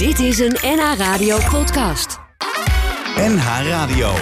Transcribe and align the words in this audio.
Dit 0.00 0.18
is 0.18 0.38
een 0.38 0.56
NH 0.62 0.94
Radio 0.96 1.38
podcast. 1.50 2.18
NH 3.16 3.68
Radio. 3.68 4.12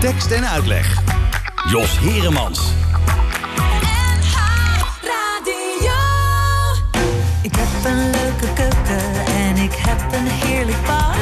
Tekst 0.00 0.30
en 0.30 0.48
uitleg. 0.48 1.02
Jos 1.70 1.98
Heremans. 1.98 2.60
Ik 7.42 7.54
heb 7.56 7.84
een 7.84 8.10
leuke 8.10 8.52
keuken 8.54 9.26
en 9.26 9.56
ik 9.56 9.74
heb 9.74 10.12
een 10.12 10.26
heerlijk 10.26 10.86
bad. 10.86 11.16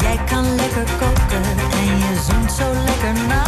Jij 0.00 0.18
kan 0.30 0.54
lekker 0.54 0.84
koken 0.98 1.42
en 1.72 1.98
je 1.98 2.22
zoent 2.30 2.52
zo 2.52 2.72
lekker 2.84 3.26
na. 3.26 3.44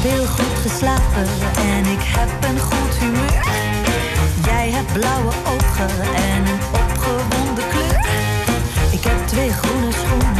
Heel 0.00 0.26
goed 0.26 0.58
geslapen 0.62 1.26
en 1.56 1.84
ik 1.86 2.02
heb 2.16 2.30
een 2.50 2.58
goed 2.58 2.94
humeur. 2.98 3.44
Jij 4.44 4.70
hebt 4.70 4.92
blauwe 4.92 5.32
ogen 5.54 5.90
en 6.14 6.46
een 6.46 6.60
opgewonden 6.82 7.64
kleur. 7.68 8.06
Ik 8.90 9.04
heb 9.04 9.26
twee 9.26 9.50
groene 9.52 9.92
schoenen 9.92 10.37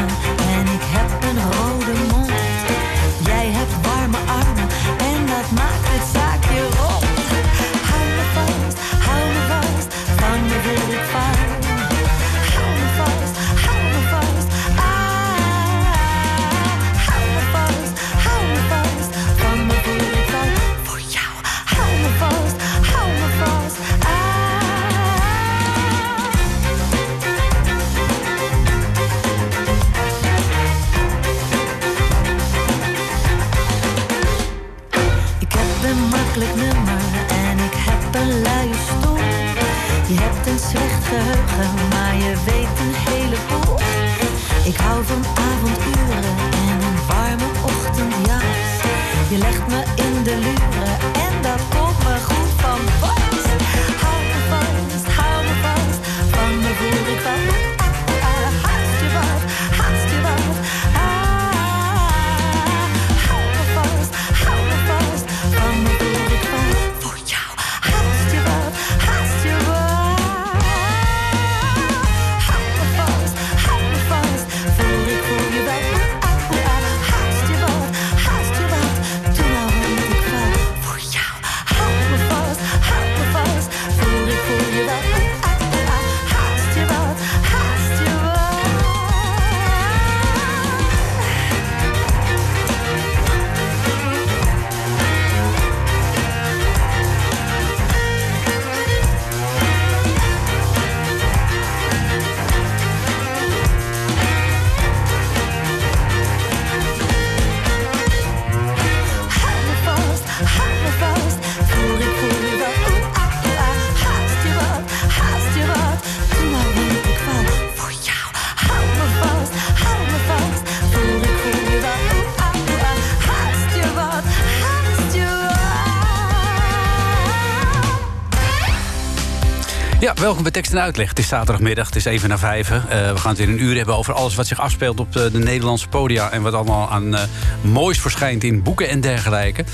welkom 130.28 130.46
bij 130.52 130.62
Tekst 130.62 130.72
en 130.72 130.80
Uitleg. 130.80 131.08
Het 131.08 131.18
is 131.18 131.28
zaterdagmiddag, 131.28 131.86
het 131.86 131.96
is 131.96 132.04
even 132.04 132.28
na 132.28 132.38
vijven. 132.38 132.76
Eh, 132.88 133.12
we 133.12 133.16
gaan 133.16 133.30
het 133.30 133.40
in 133.40 133.48
een 133.48 133.62
uur 133.62 133.76
hebben 133.76 133.96
over 133.96 134.14
alles 134.14 134.34
wat 134.34 134.46
zich 134.46 134.60
afspeelt 134.60 135.00
op 135.00 135.12
de, 135.12 135.30
de 135.30 135.38
Nederlandse 135.38 135.88
podia... 135.88 136.30
en 136.30 136.42
wat 136.42 136.52
allemaal 136.52 136.90
aan 136.90 137.14
eh, 137.14 137.22
moois 137.60 138.00
verschijnt 138.00 138.44
in 138.44 138.62
boeken 138.62 138.88
en 138.88 139.00
dergelijke. 139.00 139.64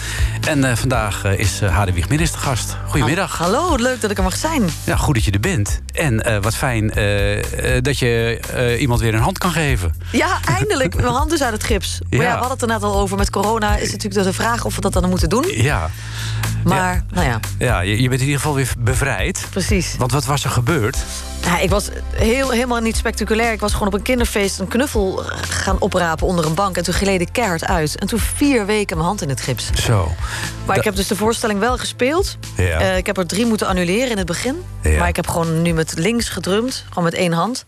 En 0.45 0.65
eh, 0.65 0.77
vandaag 0.77 1.25
eh, 1.25 1.39
is 1.39 1.63
uh, 1.63 1.77
Hadewig 1.77 2.09
Minister 2.09 2.41
gast. 2.41 2.77
Goedemiddag. 2.89 3.39
Hallo, 3.39 3.71
wat 3.71 3.81
leuk 3.81 4.01
dat 4.01 4.11
ik 4.11 4.17
er 4.17 4.23
mag 4.23 4.37
zijn. 4.37 4.63
Ja, 4.85 4.97
goed 4.97 5.15
dat 5.15 5.25
je 5.25 5.31
er 5.31 5.41
bent. 5.41 5.81
En 5.93 6.43
wat 6.43 6.55
fijn 6.55 6.87
dat 7.83 7.99
je 7.99 8.41
iemand 8.81 9.01
weer 9.01 9.15
een 9.15 9.21
hand 9.21 9.39
kan 9.39 9.53
geven. 9.53 9.95
Ja, 10.13 10.39
eindelijk. 10.45 10.95
Mijn 11.01 11.07
hand 11.07 11.33
is 11.33 11.43
uit 11.43 11.53
het 11.53 11.65
gips. 11.65 11.99
Maar 12.11 12.21
ja, 12.21 12.25
we 12.25 12.31
hadden 12.31 12.51
het 12.51 12.63
er 12.63 12.69
net 12.69 12.83
al 12.83 12.95
over. 12.95 13.17
Met 13.17 13.31
corona 13.31 13.77
is 13.77 13.93
natuurlijk 13.93 14.25
de 14.25 14.33
vraag 14.33 14.65
of 14.65 14.75
we 14.75 14.81
dat 14.81 14.93
dan 14.93 15.09
moeten 15.09 15.29
doen. 15.29 15.45
Ja, 15.49 15.91
Maar, 16.65 17.05
nou 17.11 17.27
ja, 17.27 17.41
ja 17.59 17.81
je, 17.81 18.03
je 18.03 18.09
bent 18.09 18.21
in 18.21 18.27
ieder 18.27 18.41
geval 18.41 18.55
weer 18.55 18.73
bevrijd. 18.79 19.47
precies. 19.51 19.95
Want 19.99 20.13
wat 20.13 20.25
was 20.25 20.45
er 20.45 20.51
gebeurd? 20.51 20.97
Ja, 21.45 21.59
ik 21.59 21.71
was 21.71 21.89
heel, 22.15 22.51
helemaal 22.51 22.81
niet 22.81 22.97
spectaculair. 22.97 23.53
Ik 23.53 23.61
was 23.61 23.73
gewoon 23.73 23.89
op 23.89 23.95
een 23.95 24.03
kinderfeest 24.03 24.59
een 24.59 24.69
knuffel 24.69 25.23
gaan 25.49 25.77
oprapen 25.81 26.27
onder 26.27 26.45
een 26.47 26.55
bank. 26.55 26.77
En 26.77 26.83
toen 26.85 26.95
gleed 26.95 27.21
ik 27.21 27.29
keihard 27.33 27.65
uit. 27.65 27.99
En 27.99 28.07
toen 28.07 28.19
vier 28.19 28.67
weken 28.67 28.97
mijn 28.97 29.09
hand 29.09 29.23
in 29.23 29.29
het 29.29 29.41
gips. 29.41 29.71
Zo. 29.85 30.05
Maar 30.65 30.67
Da- 30.67 30.75
ik 30.75 30.85
heb 30.85 30.97
dus 30.97 31.07
de 31.07 31.17
voorstelling 31.17 31.59
wel 31.61 31.79
gespeeld. 31.79 32.37
Ja. 32.57 32.79
Eh, 32.81 32.97
ik 32.97 33.07
heb 33.07 33.19
er 33.19 33.27
drie 33.27 33.47
moeten 33.47 33.67
annuleren 33.67 34.11
in 34.11 34.17
het 34.17 34.27
begin. 34.27 34.63
Ja. 34.83 34.99
Maar 34.99 35.09
ik 35.09 35.17
heb 35.17 35.29
gewoon 35.29 35.63
nu 35.63 35.73
met 35.73 35.93
links 35.99 36.29
gedrumd. 36.29 36.85
Gewoon 36.89 37.05
met 37.05 37.15
één 37.15 37.33
hand. 37.33 37.65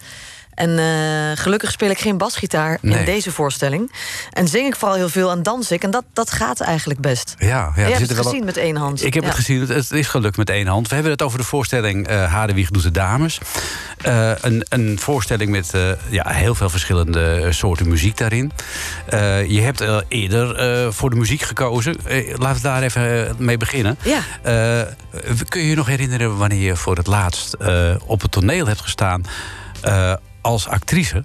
En 0.56 0.78
eh, 0.78 1.43
gelukkig 1.43 1.71
speel 1.71 1.91
ik 1.91 1.99
geen 1.99 2.19
basgitaar 2.19 2.78
Nee. 2.81 2.99
in 2.99 3.05
deze 3.05 3.33
voorstelling. 3.33 3.93
En 4.31 4.49
zing 4.49 4.67
ik 4.67 4.77
vooral 4.77 4.97
heel 4.97 5.09
veel 5.09 5.31
en 5.31 5.43
dans 5.43 5.71
ik. 5.71 5.83
En 5.83 5.91
dat, 5.91 6.05
dat 6.12 6.31
gaat 6.31 6.61
eigenlijk 6.61 7.00
best. 7.00 7.34
Ja, 7.39 7.47
ja, 7.49 7.71
Je 7.75 7.81
hebt 7.83 7.99
het 8.00 8.15
wel- 8.15 8.22
gezien 8.22 8.44
met 8.44 8.56
één 8.56 8.77
hand. 8.77 9.05
Ik 9.05 9.15
heb 9.15 9.22
Ja. 9.22 9.28
het 9.28 9.39
gezien, 9.39 9.69
het, 9.69 9.91
is 9.91 10.06
gelukt 10.09 10.37
met 10.37 10.50
één 10.50 10.67
hand. 10.67 10.89
We 10.89 10.94
hebben 10.94 11.12
het 11.12 11.22
over 11.22 11.39
de 11.39 11.44
voorstelling 11.44 12.06
eh 12.09 12.33
Hadewieg 12.33 12.71
doet 12.71 12.83
de 12.83 12.91
dames. 12.91 13.39
Eh, 14.03 14.31
een, 14.41 14.67
een 14.69 14.99
voorstelling 14.99 15.50
met 15.50 15.72
ja, 16.11 16.28
heel 16.28 16.55
veel 16.55 16.69
verschillende 16.71 17.53
soorten 17.53 17.88
muziek 17.88 18.17
daarin. 18.17 18.53
Je 19.49 19.61
hebt 19.61 19.84
eerder 20.09 20.93
voor 20.93 21.11
de 21.11 21.17
muziek 21.17 21.43
gekozen. 21.43 21.97
Laten 22.37 22.56
we 22.56 22.69
daar 22.69 22.83
even 22.83 23.34
mee 23.38 23.56
beginnen. 23.56 23.99
Ja. 24.03 24.21
Kun 25.49 25.61
je 25.61 25.69
je 25.69 25.75
nog 25.77 25.87
herinneren 25.87 26.37
wanneer 26.37 26.61
je 26.62 26.77
voor 26.77 26.97
het 26.97 27.06
laatst 27.06 27.56
op 28.06 28.21
het 28.23 28.31
toneel 28.31 28.67
hebt 28.67 28.81
gestaan 28.81 29.25
als 30.46 30.68
actrice? 30.68 31.24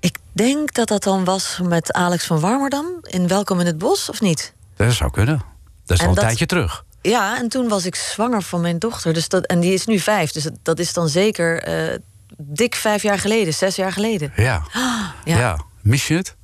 Ik 0.00 0.16
denk 0.32 0.74
dat 0.74 0.88
dat 0.88 1.02
dan 1.02 1.24
was 1.24 1.60
met 1.62 1.92
Alex 1.92 2.26
van 2.26 2.40
Warmerdam 2.40 2.86
in 3.02 3.28
Welkom 3.28 3.60
in 3.60 3.66
het 3.66 3.78
Bos, 3.78 4.10
of 4.10 4.20
niet? 4.20 4.54
Dat 4.76 4.92
zou 4.92 5.10
kunnen. 5.10 5.42
Dat 5.86 5.96
is 5.96 6.02
En 6.02 6.08
al 6.10 6.16
een 6.16 6.22
tijdje 6.22 6.46
terug. 6.46 6.84
Ja, 7.00 7.38
en 7.38 7.48
toen 7.48 7.68
was 7.68 7.84
ik 7.84 7.94
zwanger 7.94 8.42
van 8.42 8.60
mijn 8.60 8.78
dochter. 8.78 9.12
Dus 9.12 9.28
dat, 9.28 9.46
en 9.46 9.60
die 9.60 9.72
is 9.72 9.86
nu 9.86 9.98
vijf. 9.98 10.32
Dus 10.32 10.42
dat, 10.42 10.52
dat 10.62 10.78
is 10.78 10.92
dan 10.92 11.08
zeker 11.08 11.62
eh, 11.62 11.98
dik 12.36 12.74
vijf 12.74 13.02
jaar 13.02 13.18
geleden, 13.18 13.54
zes 13.54 13.76
jaar 13.76 13.92
geleden. 13.92 14.32
Ja. 14.36 14.62
Ja. 15.24 15.38
ja. 15.38 15.58
Mis 15.82 16.08
je 16.08 16.14
het? 16.14 16.36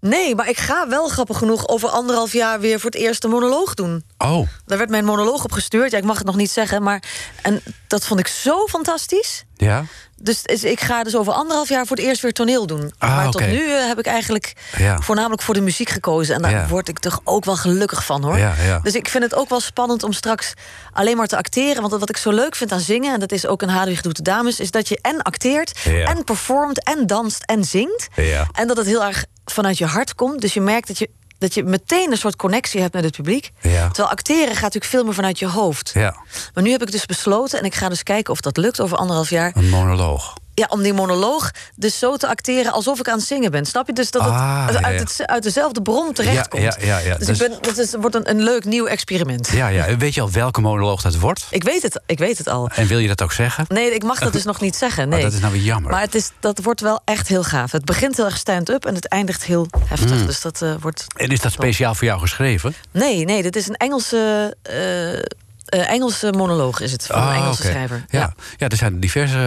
Nee, 0.00 0.34
maar 0.34 0.48
ik 0.48 0.58
ga 0.58 0.88
wel 0.88 1.08
grappig 1.08 1.38
genoeg 1.38 1.68
over 1.68 1.88
anderhalf 1.88 2.32
jaar 2.32 2.60
weer 2.60 2.80
voor 2.80 2.90
het 2.90 3.00
eerst 3.00 3.24
een 3.24 3.30
monoloog 3.30 3.74
doen. 3.74 4.04
Oh, 4.18 4.48
Daar 4.66 4.78
werd 4.78 4.90
mijn 4.90 5.04
monoloog 5.04 5.44
op 5.44 5.52
gestuurd. 5.52 5.90
Ja, 5.90 5.98
ik 5.98 6.04
mag 6.04 6.16
het 6.18 6.26
nog 6.26 6.36
niet 6.36 6.50
zeggen, 6.50 6.82
maar 6.82 7.02
en 7.42 7.62
dat 7.86 8.06
vond 8.06 8.20
ik 8.20 8.26
zo 8.26 8.66
fantastisch. 8.66 9.44
ja? 9.56 9.84
Dus 10.22 10.42
ik 10.64 10.80
ga 10.80 11.02
dus 11.02 11.16
over 11.16 11.32
anderhalf 11.32 11.68
jaar 11.68 11.86
voor 11.86 11.96
het 11.96 12.04
eerst 12.06 12.22
weer 12.22 12.32
toneel 12.32 12.66
doen. 12.66 12.92
Ah, 12.98 13.16
maar 13.16 13.30
tot 13.30 13.46
nu 13.46 13.72
eh, 13.72 13.86
heb 13.86 13.98
ik 13.98 14.06
eigenlijk 14.06 14.52
Ja. 14.78 14.98
voornamelijk 15.00 15.42
voor 15.42 15.54
de 15.54 15.60
muziek 15.60 15.88
gekozen. 15.88 16.34
En 16.34 16.42
daar 16.42 16.50
Ja. 16.50 16.68
word 16.68 16.88
ik 16.88 16.98
toch 16.98 17.20
ook 17.24 17.44
wel 17.44 17.56
gelukkig 17.56 18.04
van 18.04 18.22
hoor. 18.22 18.38
Ja. 18.38 18.78
Dus 18.82 18.94
ik 18.94 19.08
vind 19.08 19.24
het 19.24 19.34
ook 19.34 19.48
wel 19.48 19.60
spannend 19.60 20.02
om 20.02 20.12
straks 20.12 20.52
alleen 20.92 21.16
maar 21.16 21.26
te 21.26 21.36
acteren. 21.36 21.80
Want 21.82 21.92
wat 22.00 22.08
ik 22.08 22.16
zo 22.16 22.30
leuk 22.30 22.56
vind 22.56 22.72
aan 22.72 22.80
zingen, 22.80 23.14
en 23.14 23.20
dat 23.20 23.32
is 23.32 23.46
ook 23.46 23.62
een 23.62 23.68
Hadewig 23.68 24.00
Doet 24.00 24.16
de 24.16 24.22
Dames, 24.22 24.60
is 24.60 24.70
dat 24.70 24.88
je 24.88 24.98
en 25.02 25.22
acteert, 25.22 25.78
en 26.06 26.24
performt, 26.24 26.84
en 26.84 27.06
danst 27.06 27.42
en 27.42 27.64
zingt. 27.64 28.08
Ja. 28.16 28.46
En 28.52 28.66
dat 28.66 28.76
het 28.76 28.86
heel 28.86 29.04
erg 29.04 29.24
vanuit 29.52 29.78
je 29.78 29.86
hart 29.86 30.14
komt. 30.14 30.40
Dus 30.40 30.54
je 30.54 30.60
merkt 30.60 30.86
dat 30.88 30.98
je, 30.98 31.10
dat 31.38 31.54
je 31.54 31.64
meteen 31.64 32.10
een 32.10 32.16
soort 32.16 32.36
connectie 32.36 32.80
hebt 32.80 32.94
met 32.94 33.04
het 33.04 33.16
publiek. 33.16 33.50
Ja. 33.60 33.86
Terwijl 33.88 34.08
acteren 34.08 34.52
gaat 34.52 34.62
natuurlijk 34.62 34.92
veel 34.92 35.04
meer 35.04 35.14
vanuit 35.14 35.38
je 35.38 35.48
hoofd. 35.48 35.90
Ja, 35.94 36.16
Maar 36.54 36.64
nu 36.64 36.70
heb 36.70 36.82
ik 36.82 36.90
dus 36.92 37.06
besloten, 37.06 37.58
en 37.58 37.64
ik 37.64 37.74
ga 37.74 37.88
dus 37.88 38.02
kijken 38.02 38.32
of 38.32 38.40
dat 38.40 38.56
lukt 38.56 38.80
over 38.80 38.96
anderhalf 38.96 39.30
jaar. 39.30 39.52
een 39.54 39.68
monoloog. 39.68 40.34
Ja, 40.60 40.66
om 40.68 40.82
die 40.82 40.92
monoloog 40.92 41.50
dus 41.74 41.98
zo 41.98 42.16
te 42.16 42.28
acteren 42.28 42.72
alsof 42.72 42.98
ik 42.98 43.08
aan 43.08 43.18
het 43.18 43.26
zingen 43.26 43.50
ben. 43.50 43.64
Snap 43.66 43.86
je? 43.86 43.92
Dus 43.92 44.10
dat 44.10 44.22
het 44.22 44.30
Ah, 44.30 44.66
uit, 44.66 45.00
het 45.00 45.26
uit 45.26 45.42
dezelfde 45.42 45.82
bron 45.82 46.12
terechtkomt. 46.12 46.62
Ja, 46.62 46.74
ja, 46.80 46.86
ja, 46.86 46.98
ja. 46.98 47.16
Dus, 47.16 47.26
Dus- 47.26 47.40
ik 47.40 47.48
ben, 47.48 47.58
dat 47.62 47.78
is, 47.78 47.94
wordt 48.00 48.14
een, 48.14 48.30
een 48.30 48.42
leuk 48.42 48.64
nieuw 48.64 48.86
experiment. 48.86 49.48
Ja, 49.48 49.68
ja. 49.68 49.86
En 49.86 49.98
Weet 49.98 50.14
je 50.14 50.20
al 50.20 50.30
welke 50.30 50.60
monoloog 50.60 51.02
dat 51.02 51.16
wordt? 51.18 51.46
Ik 51.50 51.62
weet 51.62 51.82
het, 51.82 52.00
ik 52.06 52.18
weet 52.18 52.38
het 52.38 52.48
al. 52.48 52.68
En 52.74 52.86
wil 52.86 52.98
je 52.98 53.08
dat 53.08 53.22
ook 53.22 53.32
zeggen? 53.32 53.64
Nee, 53.68 53.94
ik 53.94 54.02
mag 54.02 54.18
dat 54.18 54.32
dus 54.32 54.44
nog 54.44 54.60
niet 54.60 54.76
zeggen. 54.76 55.08
Nee. 55.08 55.18
Oh, 55.18 55.24
dat 55.24 55.32
is 55.34 55.40
nou 55.40 55.52
weer 55.52 55.62
jammer. 55.62 55.90
Maar 55.90 56.00
het 56.00 56.14
is, 56.14 56.30
dat 56.40 56.62
wordt 56.62 56.80
wel 56.80 57.00
echt 57.04 57.28
heel 57.28 57.42
gaaf. 57.42 57.72
Het 57.72 57.84
begint 57.84 58.16
heel 58.16 58.24
erg 58.24 58.36
stand-up 58.36 58.84
en 58.86 58.94
het 58.94 59.08
eindigt 59.08 59.44
heel 59.44 59.66
heftig. 59.84 60.10
Hmm. 60.16 60.26
Dus 60.26 60.40
dat 60.40 60.62
eh, 60.62 60.74
wordt. 60.80 61.04
En 61.16 61.28
is 61.28 61.40
dat 61.40 61.52
speciaal 61.52 61.94
voor 61.94 62.06
jou 62.06 62.20
geschreven? 62.20 62.74
Nee, 62.90 63.24
nee, 63.24 63.42
dit 63.42 63.56
is 63.56 63.68
een 63.68 63.76
Engelse. 63.76 64.56
eh, 64.62 65.38
eh, 65.70 65.90
Engelse 65.90 66.32
monoloog 66.32 66.80
is 66.80 66.92
het 66.92 67.06
van 67.06 67.22
een 67.22 67.28
Ah, 67.28 67.36
Engelse 67.36 67.62
schrijver. 67.62 68.04
Ja. 68.08 68.32
Ja. 68.56 68.68
er 68.68 68.76
zijn 68.76 69.00
diverse 69.00 69.38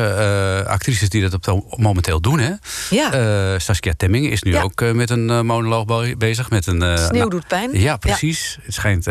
eh, 0.63 0.71
actrices 0.71 1.09
die 1.09 1.29
dat 1.29 1.47
op 1.47 1.77
momenteel 1.77 2.21
doen. 2.21 2.39
Hè? 2.39 2.51
Ja. 2.89 3.11
Eh, 3.53 3.59
Saskia 3.59 3.93
Temming 3.97 4.31
is 4.31 4.43
nu 4.43 4.51
Ja. 4.51 4.61
ook 4.61 4.81
met 4.93 5.09
een 5.09 5.45
monoloog 5.45 5.85
be- 5.85 6.15
bezig. 6.17 6.49
Met 6.49 6.67
een, 6.67 6.97
Sneeuw 6.97 7.11
nou, 7.17 7.29
doet 7.29 7.47
pijn. 7.47 7.79
Ja, 7.79 7.97
precies. 7.97 8.57
Het 8.61 8.73
schijnt, 8.73 9.03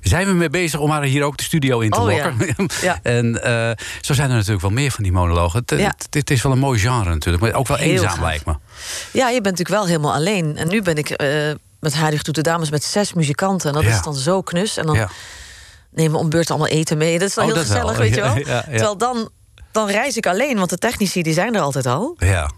zijn 0.00 0.26
we 0.26 0.32
mee 0.32 0.50
bezig 0.50 0.80
om 0.80 0.90
haar 0.90 1.02
hier 1.02 1.22
ook 1.22 1.36
de 1.36 1.42
studio 1.44 1.80
in 1.80 1.90
te 1.90 1.98
Oh, 1.98 2.04
lokken. 2.06 2.36
En 3.02 3.38
zo 4.00 4.14
zijn 4.14 4.28
er 4.30 4.34
natuurlijk 4.36 4.62
wel 4.62 4.70
meer 4.70 4.90
van 4.90 5.02
die 5.02 5.12
monologen. 5.12 5.62
Het, 6.10 6.30
is 6.30 6.42
wel 6.42 6.52
een 6.52 6.58
mooi 6.58 6.78
genre 6.78 7.10
natuurlijk. 7.10 7.42
Maar 7.42 7.52
ook 7.54 7.68
wel 7.68 7.76
Heel 7.76 7.90
eenzaam 7.90 8.08
gaaf. 8.08 8.20
lijkt 8.20 8.46
me. 8.46 8.54
Ja, 9.12 9.26
je 9.28 9.40
bent 9.40 9.58
natuurlijk 9.58 9.68
wel 9.68 9.86
helemaal 9.86 10.12
alleen. 10.14 10.56
En 10.56 10.68
nu 10.68 10.82
ben 10.82 10.96
ik 10.96 11.16
met 11.80 11.94
Heilig 11.94 12.22
Doet 12.22 12.34
de 12.34 12.42
Dames 12.42 12.70
met 12.70 12.84
zes 12.84 13.12
muzikanten. 13.12 13.68
En 13.68 13.74
dat 13.82 13.92
is 13.92 14.02
dan 14.02 14.14
zo 14.14 14.42
knus. 14.42 14.76
En 14.76 14.86
dan. 14.86 15.08
Nemen 15.92 16.12
we 16.12 16.18
om 16.18 16.28
beurt 16.30 16.50
allemaal 16.50 16.68
eten 16.68 16.98
mee. 16.98 17.18
Dat 17.18 17.28
is 17.28 17.34
dan 17.34 17.44
Oh, 17.44 17.52
heel 17.52 17.62
wel. 17.64 17.70
gezellig, 17.72 17.96
weet 18.04 18.14
je 18.14 18.20
wel. 18.20 18.36
ja, 18.36 18.44
ja. 18.46 18.62
Terwijl 18.62 18.98
dan, 18.98 19.28
dan 19.72 19.88
reis 19.88 20.16
ik 20.16 20.26
alleen, 20.26 20.56
want 20.56 20.70
de 20.70 20.78
technici 20.78 21.22
die 21.22 21.32
zijn 21.34 21.54
er 21.54 21.60
altijd 21.60 21.86
al. 21.86 22.14
Ja. 22.18 22.50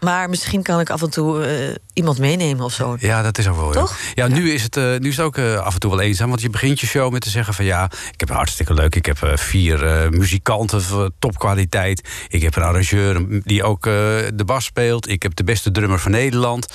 Maar 0.00 0.28
misschien 0.28 0.62
kan 0.62 0.80
ik 0.80 0.90
af 0.90 1.02
en 1.02 1.10
toe 1.10 1.44
eh, 1.44 1.74
iemand 1.92 2.18
meenemen 2.18 2.64
of 2.64 2.72
zo. 2.72 2.96
Ja, 3.00 3.22
dat 3.22 3.38
is 3.38 3.48
ook 3.48 3.56
wel. 3.56 3.66
ja. 3.66 3.72
Toch? 3.72 3.96
Ja, 4.14 4.26
nu 4.26 4.52
is 4.52 4.62
het, 4.62 4.76
eh, 4.76 4.84
nu 4.98 5.08
is 5.08 5.16
het 5.16 5.26
ook 5.26 5.36
eh, 5.36 5.56
af 5.58 5.74
en 5.74 5.80
toe 5.80 5.90
wel 5.90 6.00
eenzaam. 6.00 6.28
Want 6.28 6.40
je 6.40 6.50
begint 6.50 6.80
je 6.80 6.86
show 6.86 7.12
met 7.12 7.22
te 7.22 7.30
zeggen 7.30 7.54
van 7.54 7.64
ja, 7.64 7.84
ik 8.12 8.20
heb 8.20 8.28
hartstikke 8.28 8.74
leuk. 8.74 8.94
Ik 8.94 9.06
heb 9.06 9.18
vier 9.34 10.08
muzikanten 10.10 10.82
van 10.82 11.12
topkwaliteit. 11.18 12.08
Ik 12.28 12.42
heb 12.42 12.56
een 12.56 12.62
arrangeur 12.62 13.26
die 13.42 13.62
ook 13.64 13.82
de 13.82 14.42
bas 14.46 14.64
speelt. 14.64 15.08
Ik 15.08 15.22
heb 15.22 15.34
de 15.34 15.44
beste 15.44 15.70
drummer 15.70 15.98
van 15.98 16.10
Nederland. 16.10 16.72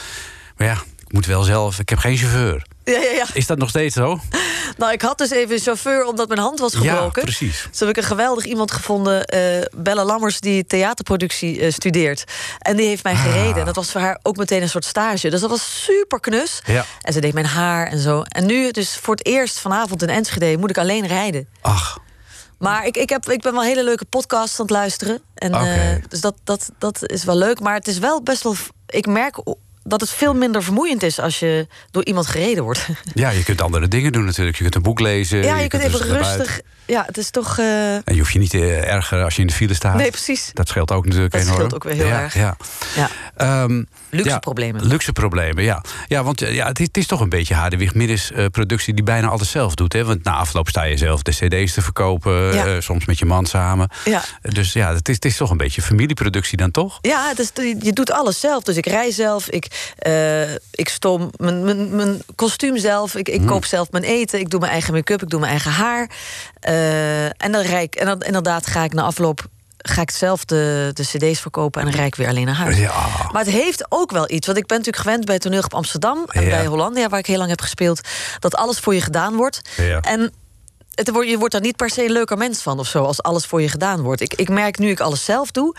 Maar 0.57 0.67
ja, 0.67 0.73
ik 1.05 1.13
moet 1.13 1.25
wel 1.25 1.43
zelf. 1.43 1.79
Ik 1.79 1.89
heb 1.89 1.99
geen 1.99 2.17
chauffeur. 2.17 2.65
Ja, 2.83 2.99
ja, 2.99 3.09
ja. 3.11 3.25
Is 3.33 3.47
dat 3.47 3.57
nog 3.57 3.69
steeds 3.69 3.95
zo? 3.95 4.19
Nou, 4.77 4.91
ik 4.93 5.01
had 5.01 5.17
dus 5.17 5.29
even 5.31 5.53
een 5.55 5.61
chauffeur 5.61 6.05
omdat 6.05 6.27
mijn 6.27 6.39
hand 6.39 6.59
was 6.59 6.75
gebroken. 6.75 7.21
Ja, 7.21 7.23
precies. 7.23 7.67
Dus 7.69 7.79
heb 7.79 7.89
ik 7.89 7.97
een 7.97 8.03
geweldig 8.03 8.45
iemand 8.45 8.71
gevonden, 8.71 9.25
eh 9.25 9.65
Bella 9.75 10.05
Lammers, 10.05 10.39
die 10.39 10.65
theaterproductie 10.65 11.59
eh, 11.59 11.71
studeert. 11.71 12.23
En 12.59 12.75
die 12.75 12.87
heeft 12.87 13.03
mij 13.03 13.13
Ah. 13.13 13.21
gereden. 13.23 13.55
En 13.55 13.65
dat 13.65 13.75
was 13.75 13.91
voor 13.91 14.01
haar 14.01 14.19
ook 14.23 14.37
meteen 14.37 14.61
een 14.61 14.69
soort 14.69 14.85
stage. 14.85 15.29
Dus 15.29 15.41
dat 15.41 15.49
was 15.49 15.83
super 15.83 16.19
knus. 16.19 16.61
Ja. 16.65 16.85
En 17.01 17.13
ze 17.13 17.19
deed 17.21 17.33
mijn 17.33 17.45
haar 17.45 17.87
en 17.87 17.99
zo. 17.99 18.21
En 18.21 18.45
nu, 18.45 18.71
dus 18.71 18.97
voor 19.01 19.15
het 19.15 19.25
eerst 19.25 19.59
vanavond 19.59 20.01
in 20.01 20.09
Enschede, 20.09 20.57
moet 20.57 20.69
ik 20.69 20.77
alleen 20.77 21.07
rijden. 21.07 21.47
Ach, 21.61 21.99
Maar 22.57 22.85
ik, 22.85 22.97
ik, 22.97 23.09
heb, 23.09 23.29
ik 23.29 23.41
ben 23.41 23.53
wel 23.53 23.63
hele 23.63 23.83
leuke 23.83 24.05
podcasts 24.05 24.59
aan 24.59 24.65
het 24.65 24.75
luisteren. 24.75 25.21
En, 25.35 25.53
eh, 25.53 26.03
dus 26.09 26.21
dat, 26.21 26.35
dat, 26.43 26.69
dat 26.77 27.09
is 27.09 27.23
wel 27.23 27.35
leuk. 27.37 27.59
Maar 27.59 27.73
het 27.75 27.87
is 27.87 27.97
wel 27.97 28.23
best 28.23 28.43
wel. 28.43 28.55
Ik 28.87 29.05
merk 29.05 29.41
dat 29.83 30.01
het 30.01 30.09
veel 30.09 30.33
minder 30.33 30.63
vermoeiend 30.63 31.03
is 31.03 31.19
als 31.19 31.39
je 31.39 31.67
door 31.91 32.05
iemand 32.05 32.27
gereden 32.27 32.63
wordt. 32.63 32.87
ja, 33.13 33.29
je 33.29 33.43
kunt 33.43 33.61
andere 33.61 33.87
dingen 33.87 34.11
doen 34.11 34.25
natuurlijk. 34.25 34.57
Je 34.57 34.63
kunt 34.63 34.75
een 34.75 34.81
boek 34.81 34.99
lezen. 34.99 35.43
ja, 35.43 35.59
je, 35.59 35.67
kunt 35.67 35.83
even 35.83 35.99
rustig. 35.99 36.61
Ja, 36.85 37.03
het 37.05 37.17
is 37.17 37.29
toch. 37.29 37.57
eh, 37.57 37.93
En 37.95 38.01
je 38.05 38.17
hoeft 38.17 38.33
je 38.33 38.39
niet 38.39 38.49
te 38.49 38.75
ergeren 38.75 39.23
als 39.23 39.35
je 39.35 39.41
in 39.41 39.47
de 39.47 39.53
file 39.53 39.73
staat. 39.73 39.95
nee, 39.95 40.09
precies. 40.09 40.49
Dat 40.53 40.67
scheelt 40.67 40.91
ook 40.91 41.05
natuurlijk 41.05 41.31
Dat 41.33 41.41
enorm. 41.41 41.55
scheelt 41.57 41.73
ook 41.75 41.83
weer 41.83 41.93
heel 41.93 42.05
ja, 42.05 42.21
erg. 42.21 42.33
Ja. 42.33 42.57
Ja. 42.95 43.09
Ehm, 43.35 43.83
Luxe 44.09 44.29
ja, 44.29 44.39
problemen. 44.39 44.85
Luxe 44.87 45.11
problemen, 45.11 45.63
ja. 45.63 45.83
Ja, 46.07 46.23
want 46.23 46.41
eh, 46.41 46.53
ja, 46.55 46.67
het, 46.67 46.79
is, 46.79 46.85
het 46.85 46.97
is 46.97 47.07
toch 47.07 47.19
een 47.19 47.29
beetje 47.29 47.53
Hadewig 47.53 47.93
Middens 47.93 48.31
eh, 48.31 48.45
productie 48.45 48.93
die 48.93 49.03
bijna 49.03 49.27
alles 49.27 49.51
zelf 49.51 49.75
doet. 49.75 49.93
Hè? 49.93 50.05
Want 50.05 50.23
na 50.23 50.33
afloop 50.35 50.69
sta 50.69 50.83
je 50.83 50.97
zelf 50.97 51.21
de 51.21 51.31
cd's 51.31 51.73
te 51.73 51.81
verkopen. 51.81 52.53
Eh, 52.65 52.81
soms 52.81 53.05
met 53.05 53.19
je 53.19 53.25
man 53.25 53.45
samen. 53.45 53.89
Ja. 54.05 54.23
Dus 54.41 54.73
ja, 54.73 54.93
het 54.93 55.09
is, 55.09 55.15
het 55.15 55.25
is 55.25 55.37
toch 55.37 55.49
een 55.49 55.57
beetje 55.57 55.81
familieproductie 55.81 56.57
dan 56.57 56.71
toch? 56.71 56.97
Ja, 57.01 57.27
het 57.29 57.39
is, 57.39 57.51
je 57.79 57.93
doet 57.93 58.11
alles 58.11 58.39
zelf. 58.39 58.63
Dus 58.63 58.75
ik 58.77 58.85
rij 58.85 59.11
zelf, 59.11 59.49
ik, 59.49 59.93
eh, 59.97 60.51
ik 60.71 60.89
stoom 60.89 61.29
mijn, 61.37 61.63
mijn, 61.63 61.95
mijn 61.95 62.21
kostuum 62.35 62.77
zelf, 62.77 63.15
ik, 63.15 63.29
ik 63.29 63.45
koop 63.45 63.65
zelf 63.65 63.91
mijn 63.91 64.03
eten, 64.03 64.39
ik 64.39 64.49
doe 64.49 64.59
mijn 64.59 64.71
eigen 64.71 64.93
make-up, 64.93 65.21
ik 65.21 65.29
doe 65.29 65.39
mijn 65.39 65.51
eigen 65.51 65.71
haar. 65.71 66.09
Eh, 66.61 67.25
en 67.25 67.51
dan 67.51 67.61
rij 67.61 67.83
ik, 67.83 67.95
en 67.95 68.05
dan 68.05 68.21
inderdaad 68.21 68.67
ga 68.67 68.83
ik 68.83 68.93
na 68.93 69.01
afloop 69.01 69.45
ga 69.83 70.01
ik 70.01 70.11
zelf 70.11 70.45
de, 70.45 70.91
de 70.93 71.03
cd's 71.03 71.39
verkopen 71.39 71.81
en 71.81 71.87
dan 71.87 71.95
rijd 71.95 72.07
ik 72.07 72.15
weer 72.15 72.27
alleen 72.27 72.45
naar 72.45 72.55
huis. 72.55 72.77
Ja. 72.77 72.93
Maar 73.31 73.43
het 73.43 73.53
heeft 73.53 73.85
ook 73.89 74.11
wel 74.11 74.31
iets. 74.31 74.45
Want 74.45 74.57
ik 74.57 74.65
ben 74.67 74.77
natuurlijk 74.77 75.03
gewend 75.03 75.25
bij 75.25 75.39
Toneelgroep 75.39 75.73
Amsterdam 75.73 76.23
en 76.27 76.43
Ja. 76.43 76.49
bij 76.49 76.65
Hollandia, 76.65 77.09
waar 77.09 77.19
ik 77.19 77.25
heel 77.25 77.37
lang 77.37 77.49
heb 77.49 77.61
gespeeld, 77.61 78.01
dat 78.39 78.55
alles 78.55 78.79
voor 78.79 78.93
je 78.93 79.01
gedaan 79.01 79.35
wordt. 79.35 79.61
Ja. 79.77 79.99
En 79.99 80.33
het, 80.95 81.07
je 81.27 81.35
wordt 81.37 81.53
daar 81.53 81.61
niet 81.61 81.75
per 81.75 81.89
se 81.89 82.05
een 82.05 82.11
leuker 82.11 82.37
mens 82.37 82.61
van 82.61 82.79
of 82.79 82.87
zo, 82.87 83.03
als 83.03 83.21
alles 83.23 83.45
voor 83.45 83.61
je 83.61 83.69
gedaan 83.69 84.01
wordt. 84.01 84.21
Ik, 84.21 84.33
ik 84.33 84.49
merk 84.49 84.77
nu 84.77 84.89
ik 84.89 84.99
alles 84.99 85.25
zelf 85.25 85.51
doe, 85.51 85.75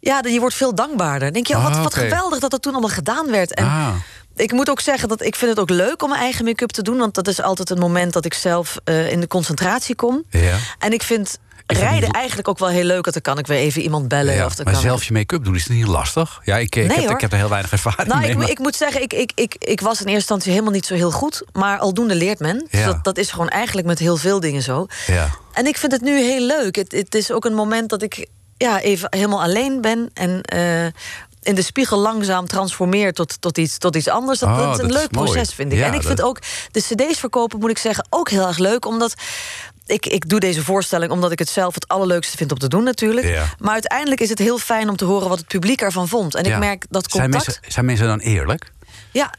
ja, 0.00 0.20
je 0.28 0.40
wordt 0.40 0.54
veel 0.54 0.74
dankbaarder. 0.74 1.20
Dan 1.20 1.32
denk 1.32 1.46
je, 1.46 1.54
oh, 1.56 1.62
wat, 1.64 1.74
Ah, 1.76 1.82
wat 1.82 1.94
geweldig 1.94 2.38
dat 2.38 2.50
dat 2.50 2.62
toen 2.62 2.72
allemaal 2.72 2.90
gedaan 2.90 3.30
werd. 3.30 3.54
En 3.54 3.64
Ah. 3.64 3.88
Ik 4.36 4.52
moet 4.52 4.70
ook 4.70 4.80
zeggen 4.80 5.08
dat 5.08 5.22
ik 5.22 5.34
vind 5.34 5.50
het 5.50 5.60
ook 5.60 5.70
leuk 5.70 6.02
om 6.02 6.08
mijn 6.08 6.20
eigen 6.20 6.44
make-up 6.44 6.70
te 6.70 6.82
doen. 6.82 6.98
Want 6.98 7.14
dat 7.14 7.28
is 7.28 7.40
altijd 7.42 7.70
een 7.70 7.78
moment 7.78 8.12
dat 8.12 8.24
ik 8.24 8.34
zelf 8.34 8.76
eh, 8.84 9.10
in 9.10 9.20
de 9.20 9.26
concentratie 9.26 9.94
kom. 9.94 10.22
Ja. 10.30 10.56
En 10.78 10.92
ik 10.92 11.02
vind 11.02 11.38
rijden 11.66 12.10
eigenlijk 12.10 12.48
ook 12.48 12.58
wel 12.58 12.68
heel 12.68 12.84
leuk. 12.84 13.02
Want 13.04 13.12
dan 13.12 13.22
kan 13.22 13.38
ik 13.38 13.46
weer 13.46 13.58
even 13.58 13.82
iemand 13.82 14.08
bellen. 14.08 14.34
Ja, 14.34 14.46
of 14.46 14.56
maar 14.56 14.72
kan 14.72 14.82
zelf 14.82 15.04
je 15.04 15.12
make-up 15.12 15.44
doen, 15.44 15.54
is 15.54 15.66
niet 15.66 15.86
lastig? 15.86 16.40
Ja, 16.44 16.56
ik, 16.56 16.76
ik, 16.76 16.86
Nee, 16.86 17.00
heb, 17.00 17.10
ik 17.10 17.20
heb 17.20 17.32
er 17.32 17.38
heel 17.38 17.48
weinig 17.48 17.72
ervaring 17.72 18.08
Nou, 18.08 18.20
mee. 18.20 18.30
ik, 18.30 18.36
maar- 18.36 18.50
ik 18.50 18.58
moet 18.58 18.76
zeggen, 18.76 19.02
ik, 19.02 19.12
ik, 19.12 19.32
ik, 19.34 19.54
ik 19.58 19.80
was 19.80 19.92
in 19.92 19.98
eerste 20.06 20.14
instantie 20.14 20.50
helemaal 20.52 20.72
niet 20.72 20.86
zo 20.86 20.94
heel 20.94 21.10
goed. 21.10 21.42
Maar 21.52 21.78
aldoende 21.78 22.14
leert 22.14 22.38
men. 22.38 22.66
Dus 22.70 22.84
dat, 22.84 23.04
dat 23.04 23.18
is 23.18 23.30
gewoon 23.30 23.48
eigenlijk 23.48 23.86
met 23.86 23.98
heel 23.98 24.16
veel 24.16 24.40
dingen 24.40 24.62
zo. 24.62 24.86
Ja. 25.06 25.28
En 25.52 25.66
ik 25.66 25.76
vind 25.76 25.92
het 25.92 26.00
nu 26.00 26.20
heel 26.20 26.46
leuk. 26.46 26.76
Het, 26.76 26.92
het 26.92 27.14
is 27.14 27.30
ook 27.32 27.44
een 27.44 27.54
moment 27.54 27.88
dat 27.88 28.02
ik 28.02 28.26
ja, 28.56 28.80
even 28.80 29.06
helemaal 29.10 29.42
alleen 29.42 29.80
ben. 29.80 30.10
En 30.14 30.40
eh, 30.42 30.86
in 31.44 31.54
de 31.54 31.62
spiegel 31.62 31.98
langzaam 31.98 32.46
transformeer 32.46 33.12
tot, 33.12 33.40
tot, 33.40 33.58
iets, 33.58 33.78
tot 33.78 33.96
iets 33.96 34.08
anders. 34.08 34.38
Dat, 34.38 34.48
Oh, 34.48 34.58
dat 34.58 34.74
is 34.76 34.82
een 34.82 34.88
dat 34.88 34.96
leuk 35.00 35.12
mooi. 35.12 35.30
proces, 35.30 35.54
vind 35.54 35.72
ik. 35.72 35.78
Ja, 35.78 35.84
en 35.86 35.92
ik 35.94 35.96
dat- 35.98 36.06
vind 36.06 36.22
ook 36.22 36.38
de 36.70 36.80
cd's 36.80 37.18
verkopen, 37.18 37.58
moet 37.58 37.70
ik 37.70 37.78
zeggen, 37.78 38.06
ook 38.10 38.28
heel 38.30 38.46
erg 38.46 38.58
leuk. 38.58 38.86
Omdat 38.86 39.14
ik, 39.86 40.06
ik 40.06 40.28
doe 40.28 40.40
deze 40.40 40.64
voorstelling 40.64 41.12
omdat 41.12 41.32
ik 41.32 41.38
het 41.38 41.48
zelf 41.48 41.74
het 41.74 41.88
allerleukste 41.88 42.36
vind 42.36 42.52
om 42.52 42.58
te 42.58 42.68
doen 42.68 42.84
natuurlijk. 42.84 43.26
Ja. 43.26 43.44
Maar 43.58 43.72
uiteindelijk 43.72 44.20
is 44.20 44.28
het 44.28 44.38
heel 44.38 44.58
fijn 44.58 44.88
om 44.88 44.96
te 44.96 45.04
horen 45.04 45.28
wat 45.28 45.38
het 45.38 45.46
publiek 45.46 45.80
ervan 45.80 46.08
vond. 46.08 46.34
En 46.34 46.44
Ja. 46.44 46.52
ik 46.52 46.58
merk 46.58 46.84
dat 46.90 47.10
zijn 47.10 47.22
contact... 47.22 47.46
mensen, 47.46 47.72
zijn 47.72 47.84
mensen 47.84 48.06
dan 48.06 48.18
eerlijk? 48.18 48.72
Ja, 49.10 49.32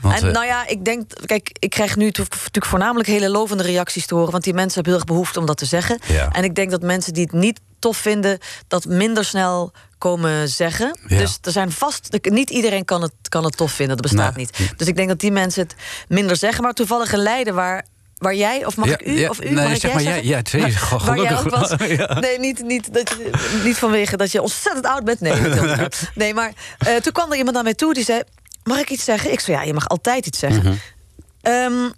Want, 0.00 0.20
en 0.20 0.26
eh, 0.26 0.32
nou 0.34 0.46
ja, 0.46 0.66
ik 0.66 0.84
denk, 0.84 1.10
kijk, 1.26 1.50
ik 1.58 1.70
krijg 1.70 1.96
nu 1.96 2.04
natuurlijk 2.04 2.66
voornamelijk 2.66 3.08
hele 3.08 3.28
lovende 3.28 3.62
reacties 3.62 4.06
te 4.06 4.14
horen, 4.14 4.30
want 4.32 4.44
die 4.44 4.54
mensen 4.54 4.74
hebben 4.74 4.92
heel 4.92 5.00
erg 5.02 5.10
behoefte 5.10 5.38
om 5.38 5.46
dat 5.46 5.56
te 5.56 5.64
zeggen. 5.64 5.98
Ja. 6.06 6.32
En 6.32 6.44
ik 6.44 6.54
denk 6.54 6.70
dat 6.70 6.82
mensen 6.82 7.12
die 7.12 7.22
het 7.22 7.32
niet 7.32 7.60
tof 7.80 7.96
vinden, 7.96 8.38
dat 8.68 8.84
minder 8.84 9.24
snel 9.24 9.72
komen 9.98 10.48
zeggen. 10.48 10.98
Ja. 11.06 11.18
Dus 11.18 11.38
er 11.42 11.52
zijn 11.52 11.70
vast, 11.72 12.08
niet 12.22 12.50
iedereen 12.50 12.84
kan 12.84 13.02
het, 13.02 13.12
kan 13.28 13.44
het 13.44 13.56
tof 13.56 13.72
vinden, 13.72 13.96
dat 13.96 14.10
bestaat 14.12 14.36
Nee. 14.36 14.46
niet. 14.58 14.78
Dus 14.78 14.86
ik 14.88 14.96
denk 14.96 15.08
dat 15.08 15.20
die 15.20 15.32
mensen 15.32 15.62
het 15.62 15.74
minder 16.08 16.36
zeggen. 16.36 16.62
Maar 16.62 16.72
toevallig 16.72 17.12
een 17.12 17.22
Leiden 17.22 17.54
waar. 17.54 17.84
Waar 18.18 18.34
jij, 18.34 18.64
of 18.66 18.76
mag 18.76 18.88
Ja, 18.88 18.98
ik 18.98 19.06
u? 19.06 19.18
ja, 19.18 19.28
of 19.28 19.40
u? 19.40 19.44
nee, 19.44 19.54
mag 19.54 19.74
ik 19.74 19.80
zeg 19.80 19.92
maar 19.92 20.02
jij. 20.02 20.22
zeggen? 20.24 20.60
Ja, 20.60 20.98
waar 21.04 21.16
jij 21.20 21.32
ook 21.32 21.38
gelukkig. 21.38 22.08
was. 22.08 22.18
Nee, 22.20 22.38
niet, 22.38 22.62
niet, 22.62 22.94
dat 22.94 23.08
je, 23.08 23.30
niet 23.64 23.76
vanwege 23.76 24.16
dat 24.16 24.32
je 24.32 24.42
ontzettend 24.42 24.86
oud 24.86 25.04
bent. 25.04 25.20
Nee, 25.20 25.32
nee 26.14 26.34
maar 26.34 26.52
eh, 26.78 26.96
toen 26.96 27.12
kwam 27.12 27.30
er 27.30 27.36
iemand 27.36 27.54
naar 27.54 27.64
mij 27.64 27.74
toe 27.74 27.94
die 27.94 28.04
zei: 28.04 28.22
Mag 28.64 28.78
ik 28.78 28.90
iets 28.90 29.04
zeggen? 29.04 29.32
Ik 29.32 29.40
zei: 29.40 29.56
Ja, 29.56 29.62
je 29.62 29.74
mag 29.74 29.88
altijd 29.88 30.26
iets 30.26 30.38
zeggen. 30.38 30.62
Mhm. 30.62 30.74
Ehm, 31.40 31.90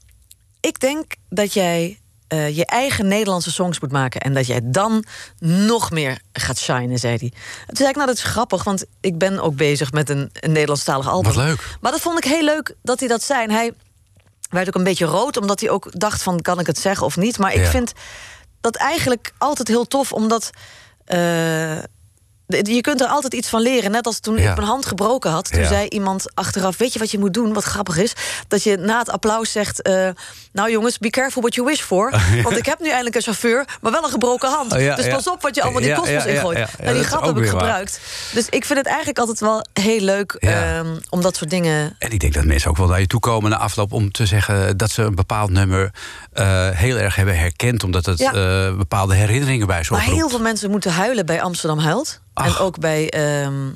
ik 0.61 0.81
denk 0.81 1.13
dat 1.29 1.53
jij 1.53 1.99
eh, 2.33 2.57
je 2.57 2.67
eigen 2.67 3.09
Nederlandse 3.09 3.51
songs 3.51 3.81
moet 3.81 3.93
maken. 3.93 4.21
En 4.21 4.35
dat 4.35 4.47
jij 4.47 4.61
dan 4.65 5.05
nog 5.39 5.91
meer 5.91 6.19
gaat 6.33 6.59
shinen, 6.59 6.99
zei 6.99 7.17
hij. 7.17 7.29
Toen 7.67 7.77
zei 7.77 7.89
ik, 7.89 7.95
nou, 7.95 8.07
dat 8.07 8.17
is 8.17 8.23
grappig, 8.23 8.65
want 8.65 8.85
ik 9.01 9.19
ben 9.19 9.41
ook 9.41 9.57
bezig 9.57 9.93
met 9.93 10.09
een, 10.11 10.31
een 10.33 10.53
Nederlandstalig 10.53 11.09
album. 11.09 11.33
Wat 11.35 11.45
leuk. 11.45 11.77
Maar 11.81 11.93
dat 11.93 12.01
vond 12.01 12.19
ik 12.19 12.31
heel 12.31 12.45
leuk 12.45 12.75
dat 12.83 12.99
hij 13.01 13.09
dat 13.09 13.23
zei. 13.23 13.43
En 13.45 13.51
hij 13.51 13.73
werd 14.51 14.69
ook 14.69 14.75
een 14.75 14.85
beetje 14.85 15.05
rood, 15.05 15.37
omdat 15.37 15.61
hij 15.61 15.71
ook 15.71 15.99
dacht 16.01 16.23
van... 16.23 16.41
kan 16.41 16.59
ik 16.59 16.67
het 16.67 16.79
zeggen 16.79 17.07
of 17.07 17.17
niet? 17.17 17.39
Maar 17.39 17.55
ik 17.55 17.65
Ja. 17.65 17.71
vind 17.71 17.93
dat 18.61 18.77
eigenlijk 18.77 19.33
altijd 19.39 19.69
heel 19.69 19.87
tof, 19.87 20.13
omdat... 20.13 20.51
eh, 21.05 21.79
je 22.63 22.81
kunt 22.81 23.01
er 23.01 23.07
altijd 23.07 23.35
iets 23.35 23.49
van 23.49 23.61
leren. 23.61 23.91
Net 23.91 24.07
als 24.07 24.19
toen 24.21 24.37
Ja. 24.39 24.51
ik 24.51 24.57
mijn 24.57 24.67
hand 24.69 24.87
gebroken 24.87 25.31
had. 25.31 25.51
Toen 25.51 25.61
Ja. 25.61 25.69
zei 25.69 25.89
iemand 25.89 26.27
achteraf... 26.35 26.77
weet 26.77 26.93
je 26.93 26.99
wat 26.99 27.11
je 27.11 27.19
moet 27.19 27.35
doen, 27.35 27.53
wat 27.53 27.65
grappig 27.65 27.97
is? 27.97 28.13
Dat 28.49 28.63
je 28.63 28.77
na 28.77 28.99
het 28.99 29.11
applaus 29.11 29.53
zegt... 29.53 29.83
eh, 29.83 30.09
nou 30.53 30.71
jongens, 30.71 30.99
be 30.99 31.11
careful 31.11 31.41
what 31.43 31.55
you 31.55 31.67
wish 31.67 31.81
for. 31.81 32.11
Want 32.45 32.57
ik 32.57 32.67
heb 32.67 32.81
nu 32.81 32.89
eindelijk 32.89 33.15
een 33.17 33.23
chauffeur, 33.23 33.65
maar 33.81 33.93
wel 33.93 34.05
een 34.05 34.11
gebroken 34.11 34.49
hand. 34.49 34.73
Oh, 34.73 34.97
dus 34.97 35.09
pas 35.09 35.29
op 35.29 35.43
wat 35.43 35.55
je 35.55 35.63
allemaal 35.63 35.81
die 35.83 35.95
kosmos 35.95 36.25
ingooit. 36.27 36.69
Nou, 36.83 36.95
die 36.95 37.05
grap 37.05 37.23
heb 37.25 37.37
ik 37.37 37.43
waar. 37.43 37.51
gebruikt. 37.51 38.01
Dus 38.33 38.49
ik 38.49 38.65
vind 38.65 38.79
het 38.79 38.89
eigenlijk 38.89 39.19
altijd 39.19 39.41
wel 39.41 39.65
heel 39.73 40.01
leuk... 40.01 40.33
Ehm, 40.33 40.87
om 41.11 41.21
dat 41.23 41.37
soort 41.37 41.51
dingen... 41.51 41.97
En 41.99 42.11
ik 42.11 42.21
denk 42.21 42.35
dat 42.35 42.45
mensen 42.45 42.71
ook 42.71 42.77
wel 42.77 42.87
naar 42.89 43.01
je 43.01 43.07
toe 43.07 43.21
komen 43.21 43.51
na 43.51 43.57
afloop 43.59 43.93
om 43.93 44.11
te 44.13 44.27
zeggen 44.27 44.77
dat 44.77 44.91
ze 44.91 45.03
een 45.03 45.15
bepaald 45.15 45.51
nummer 45.51 45.91
eh, 46.33 46.69
heel 46.71 46.97
erg 46.97 47.15
hebben 47.17 47.39
herkend, 47.39 47.85
omdat 47.85 48.07
het 48.07 48.21
eh, 48.21 48.77
bepaalde 48.77 49.15
herinneringen 49.15 49.67
bij 49.67 49.83
ze 49.85 49.93
Maar 49.93 50.01
oproept. 50.01 50.21
heel 50.21 50.31
veel 50.31 50.41
mensen 50.41 50.71
moeten 50.71 50.93
huilen 50.93 51.27
bij 51.27 51.43
Amsterdam 51.43 51.79
Huilt. 51.79 52.21
Ach. 52.35 52.47
En 52.47 52.65
ook 52.65 52.79
bij 52.79 53.11
ehm, 53.11 53.71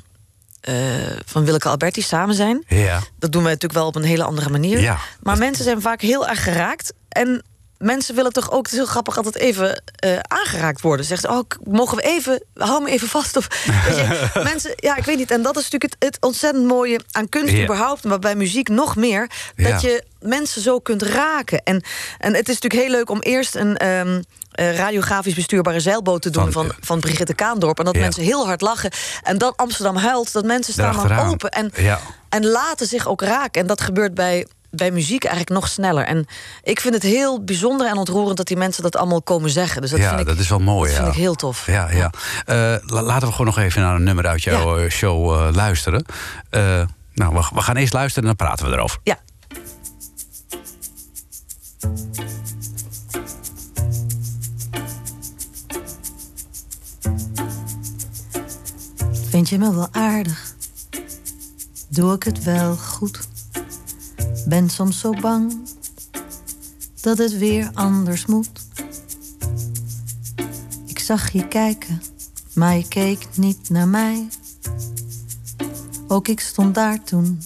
eh, 0.61 0.75
Van 1.25 1.45
Willeke 1.45 1.69
Alberti 1.69 2.01
samen 2.01 2.35
zijn. 2.35 2.63
Ja. 2.67 2.99
Dat 3.19 3.31
doen 3.31 3.43
wij 3.43 3.51
natuurlijk 3.51 3.79
wel 3.79 3.87
op 3.87 3.95
een 3.95 4.03
hele 4.03 4.23
andere 4.23 4.49
manier. 4.49 4.79
Ja. 4.79 4.97
Maar 5.21 5.37
mensen 5.37 5.63
zijn 5.63 5.81
vaak 5.81 6.01
heel 6.01 6.27
erg 6.27 6.43
geraakt. 6.43 6.93
En 7.09 7.43
mensen 7.77 8.15
willen 8.15 8.33
toch 8.33 8.51
ook, 8.51 8.63
het 8.63 8.71
is 8.71 8.77
heel 8.77 8.87
grappig, 8.87 9.17
altijd 9.17 9.35
even 9.35 9.81
eh, 9.95 10.19
aangeraakt 10.21 10.81
worden. 10.81 11.05
Zeggen 11.05 11.29
ze, 11.29 11.35
oh, 11.37 11.73
mogen 11.73 11.97
we 11.97 12.03
even, 12.03 12.43
hou 12.53 12.83
me 12.83 12.89
even 12.89 13.07
vast. 13.07 13.37
Of, 13.37 13.47
je, 13.65 14.29
mensen, 14.43 14.71
ja, 14.75 14.95
ik 14.95 15.05
weet 15.05 15.17
niet. 15.17 15.31
En 15.31 15.41
dat 15.41 15.57
is 15.57 15.63
natuurlijk 15.69 15.93
het, 15.93 16.13
het 16.13 16.25
ontzettend 16.25 16.65
mooie 16.65 16.99
aan 17.11 17.29
kunst 17.29 17.53
überhaupt. 17.53 18.03
Maar 18.03 18.19
bij 18.19 18.35
muziek 18.35 18.69
nog 18.69 18.95
meer. 18.95 19.29
Ja. 19.55 19.69
Dat 19.71 19.81
je 19.81 20.03
mensen 20.19 20.61
zo 20.61 20.79
kunt 20.79 21.01
raken. 21.01 21.61
En, 21.63 21.83
en 22.17 22.33
het 22.33 22.49
is 22.49 22.59
natuurlijk 22.59 22.81
heel 22.81 22.91
leuk 22.97 23.09
om 23.09 23.19
eerst 23.19 23.55
een... 23.55 23.77
ehm, 23.77 24.21
eh, 24.51 24.75
radiografisch 24.77 25.33
bestuurbare 25.33 25.79
zeilboot 25.79 26.21
te 26.21 26.29
doen 26.29 26.51
Van, 26.51 26.65
van, 26.65 26.75
van, 26.79 26.99
Brigitte 26.99 27.33
Kaandorp. 27.33 27.79
En 27.79 27.85
dat 27.85 27.95
Ja. 27.95 28.01
mensen 28.01 28.23
heel 28.23 28.45
hard 28.45 28.61
lachen. 28.61 28.91
En 29.23 29.37
dan 29.37 29.53
Amsterdam 29.55 29.95
huilt, 29.95 30.31
dat 30.33 30.45
mensen 30.45 30.73
staan 30.73 31.07
dan 31.07 31.19
open. 31.29 31.49
En, 31.49 31.71
Ja. 31.75 31.99
en 32.29 32.45
laten 32.45 32.87
zich 32.87 33.07
ook 33.07 33.21
raken. 33.21 33.61
En 33.61 33.67
dat 33.67 33.81
gebeurt 33.81 34.13
bij, 34.13 34.47
bij 34.71 34.91
muziek 34.91 35.23
eigenlijk 35.23 35.59
nog 35.59 35.67
sneller. 35.69 36.05
En 36.05 36.25
ik 36.63 36.79
vind 36.79 36.93
het 36.93 37.03
heel 37.03 37.43
bijzonder 37.43 37.87
en 37.87 37.97
ontroerend 37.97 38.37
dat 38.37 38.47
die 38.47 38.57
mensen 38.57 38.83
dat 38.83 38.95
allemaal 38.95 39.21
komen 39.21 39.49
zeggen. 39.49 39.81
Dus 39.81 39.91
dat 39.91 39.99
ja, 39.99 40.07
vind 40.07 40.19
ik, 40.19 40.25
dat 40.27 40.37
is 40.37 40.49
wel 40.49 40.59
mooi. 40.59 40.87
dat 40.89 40.97
ja. 40.97 41.03
vind 41.03 41.15
ik 41.15 41.21
heel 41.21 41.35
tof. 41.35 41.65
Ja, 41.65 41.91
ja. 41.91 42.11
Eh, 42.45 42.55
la- 42.85 43.01
laten 43.01 43.27
we 43.27 43.31
gewoon 43.31 43.45
nog 43.47 43.57
even 43.57 43.81
naar 43.81 43.95
een 43.95 44.03
nummer 44.03 44.27
uit 44.27 44.43
jouw 44.43 44.77
eh, 44.77 44.89
show 44.89 45.33
eh, 45.33 45.55
luisteren. 45.55 46.05
Eh, 46.49 46.81
nou, 47.13 47.33
we, 47.35 47.49
we 47.53 47.61
gaan 47.61 47.75
eerst 47.75 47.93
luisteren 47.93 48.29
en 48.29 48.35
dan 48.37 48.47
praten 48.47 48.65
we 48.69 48.75
erover. 48.75 48.99
Ja. 49.03 49.17
Vind 59.29 59.49
je 59.49 59.57
me 59.57 59.75
wel 59.75 59.87
aardig? 59.91 60.55
Doe 61.87 62.13
ik 62.13 62.23
het 62.23 62.43
wel 62.43 62.75
goed? 62.75 63.19
Ben 64.47 64.69
soms 64.69 64.99
zo 64.99 65.13
bang 65.21 65.57
dat 67.01 67.17
het 67.17 67.37
weer 67.37 67.69
anders 67.73 68.25
moet. 68.25 68.49
Ik 70.85 70.99
zag 70.99 71.31
je 71.31 71.47
kijken, 71.47 72.01
maar 72.53 72.75
je 72.75 72.87
keek 72.87 73.27
niet 73.35 73.69
naar 73.69 73.87
mij. 73.87 74.27
Ook 76.07 76.27
ik 76.27 76.39
stond 76.39 76.75
daar 76.75 77.03
toen 77.03 77.41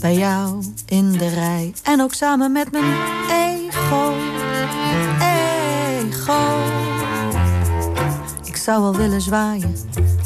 bij 0.00 0.16
jou 0.16 0.64
in 0.86 1.12
de 1.12 1.28
rij. 1.28 1.74
En 1.82 2.00
ook 2.00 2.12
samen 2.14 2.52
met 2.52 2.72
mijn 2.72 2.94
ego, 3.30 4.14
ego. 5.20 6.58
Ik 8.44 8.56
zou 8.56 8.82
wel 8.82 8.96
willen 8.96 9.20
zwaaien, 9.20 9.76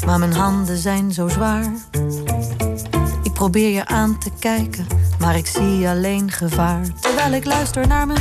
maar 0.05 0.19
mijn 0.19 0.33
handen 0.33 0.77
zijn 0.77 1.11
zo 1.11 1.27
zwaar. 1.27 1.73
Ik 3.23 3.33
probeer 3.33 3.69
je 3.69 3.85
aan 3.85 4.19
te 4.19 4.31
kijken, 4.39 4.87
maar 5.23 5.35
ik 5.35 5.47
zie 5.47 5.87
alleen 5.87 6.31
gevaar. 6.31 6.85
Terwijl 6.99 7.33
ik 7.33 7.45
luister 7.45 7.87
naar 7.87 8.07
mijn 8.07 8.19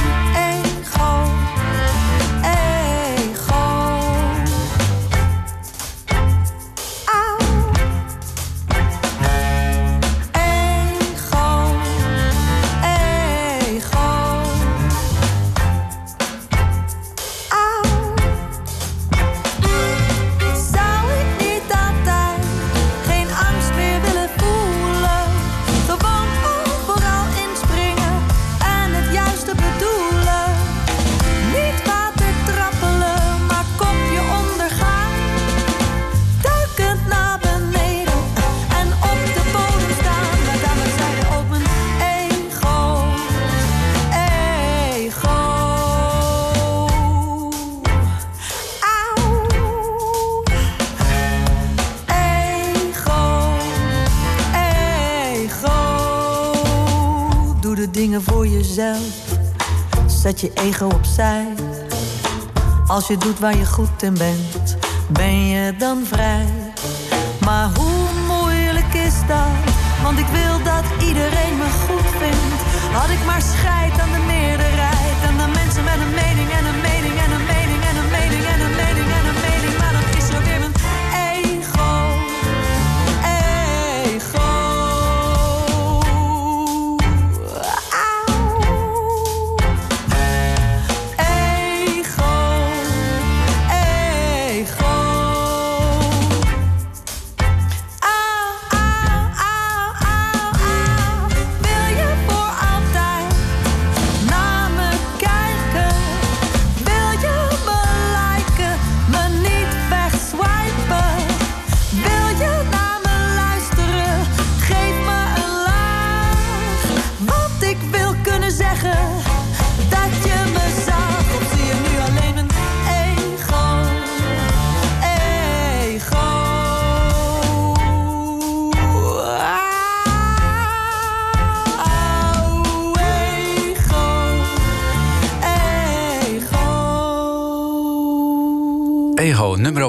Als 63.02 63.10
je 63.10 63.16
doet 63.16 63.38
waar 63.38 63.56
je 63.56 63.66
goed 63.66 64.02
in 64.02 64.14
bent, 64.14 64.76
ben 65.08 65.46
je 65.46 65.76
dan 65.76 66.04
vrij. 66.04 66.46
Maar 67.44 67.68
hoe 67.76 68.08
moeilijk 68.26 68.94
is 68.94 69.14
dat? 69.26 69.72
Want 70.02 70.18
ik 70.18 70.26
wil 70.26 70.62
dat 70.62 70.84
iedereen 71.08 71.56
me 71.56 71.68
goed 71.86 72.10
vindt. 72.18 72.62
Had 72.92 73.10
ik 73.10 73.24
maar 73.26 73.42
scheid 73.42 73.91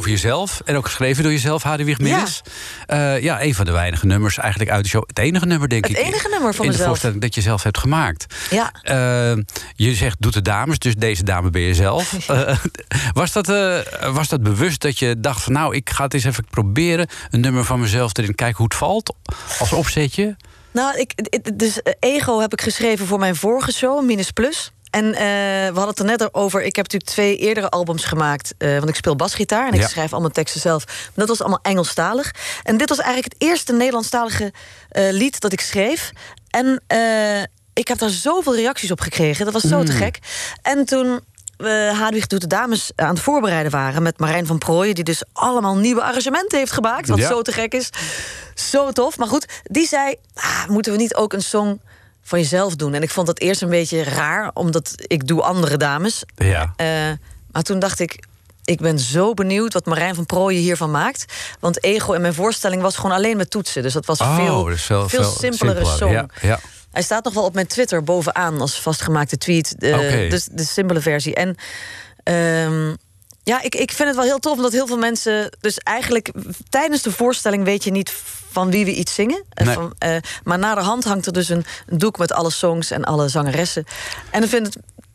over 0.03 0.15
jezelf. 0.15 0.61
En 0.65 0.75
ook 0.75 0.85
geschreven 0.85 1.23
door 1.23 1.31
jezelf, 1.31 1.63
Hadewig 1.63 1.99
Minnes. 1.99 2.41
Ja. 2.87 3.13
ja, 3.13 3.41
een 3.41 3.55
van 3.55 3.65
de 3.65 3.71
weinige 3.71 4.05
nummers 4.05 4.37
eigenlijk 4.37 4.71
uit 4.71 4.83
de 4.83 4.89
show. 4.89 5.03
Het 5.07 5.19
enige 5.19 5.45
nummer, 5.45 5.69
denk 5.69 5.83
het 5.83 5.91
ik. 5.91 5.97
Het 5.97 6.07
enige 6.07 6.29
nummer 6.29 6.53
van 6.53 6.65
in 6.65 6.71
mezelf. 6.71 6.83
de 6.83 6.87
voorstelling 6.87 7.21
dat 7.21 7.35
je 7.35 7.41
zelf 7.41 7.63
hebt 7.63 7.77
gemaakt. 7.77 8.25
Ja. 8.49 8.73
je 9.75 9.95
zegt, 9.95 10.15
doet 10.19 10.33
de 10.33 10.41
dames, 10.41 10.79
dus 10.79 10.95
deze 10.95 11.23
dame 11.23 11.49
ben 11.49 11.61
je 11.61 11.73
zelf. 11.73 12.15
was, 13.13 13.31
dat, 13.31 13.47
was 14.13 14.27
dat 14.27 14.43
bewust 14.43 14.81
dat 14.81 14.99
je 14.99 15.19
dacht 15.19 15.43
van... 15.43 15.53
nou, 15.53 15.75
ik 15.75 15.89
ga 15.89 16.03
het 16.03 16.13
eens 16.13 16.23
even 16.23 16.45
proberen, 16.49 17.07
een 17.29 17.39
nummer 17.39 17.65
van 17.65 17.79
mezelf 17.79 18.17
erin... 18.17 18.35
kijken 18.35 18.57
hoe 18.57 18.65
het 18.65 18.75
valt, 18.75 19.15
als 19.59 19.71
opzetje? 19.71 20.35
Nou, 20.71 20.99
ik, 20.99 21.13
dus 21.53 21.81
Ego 21.99 22.39
heb 22.39 22.53
ik 22.53 22.61
geschreven 22.61 23.07
voor 23.07 23.19
mijn 23.19 23.35
vorige 23.35 23.71
show, 23.71 24.05
Minus 24.05 24.31
Plus. 24.31 24.71
En 24.93 25.05
uh, 25.05 25.13
we 25.13 25.71
hadden 25.73 25.87
het 25.87 25.99
er 25.99 26.05
net 26.05 26.33
over. 26.33 26.63
Ik 26.63 26.75
heb 26.75 26.85
natuurlijk 26.85 27.11
twee 27.11 27.37
eerdere 27.37 27.69
albums 27.69 28.03
gemaakt. 28.03 28.53
Uh, 28.57 28.77
want 28.77 28.89
ik 28.89 28.95
speel 28.95 29.15
basgitaar 29.15 29.67
en 29.67 29.73
ik 29.73 29.79
ja. 29.79 29.87
schrijf 29.87 30.11
allemaal 30.11 30.29
teksten 30.29 30.61
zelf. 30.61 30.85
Maar 30.85 31.11
dat 31.15 31.27
was 31.27 31.39
allemaal 31.39 31.59
Engelstalig. 31.61 32.31
En 32.63 32.77
dit 32.77 32.89
was 32.89 32.97
eigenlijk 32.97 33.33
het 33.33 33.49
eerste 33.49 33.73
Nederlandstalige 33.73 34.43
uh, 34.91 35.11
lied 35.11 35.39
dat 35.39 35.51
ik 35.51 35.61
schreef. 35.61 36.11
En 36.49 36.81
ik 37.73 37.87
heb 37.87 37.97
daar 37.97 38.09
zoveel 38.09 38.55
reacties 38.55 38.91
op 38.91 39.01
gekregen. 39.01 39.45
Dat 39.45 39.53
was 39.53 39.63
zo 39.63 39.79
mm. 39.79 39.85
te 39.85 39.91
gek. 39.91 40.19
En 40.61 40.85
toen 40.85 41.19
we 41.57 41.93
Hadwig 41.99 42.27
Doet 42.27 42.41
de 42.41 42.47
Dames 42.47 42.91
aan 42.95 43.09
het 43.09 43.19
voorbereiden 43.19 43.71
waren... 43.71 44.03
met 44.03 44.19
Marijn 44.19 44.45
van 44.45 44.57
Prooijen, 44.57 44.95
die 44.95 45.03
dus 45.03 45.23
allemaal 45.33 45.75
nieuwe 45.75 46.03
arrangementen 46.03 46.57
heeft 46.57 46.71
gemaakt... 46.71 47.07
wat 47.07 47.17
ja. 47.17 47.27
zo 47.27 47.41
te 47.41 47.51
gek 47.51 47.73
is. 47.73 47.89
Zo 48.53 48.91
tof. 48.91 49.17
Maar 49.17 49.27
goed, 49.27 49.45
die 49.63 49.87
zei, 49.87 50.15
ah, 50.33 50.67
moeten 50.67 50.91
we 50.91 50.97
niet 50.97 51.15
ook 51.15 51.33
een 51.33 51.41
song 51.41 51.79
van 52.23 52.39
jezelf 52.39 52.75
doen? 52.75 52.93
En 52.93 53.01
ik 53.01 53.09
vond 53.09 53.27
dat 53.27 53.39
eerst 53.39 53.61
een 53.61 53.69
beetje 53.69 54.03
raar, 54.03 54.51
omdat 54.53 54.93
ik 54.97 55.27
doe 55.27 55.41
andere 55.41 55.77
dames. 55.77 56.23
Ja. 56.35 56.73
Uh, 56.77 56.87
maar 57.51 57.63
toen 57.63 57.79
dacht 57.79 57.99
ik, 57.99 58.23
ik 58.63 58.79
ben 58.79 58.99
zo 58.99 59.33
benieuwd 59.33 59.73
wat 59.73 59.85
Marijn 59.85 60.15
van 60.15 60.25
Prooijen 60.25 60.61
hiervan 60.61 60.91
maakt. 60.91 61.25
Want 61.59 61.83
Ego 61.83 62.13
in 62.13 62.21
mijn 62.21 62.33
voorstelling 62.33 62.81
was 62.81 62.95
gewoon 62.95 63.11
alleen 63.11 63.37
met 63.37 63.49
toetsen. 63.49 63.81
Dus 63.81 63.93
dat 63.93 64.05
was 64.05 64.19
oh, 64.19 64.35
veel, 64.35 64.63
dus 64.63 64.83
veel, 64.83 65.09
veel, 65.09 65.23
simpelere 65.23 65.85
simpeler. 65.85 65.97
song. 65.97 66.11
Ja, 66.11 66.27
ja. 66.41 66.59
Hij 66.91 67.01
staat 67.01 67.23
nog 67.23 67.33
wel 67.33 67.43
op 67.43 67.53
mijn 67.53 67.67
Twitter 67.67 68.03
bovenaan 68.03 68.61
als 68.61 68.81
vastgemaakte 68.81 69.37
tweet. 69.37 69.75
De, 69.77 69.93
okay. 69.93 70.29
dus 70.29 70.47
de 70.51 70.63
simpele 70.63 71.01
versie. 71.01 71.35
En 71.35 71.55
um, 72.67 72.97
ja, 73.43 73.61
ik, 73.61 73.75
ik 73.75 73.91
vind 73.91 74.07
het 74.07 74.17
wel 74.17 74.25
heel 74.25 74.39
tof 74.39 74.55
omdat 74.55 74.71
heel 74.71 74.87
veel 74.87 74.97
mensen. 74.97 75.57
Dus 75.59 75.77
eigenlijk 75.77 76.31
tijdens 76.69 77.01
de 77.01 77.11
voorstelling 77.11 77.63
weet 77.63 77.83
je 77.83 77.91
niet 77.91 78.13
van 78.51 78.71
wie 78.71 78.85
we 78.85 78.93
iets 78.93 79.13
zingen. 79.13 79.43
Nee. 79.53 79.73
Van, 79.73 79.93
uh, 80.05 80.15
maar 80.43 80.59
na 80.59 80.75
de 80.75 80.81
hand 80.81 81.03
hangt 81.03 81.25
er 81.25 81.33
dus 81.33 81.49
een, 81.49 81.65
een, 81.87 81.97
doek 81.97 82.17
met 82.17 82.31
alle 82.31 82.51
songs 82.51 82.91
en 82.91 83.03
alle 83.03 83.27
zangeressen. 83.27 83.85
En 84.31 84.39
dan 84.39 84.49
vind 84.49 84.67
ik 84.67 84.73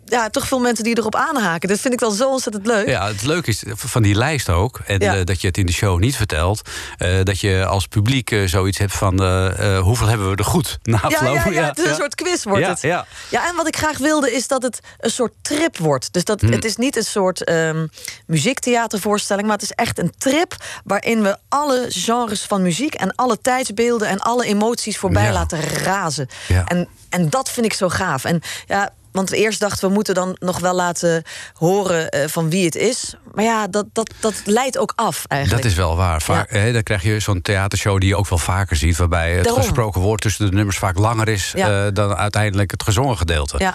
ja, 0.08 0.30
toch 0.30 0.46
veel 0.46 0.58
mensen 0.58 0.84
die 0.84 0.98
erop 0.98 1.14
aanhaken. 1.14 1.68
Dat 1.68 1.80
vind 1.80 1.94
ik 1.94 2.00
wel 2.00 2.10
zo 2.10 2.30
ontzettend 2.30 2.66
leuk. 2.66 2.88
Ja, 2.88 3.06
het 3.06 3.22
leuke 3.22 3.50
is 3.50 3.62
van 3.74 4.02
die 4.02 4.14
lijst 4.14 4.48
ook. 4.48 4.80
En 4.86 4.98
Ja. 5.00 5.16
eh, 5.16 5.24
dat 5.24 5.40
je 5.40 5.46
het 5.46 5.58
in 5.58 5.66
de 5.66 5.72
show 5.72 5.98
niet 5.98 6.16
vertelt. 6.16 6.62
eh, 6.98 7.22
dat 7.22 7.40
je 7.40 7.64
als 7.66 7.86
publiek 7.86 8.30
eh, 8.30 8.46
zoiets 8.46 8.78
hebt 8.78 8.92
van... 8.92 9.22
eh, 9.22 9.76
eh, 9.76 9.82
hoeveel 9.82 10.06
hebben 10.06 10.30
we 10.30 10.36
er 10.36 10.44
goed 10.44 10.78
na 10.82 11.00
afloop? 11.00 11.34
ja, 11.34 11.50
ja, 11.50 11.64
het 11.68 11.78
is 11.78 11.84
een 11.88 11.94
soort 11.94 12.14
quiz 12.14 12.44
wordt 12.44 12.60
ja, 12.62 12.68
het. 12.70 12.80
Ja. 12.82 13.06
Ja, 13.28 13.48
en 13.48 13.56
wat 13.56 13.66
ik 13.66 13.76
graag 13.76 13.98
wilde 13.98 14.32
is 14.34 14.46
dat 14.48 14.62
het 14.62 14.80
een 14.98 15.10
soort 15.10 15.32
trip 15.42 15.76
wordt. 15.78 16.12
Dus 16.12 16.24
dat 16.24 16.40
Hmm. 16.40 16.52
het 16.52 16.64
is 16.64 16.76
niet 16.76 16.96
een 16.96 17.04
soort 17.04 17.44
ehm, 17.44 17.86
muziektheatervoorstelling, 18.26 19.46
maar 19.46 19.56
het 19.56 19.64
is 19.70 19.72
echt 19.72 19.98
een 19.98 20.12
trip 20.18 20.54
waarin 20.84 21.22
we 21.22 21.36
alle 21.48 21.86
genres 21.88 22.42
van 22.42 22.62
muziek 22.62 22.94
en 22.94 23.14
alle 23.14 23.38
tijdsbeelden 23.40 24.08
en 24.08 24.18
alle 24.18 24.46
emoties 24.46 24.98
voorbij 24.98 25.32
laten 25.32 25.60
razen. 25.60 26.28
Ja. 26.48 26.64
En, 26.66 26.88
en 27.08 27.30
dat 27.30 27.50
vind 27.50 27.66
ik 27.66 27.72
zo 27.72 27.88
gaaf. 27.88 28.24
En 28.24 28.40
ja. 28.66 28.90
Want 29.12 29.30
we 29.30 29.36
eerst 29.36 29.60
dachten 29.60 29.88
we 29.88 29.94
moeten 29.94 30.14
dan 30.14 30.36
nog 30.40 30.58
wel 30.58 30.74
laten 30.74 31.22
horen 31.52 32.08
eh, 32.08 32.28
van 32.28 32.50
wie 32.50 32.64
het 32.64 32.74
is. 32.76 33.14
Maar 33.34 33.44
ja, 33.44 33.66
dat, 33.66 33.86
dat, 33.92 34.12
dat 34.20 34.42
leidt 34.44 34.78
ook 34.78 34.92
af 34.96 35.24
eigenlijk. 35.26 35.62
Dat 35.62 35.72
is 35.72 35.76
wel 35.76 35.96
waar. 35.96 36.22
Vaak, 36.22 36.50
hè, 36.50 36.72
dan 36.72 36.82
krijg 36.82 37.02
je 37.02 37.20
zo'n 37.20 37.42
theatershow 37.42 38.00
die 38.00 38.08
je 38.08 38.16
ook 38.16 38.28
wel 38.28 38.38
vaker 38.38 38.76
ziet... 38.76 38.96
waarbij 38.96 39.32
het 39.34 39.44
Daarom. 39.44 39.62
gesproken 39.62 40.00
woord 40.00 40.20
tussen 40.20 40.50
de 40.50 40.56
nummers 40.56 40.78
vaak 40.78 40.98
langer 40.98 41.28
is... 41.28 41.52
Ja. 41.56 41.86
eh, 41.86 41.92
dan 41.92 42.14
uiteindelijk 42.14 42.70
het 42.70 42.82
gezongen 42.82 43.16
gedeelte. 43.16 43.58
Ja. 43.58 43.74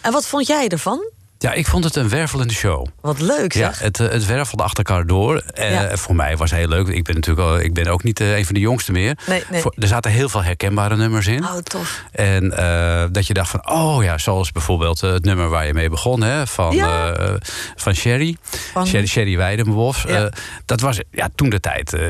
En 0.00 0.12
wat 0.12 0.26
vond 0.26 0.46
jij 0.46 0.68
ervan? 0.68 1.10
Ja, 1.42 1.52
ik 1.52 1.66
vond 1.66 1.84
het 1.84 1.96
een 1.96 2.08
wervelende 2.08 2.52
show. 2.54 2.86
Wat 3.00 3.20
leuk 3.20 3.52
Ja, 3.52 3.66
zeg. 3.72 3.78
het, 3.78 4.00
eh, 4.00 4.08
het 4.08 4.26
wervelde 4.26 4.62
achter 4.62 4.84
elkaar 4.84 5.06
door. 5.06 5.36
Eh, 5.36 5.70
Ja. 5.72 5.96
Voor 5.96 6.14
mij 6.14 6.36
was 6.36 6.50
het 6.50 6.58
heel 6.58 6.68
leuk. 6.68 6.88
Ik 6.88 7.04
ben 7.04 7.14
natuurlijk 7.14 7.48
al, 7.48 7.58
ik 7.60 7.74
ben 7.74 7.86
ook 7.86 8.02
niet 8.02 8.20
eh, 8.20 8.36
een 8.38 8.44
van 8.44 8.54
de 8.54 8.60
jongsten 8.60 8.92
meer. 8.92 9.18
Nee, 9.26 9.42
nee. 9.50 9.60
Voor- 9.60 9.74
er 9.78 9.86
zaten 9.88 10.10
heel 10.10 10.28
veel 10.28 10.42
herkenbare 10.42 10.96
nummers 10.96 11.26
in. 11.26 11.44
Oh, 11.44 11.56
tof. 11.56 12.02
En 12.12 12.56
eh, 12.56 13.04
dat 13.12 13.26
je 13.26 13.34
dacht 13.34 13.50
van, 13.50 13.68
oh 13.70 14.02
ja, 14.04 14.18
zoals 14.18 14.52
bijvoorbeeld 14.52 15.02
eh, 15.02 15.10
het 15.12 15.24
nummer 15.24 15.48
waar 15.48 15.66
je 15.66 15.74
mee 15.74 15.88
begon, 15.88 16.22
hè, 16.22 16.46
van, 16.46 16.74
Ja. 16.76 17.12
eh, 17.12 17.34
van 17.76 17.94
Sherry. 17.94 18.36
Van- 18.72 18.86
Sherry, 18.86 19.06
Sherry 19.06 19.36
Weidenbos. 19.36 20.02
Ja. 20.02 20.24
Eh, 20.24 20.32
dat 20.64 20.80
was, 20.80 21.00
ja, 21.10 21.28
toen 21.34 21.48
de 21.50 21.60
tijd, 21.60 21.92
eh, 21.92 22.00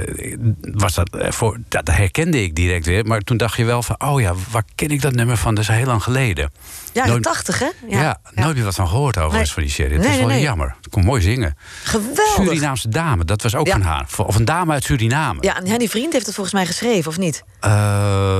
was 0.60 0.94
dat, 0.94 1.16
eh, 1.16 1.30
voor, 1.30 1.58
dat 1.68 1.86
herkende 1.86 2.42
ik 2.42 2.54
direct 2.54 2.86
weer. 2.86 3.06
Maar 3.06 3.20
toen 3.20 3.36
dacht 3.36 3.56
je 3.56 3.64
wel 3.64 3.82
van, 3.82 3.96
oh 3.98 4.20
ja, 4.20 4.34
waar 4.50 4.64
ken 4.74 4.88
ik 4.88 5.00
dat 5.02 5.14
nummer 5.14 5.36
van? 5.36 5.54
Dat 5.54 5.64
is 5.64 5.70
heel 5.70 5.86
lang 5.86 6.02
geleden. 6.02 6.50
Ja, 6.92 7.04
de 7.04 7.10
Nooit- 7.10 7.22
80 7.22 7.58
hè? 7.58 7.68
Ja, 7.88 8.20
nooit 8.34 8.54
meer 8.56 8.64
wat 8.64 8.74
van 8.74 8.88
gehoord 8.88 9.16
overigens 9.18 9.42
Nee. 9.44 9.52
van 9.54 9.62
die 9.62 9.72
Sherry. 9.72 9.94
Dat 9.94 10.02
Nee, 10.04 10.12
is 10.12 10.18
wel 10.18 10.28
nee, 10.28 10.40
jammer. 10.40 10.74
Ik 10.82 10.90
kon 10.90 11.04
mooi 11.04 11.22
zingen. 11.22 11.56
Geweldig. 11.84 12.34
Surinaamse 12.34 12.88
dame, 12.88 13.24
dat 13.24 13.42
was 13.42 13.54
ook 13.54 13.66
Ja. 13.66 13.72
van 13.72 13.82
haar. 13.82 14.06
Of 14.16 14.34
een 14.36 14.44
dame 14.44 14.72
uit 14.72 14.84
Suriname. 14.84 15.38
Ja, 15.42 15.56
en 15.56 15.66
Henny 15.66 15.88
Vriend 15.88 16.12
heeft 16.12 16.26
het 16.26 16.34
volgens 16.34 16.54
mij 16.54 16.66
geschreven, 16.66 17.10
of 17.10 17.18
niet? 17.18 17.44
Eh, 17.60 17.70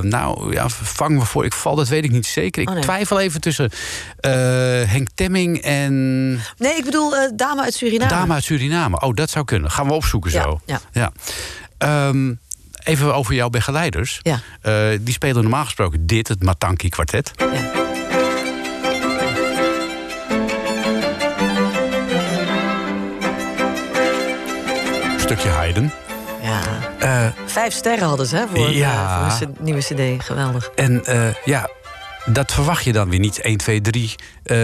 nou, 0.01 0.53
ja, 0.53 0.69
vang 0.69 1.19
me 1.19 1.25
voor. 1.25 1.45
Ik 1.45 1.53
val, 1.53 1.75
dat 1.75 1.89
weet 1.89 2.05
ik 2.05 2.11
niet 2.11 2.27
zeker. 2.27 2.63
Ik 2.63 2.71
Oh, 2.71 2.79
twijfel 2.79 3.21
even 3.21 3.41
tussen 3.41 3.71
eh, 4.21 4.31
Henk 4.91 5.09
Temming 5.15 5.59
en 5.63 6.31
Nee, 6.57 6.77
ik 6.77 6.85
bedoel 6.85 7.17
eh, 7.17 7.31
Dame 7.35 7.63
uit 7.63 7.75
Suriname. 7.75 8.11
dame 8.11 8.35
uit 8.35 8.45
Suriname. 8.45 9.01
Oh, 9.01 9.15
dat 9.15 9.31
zou 9.31 9.45
kunnen. 9.45 9.71
Gaan 9.71 9.87
we 9.87 9.93
opzoeken 9.93 10.31
Ja, 10.33 10.43
zo. 10.43 10.61
ja. 10.93 11.13
Ehm, 11.79 12.33
even 12.85 13.15
over 13.15 13.35
jouw 13.35 13.49
begeleiders. 13.49 14.21
Ja. 14.23 14.41
Die 15.01 15.13
spelen 15.15 15.43
normaal 15.43 15.65
gesproken 15.65 16.07
dit, 16.07 16.29
het 16.29 16.43
Matanki 16.43 16.89
kwartet. 16.89 17.31
Ja. 17.37 17.80
Stukje 25.37 25.49
Haydn. 25.49 25.91
ja. 26.43 26.61
Eh, 26.99 27.27
Vijf 27.47 27.73
sterren 27.75 28.09
hadden 28.09 28.27
ze 28.27 28.37
hè, 28.37 28.45
voor, 28.55 28.71
Ja. 28.71 29.31
voor 29.31 29.47
een 29.47 29.57
nieuwe 29.61 29.81
cd. 29.81 30.25
Geweldig. 30.25 30.71
En 30.75 31.05
eh, 31.05 31.35
ja, 31.45 31.69
dat 32.27 32.53
verwacht 32.53 32.85
je 32.85 32.93
dan 32.93 33.11
weer 33.11 33.19
niet 33.19 33.41
1, 33.41 33.57
2, 33.57 33.81
3 33.81 34.15
eh, 34.43 34.57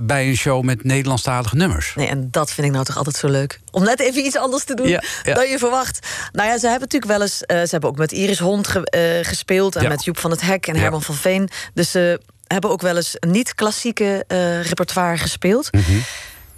bij 0.00 0.28
een 0.28 0.36
show 0.36 0.62
met 0.62 0.84
Nederlandstalige 0.84 1.56
nummers. 1.56 1.92
Nee, 1.94 2.06
en 2.08 2.28
dat 2.30 2.52
vind 2.52 2.66
ik 2.66 2.72
nou 2.72 2.84
toch 2.84 2.96
altijd 2.96 3.16
zo 3.16 3.28
leuk. 3.28 3.60
Om 3.70 3.84
net 3.84 4.00
even 4.00 4.24
iets 4.26 4.36
anders 4.36 4.64
te 4.64 4.74
doen 4.74 4.88
Ja, 4.88 5.02
ja. 5.22 5.34
dan 5.34 5.48
je 5.48 5.58
verwacht. 5.58 6.06
Nou 6.32 6.48
ja, 6.48 6.58
ze 6.58 6.68
hebben 6.68 6.88
natuurlijk 6.90 7.12
wel 7.12 7.22
eens... 7.22 7.42
eh, 7.42 7.56
ze 7.62 7.68
hebben 7.70 7.90
ook 7.90 7.98
met 7.98 8.12
Iris 8.12 8.38
Hond 8.38 8.68
ge- 8.68 9.20
gespeeld... 9.22 9.76
en 9.76 9.88
met 9.88 10.04
Joep 10.04 10.18
van 10.18 10.30
het 10.30 10.40
Hek 10.40 10.66
en. 10.66 10.76
Herman 10.76 11.02
van 11.02 11.14
Veen. 11.14 11.48
Dus 11.74 11.90
ze 11.90 12.20
hebben 12.46 12.70
ook 12.70 12.82
wel 12.82 12.96
eens 12.96 13.16
niet-klassieke 13.20 14.24
repertoire 14.62 15.16
gespeeld. 15.18 15.72
Mhm. 15.72 15.82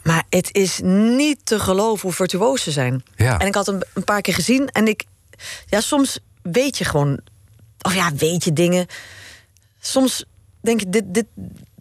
Maar 0.06 0.24
het 0.30 0.48
is 0.54 0.80
niet 0.82 1.38
te 1.46 1.58
geloven 1.58 2.02
hoe 2.02 2.12
virtuoos 2.12 2.62
ze 2.62 2.70
zijn. 2.70 3.02
Ja. 3.16 3.38
En 3.38 3.46
ik 3.46 3.54
had 3.54 3.66
hem 3.66 3.80
een 3.94 4.04
paar 4.04 4.20
keer 4.20 4.34
gezien 4.34 4.68
en 4.68 4.88
ik... 4.88 5.04
Ja, 5.66 5.80
soms 5.80 6.18
weet 6.42 6.78
je 6.78 6.84
gewoon... 6.84 7.20
Of 7.82 7.94
ja, 7.94 8.14
weet 8.14 8.44
je 8.44 8.52
dingen. 8.52 8.86
Soms 9.80 10.24
denk 10.60 10.80
je, 10.80 10.90
dit, 10.90 11.04
dit, 11.06 11.26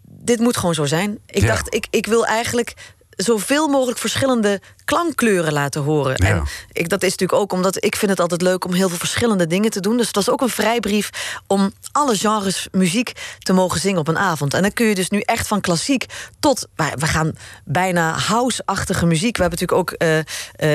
dit 0.02 0.38
moet 0.40 0.56
gewoon 0.56 0.74
zo 0.74 0.84
zijn. 0.84 1.18
Ik 1.26 1.40
Ja. 1.42 1.46
dacht, 1.46 1.74
ik, 1.74 1.86
ik 1.90 2.06
wil 2.06 2.26
eigenlijk 2.26 2.74
zoveel 3.16 3.68
mogelijk 3.68 3.98
verschillende 3.98 4.60
klankkleuren 4.84 5.52
laten 5.52 5.82
horen. 5.82 6.14
Ja. 6.16 6.28
En 6.28 6.42
ik, 6.72 6.88
dat 6.88 7.02
is 7.02 7.10
natuurlijk 7.10 7.40
ook 7.40 7.52
omdat 7.52 7.84
ik 7.84 7.96
vind 7.96 8.10
het 8.10 8.20
altijd 8.20 8.42
leuk 8.42 8.64
om 8.64 8.72
heel 8.72 8.88
veel 8.88 8.98
verschillende 8.98 9.46
dingen 9.46 9.70
te 9.70 9.80
doen. 9.80 9.96
Dus 9.96 10.06
het 10.06 10.16
was 10.16 10.30
ook 10.30 10.40
een 10.40 10.48
vrijbrief 10.48 11.10
om 11.46 11.72
alle 11.92 12.16
genres 12.16 12.68
muziek 12.72 13.12
te 13.38 13.52
mogen 13.52 13.80
zingen 13.80 13.98
op 14.00 14.08
een 14.08 14.18
avond. 14.18 14.54
En 14.54 14.62
dan 14.62 14.72
kun 14.72 14.86
je 14.86 14.94
dus 14.94 15.08
nu 15.10 15.20
echt 15.20 15.46
van 15.46 15.60
klassiek 15.60 16.04
tot... 16.40 16.66
We 16.76 17.06
gaan 17.06 17.32
bijna 17.64 18.12
house-achtige 18.18 19.06
muziek. 19.06 19.36
We 19.36 19.42
hebben 19.42 19.58
natuurlijk 19.60 19.90
ook 19.90 19.98
eh, 19.98 20.18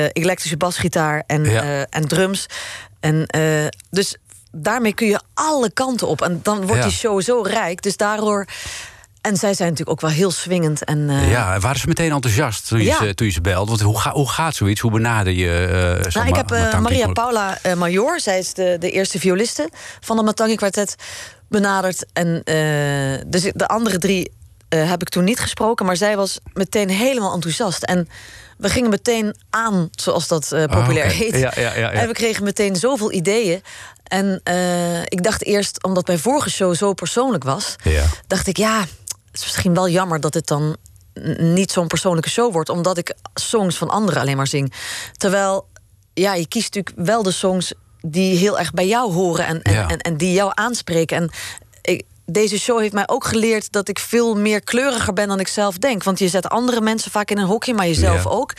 eh, 0.03 0.09
elektrische 0.13 0.57
basgitaar 0.57 1.23
en, 1.27 1.43
Ja. 1.45 1.61
eh, 1.61 1.81
en 1.89 2.07
drums. 2.07 2.45
En 2.99 3.25
dus 3.89 4.15
daarmee 4.51 4.93
kun 4.93 5.07
je 5.07 5.19
alle 5.33 5.71
kanten 5.71 6.07
op. 6.07 6.21
En 6.21 6.39
dan 6.43 6.57
wordt 6.57 6.81
Ja. 6.81 6.87
die 6.87 6.97
show 6.97 7.21
zo 7.21 7.41
rijk. 7.41 7.81
Dus 7.81 7.97
daardoor... 7.97 8.45
En 9.21 9.37
zij 9.37 9.53
zijn 9.53 9.69
natuurlijk 9.69 9.89
ook 9.89 10.09
wel 10.09 10.17
heel 10.17 10.31
swingend. 10.31 10.83
En, 10.83 11.09
eh, 11.09 11.31
Ja, 11.31 11.53
en 11.53 11.61
waren 11.61 11.79
ze 11.79 11.87
meteen 11.87 12.11
enthousiast 12.11 12.67
toen 12.67 12.79
je, 12.79 12.85
Ja. 12.85 12.97
ze, 12.97 13.13
toen 13.13 13.27
je 13.27 13.33
ze 13.33 13.41
belde? 13.41 13.69
Want 13.69 13.81
hoe, 13.81 13.99
ga, 13.99 14.11
hoe 14.11 14.29
gaat 14.29 14.55
zoiets? 14.55 14.81
Hoe 14.81 14.91
benader 14.91 15.33
je 15.33 15.67
uh, 16.05 16.13
Nou, 16.13 16.27
ik 16.27 16.35
heb 16.35 16.51
eh, 16.51 16.79
Maria 16.79 17.07
Paula 17.07 17.57
Major, 17.77 18.19
zij 18.19 18.39
is 18.39 18.53
de, 18.53 18.75
de 18.79 18.91
eerste 18.91 19.19
violiste 19.19 19.69
van 19.99 20.17
het 20.17 20.25
Matangi 20.25 20.55
Quartet, 20.55 20.95
benaderd. 21.49 22.05
En 22.13 22.41
dus 23.27 23.51
de 23.53 23.67
andere 23.67 23.97
drie 23.97 24.31
heb 24.69 25.01
ik 25.01 25.09
toen 25.09 25.23
niet 25.23 25.39
gesproken, 25.39 25.85
maar 25.85 25.97
zij 25.97 26.15
was 26.15 26.39
meteen 26.53 26.89
helemaal 26.89 27.33
enthousiast. 27.33 27.83
En 27.83 28.09
we 28.57 28.69
gingen 28.69 28.89
meteen 28.89 29.35
aan, 29.49 29.89
zoals 29.91 30.27
dat 30.27 30.47
populair 30.49 31.05
Ah, 31.05 31.11
oké. 31.15 31.23
heet. 31.23 31.35
Ja, 31.37 31.51
ja. 31.55 31.91
En 31.91 32.07
we 32.07 32.13
kregen 32.13 32.43
meteen 32.43 32.75
zoveel 32.75 33.11
ideeën. 33.11 33.61
En 34.03 34.41
ik 35.05 35.23
dacht 35.23 35.43
eerst, 35.45 35.83
omdat 35.83 36.07
mijn 36.07 36.19
vorige 36.19 36.49
show 36.49 36.75
zo 36.75 36.93
persoonlijk 36.93 37.43
was, 37.43 37.75
dacht 38.27 38.47
ik, 38.47 38.57
ja, 38.57 38.85
het 39.31 39.39
is 39.39 39.43
misschien 39.43 39.73
wel 39.73 39.89
jammer 39.89 40.19
dat 40.19 40.33
het 40.33 40.47
dan 40.47 40.75
niet 41.37 41.71
zo'n 41.71 41.87
persoonlijke 41.87 42.29
show 42.29 42.51
wordt, 42.53 42.69
omdat 42.69 42.97
ik 42.97 43.13
songs 43.33 43.77
van 43.77 43.89
anderen 43.89 44.21
alleen 44.21 44.37
maar 44.37 44.47
zing. 44.47 44.73
Terwijl, 45.17 45.67
ja, 46.13 46.33
je 46.33 46.47
kiest 46.47 46.75
natuurlijk 46.75 47.07
wel 47.07 47.23
de 47.23 47.31
songs 47.31 47.73
die 48.01 48.37
heel 48.37 48.59
erg 48.59 48.71
bij 48.71 48.87
jou 48.87 49.13
horen 49.13 49.45
en, 49.45 49.61
en, 49.61 49.73
Ja. 49.73 49.87
en, 49.87 49.97
en 49.97 50.17
die 50.17 50.33
jou 50.33 50.51
aanspreken. 50.53 51.17
En 51.17 51.29
ik, 51.81 52.03
deze 52.31 52.59
show 52.59 52.79
heeft 52.79 52.93
mij 52.93 53.07
ook 53.07 53.23
geleerd 53.25 53.71
dat 53.71 53.87
ik 53.87 53.99
veel 53.99 54.35
meer 54.35 54.61
kleuriger 54.63 55.13
ben 55.13 55.27
dan 55.27 55.39
ik 55.39 55.47
zelf 55.47 55.77
denk. 55.77 56.03
Want 56.03 56.19
je 56.19 56.27
zet 56.27 56.49
andere 56.49 56.81
mensen 56.81 57.11
vaak 57.11 57.31
in 57.31 57.37
een 57.37 57.45
hokje, 57.45 57.73
maar 57.73 57.87
jezelf 57.87 58.23
Ja. 58.23 58.29
ook. 58.29 58.53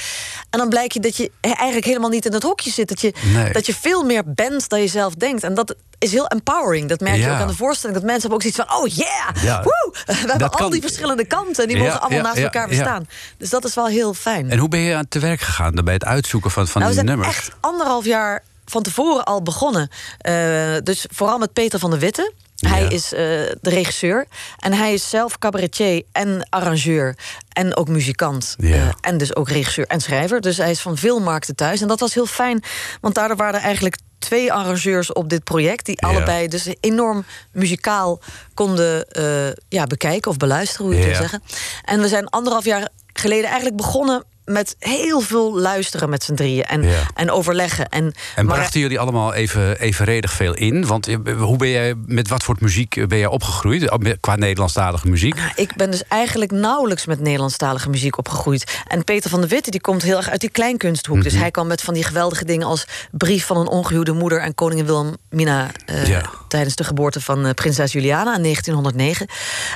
En 0.51 0.59
dan 0.59 0.69
blijkt 0.69 0.95
je 0.95 1.01
dat 1.01 1.17
je 1.17 1.31
eigenlijk 1.41 1.87
helemaal 1.87 2.11
niet 2.11 2.27
in 2.27 2.33
het 2.33 2.43
hokje 2.43 2.71
zit. 2.71 2.89
Dat 2.89 3.01
je, 3.01 3.13
Nee. 3.35 3.53
dat 3.53 3.67
je 3.67 3.75
veel 3.75 4.03
meer 4.05 4.23
bent 4.27 4.69
dan 4.69 4.81
je 4.81 4.87
zelf 4.89 5.15
denkt. 5.15 5.43
En 5.43 5.55
dat 5.55 5.75
is 5.99 6.13
heel 6.13 6.27
empowering. 6.27 6.89
Dat 6.89 7.01
merk 7.01 7.17
je 7.17 7.23
Ja. 7.23 7.35
ook 7.35 7.41
aan 7.41 7.47
de 7.49 7.55
voorstelling. 7.57 7.99
Dat 7.99 8.07
mensen 8.09 8.31
hebben 8.31 8.49
ook 8.49 8.55
zoiets 8.55 8.73
van: 8.73 8.83
oh 8.83 8.97
yeah! 9.07 9.43
Ja. 9.45 9.63
Woe! 9.63 9.91
We 10.07 10.13
hebben 10.17 10.39
Dat 10.39 10.51
al 10.53 10.59
kan. 10.59 10.71
die 10.71 10.81
verschillende 10.81 11.25
kanten. 11.25 11.63
En 11.63 11.69
die 11.69 11.79
mogen 11.79 12.01
allemaal 12.01 12.23
naast 12.23 12.37
elkaar 12.39 12.69
bestaan. 12.69 13.07
Dus 13.39 13.51
dat 13.51 13.65
is 13.65 13.75
wel 13.75 13.87
heel 13.87 14.15
fijn. 14.15 14.51
En 14.51 14.59
hoe 14.59 14.69
ben 14.69 14.81
je 14.81 14.95
aan 14.95 15.09
te 15.09 15.19
werk 15.19 15.41
gegaan 15.41 15.75
bij 15.85 15.95
het 15.95 16.05
uitzoeken 16.05 16.51
van, 16.51 16.69
van 16.69 16.81
nou, 16.83 16.95
die 16.95 17.05
zijn 17.05 17.17
nummers? 17.17 17.37
echt 17.37 17.51
anderhalf 17.61 18.05
jaar 18.05 18.43
van 18.65 18.83
tevoren 18.83 19.25
al 19.25 19.43
begonnen. 19.43 19.89
Eh, 20.19 20.35
dus 20.83 21.07
vooral 21.11 21.39
met 21.39 21.53
Peter 21.53 21.79
van 21.79 21.91
der 21.91 21.99
Witte. 21.99 22.33
Hij 22.69 22.83
Ja. 22.83 22.89
is 22.91 23.13
eh, 23.13 23.19
de 23.61 23.71
regisseur. 23.71 24.27
En 24.59 24.73
hij 24.73 24.93
is 24.93 25.11
zelf 25.11 25.39
cabaretier 25.39 26.03
en 26.13 26.47
arrangeur. 26.51 27.17
En 27.53 27.77
ook 27.77 27.89
muzikant. 27.89 28.55
Ja. 28.59 28.75
Eh, 28.75 28.89
en 29.01 29.19
dus 29.19 29.37
ook 29.37 29.49
regisseur 29.49 29.87
en 29.87 30.01
schrijver. 30.01 30.41
Dus 30.41 30.57
hij 30.57 30.71
is 30.71 30.81
van 30.81 30.97
veel 30.97 31.21
markten 31.21 31.55
thuis. 31.57 31.81
En 31.81 31.89
dat 31.89 32.01
was 32.01 32.15
heel 32.15 32.27
fijn. 32.27 32.63
Want 33.01 33.15
daardoor 33.15 33.37
waren 33.37 33.55
er 33.61 33.65
eigenlijk 33.67 33.97
twee 34.19 34.53
arrangeurs 34.53 35.13
op 35.13 35.29
dit 35.29 35.45
project. 35.45 35.87
Die 35.87 35.97
Ja. 36.01 36.09
allebei 36.09 36.49
dus 36.49 36.69
enorm 36.81 37.25
muzikaal 37.53 38.21
konden 38.55 39.09
eh, 39.09 39.51
ja, 39.69 39.85
bekijken 39.85 40.31
of 40.31 40.37
beluisteren, 40.37 40.87
hoe 40.87 40.95
je 40.95 41.01
het 41.01 41.09
wil 41.11 41.19
zeggen. 41.21 41.43
En 41.85 42.01
we 42.01 42.09
zijn 42.09 42.29
anderhalf 42.29 42.65
jaar 42.65 42.89
geleden 43.13 43.45
eigenlijk 43.45 43.77
begonnen 43.77 44.25
met 44.45 44.77
heel 44.79 45.21
veel 45.21 45.59
luisteren 45.59 46.11
met 46.11 46.25
z'n 46.25 46.35
drieën. 46.35 46.65
En, 46.65 46.83
Ja. 46.83 47.03
en 47.15 47.31
overleggen. 47.31 47.89
En, 47.89 48.15
En 48.37 48.47
brachten 48.47 48.81
jullie 48.81 48.99
allemaal 48.99 49.35
even, 49.35 49.79
evenredig 49.81 50.33
veel 50.33 50.55
in? 50.55 50.87
Want 50.87 51.07
eh, 51.09 51.17
hoe 51.39 51.57
ben 51.57 51.69
jij, 51.69 51.95
met 52.07 52.29
wat 52.29 52.43
voor 52.43 52.57
muziek 52.61 53.09
ben 53.09 53.19
jij 53.19 53.27
opgegroeid? 53.27 53.91
Oh, 53.91 53.99
Qua 54.21 54.37
Nederlandstalige 54.37 55.09
muziek? 55.09 55.35
Nou, 55.35 55.51
ik 55.55 55.77
ben 55.77 55.91
dus 55.91 56.03
eigenlijk 56.09 56.51
nauwelijks 56.51 57.07
met 57.07 57.21
Nederlandstalige 57.21 57.89
muziek 57.91 58.19
opgegroeid. 58.19 58.81
En 58.87 59.05
Peter 59.05 59.31
van 59.31 59.41
der 59.41 59.49
Witte 59.49 59.71
die 59.71 59.81
komt 59.81 60.03
heel 60.03 60.17
erg 60.17 60.31
uit 60.31 60.41
die 60.41 60.51
kleinkunsthoek. 60.51 61.15
Mhm. 61.17 61.25
Dus 61.25 61.35
hij 61.35 61.51
kwam 61.51 61.67
met 61.67 61.83
van 61.83 61.95
die 61.95 62.05
geweldige 62.05 62.45
dingen 62.45 62.67
als 62.67 62.87
Brief 63.11 63.47
van 63.47 63.57
een 63.57 63.69
ongehuwde 63.69 64.13
moeder 64.13 64.41
en 64.41 64.55
koningin 64.55 64.87
Wilhelmina 64.87 65.71
eh, 65.87 66.07
Ja. 66.07 66.23
tijdens 66.49 66.75
de 66.77 66.85
geboorte 66.85 67.21
van 67.21 67.47
eh, 67.47 67.51
prinses 67.55 67.93
Juliana 67.93 68.37
in 68.37 68.43
1909. 68.43 69.27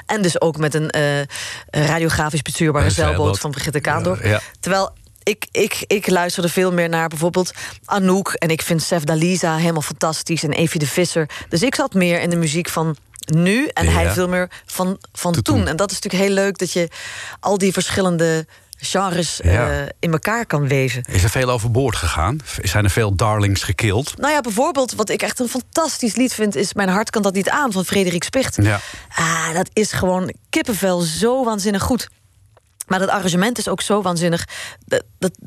En 0.07 0.22
dus 0.22 0.40
ook 0.40 0.57
met 0.57 0.74
een 0.74 0.90
eh, 0.90 1.02
radiografisch 1.70 2.42
bestuurbare 2.42 2.90
zeilboot, 2.90 3.38
van 3.38 3.50
Brigitte 3.50 3.81
Kaandorp. 3.81 4.24
Ja. 4.24 4.40
Terwijl 4.66 4.90
ik, 5.22 5.46
ik, 5.50 5.85
ik 5.87 6.09
luisterde 6.11 6.48
veel 6.48 6.72
meer 6.72 6.88
naar 6.88 7.09
bijvoorbeeld 7.09 7.50
Anouk. 7.85 8.29
En 8.33 8.48
ik 8.48 8.62
vind 8.62 8.83
Sef 8.83 9.05
Dalisa 9.05 9.57
helemaal 9.57 9.83
fantastisch. 9.83 10.42
En 10.42 10.52
Evie 10.52 10.81
de 10.81 10.87
Visser. 10.87 11.29
Dus 11.48 11.62
ik 11.62 11.74
zat 11.74 11.94
meer 11.94 12.20
in 12.20 12.31
de 12.31 12.37
muziek 12.37 12.68
van 12.68 12.96
nu. 13.26 13.66
En 13.66 13.85
Ja. 13.85 13.90
hij 13.90 14.11
veel 14.12 14.29
meer 14.29 14.50
van, 14.66 14.98
van 15.12 15.33
Toen. 15.33 15.42
toen. 15.42 15.66
En 15.68 15.76
dat 15.76 15.90
is 15.90 15.98
natuurlijk 16.00 16.24
heel 16.24 16.35
leuk 16.35 16.59
dat 16.59 16.72
je 16.72 16.88
al 17.40 17.59
die 17.59 17.72
verschillende 17.72 18.46
genres 18.79 19.40
Ja. 19.42 19.70
eh, 19.70 19.87
in 19.98 20.12
elkaar 20.12 20.46
kan 20.46 20.68
weven. 20.68 21.02
Is 21.09 21.22
er 21.22 21.31
veel 21.31 21.50
overboord 21.50 21.96
gegaan? 21.96 22.40
Zijn 22.62 22.85
er 22.85 22.90
veel 22.90 23.14
darlings 23.14 23.62
gekild? 23.62 24.14
Nou 24.18 24.33
ja, 24.33 24.40
bijvoorbeeld 24.40 24.94
wat 24.94 25.09
ik 25.09 25.22
echt 25.22 25.38
een 25.40 25.48
fantastisch 25.48 26.14
lied 26.16 26.35
vind... 26.35 26.55
is 26.57 26.74
Mijn 26.74 26.88
hart 26.88 27.11
kan 27.11 27.22
dat 27.22 27.35
niet 27.35 27.48
aan 27.50 27.72
van 27.72 27.85
Frederik 27.85 28.24
Spicht. 28.24 28.57
Ja. 28.62 28.81
Ah, 29.16 29.52
dat 29.55 29.68
is 29.72 29.92
gewoon 29.92 30.35
kippenvel 30.50 31.00
zo 31.00 31.44
waanzinnig 31.44 31.83
goed. 31.83 32.09
Maar 32.87 32.99
dat 32.99 33.09
arrangement 33.09 33.59
is 33.59 33.68
ook 33.68 33.81
zo 33.81 34.03
waanzinnig. 34.03 34.44
Dat, 34.85 35.03
dat, 35.18 35.38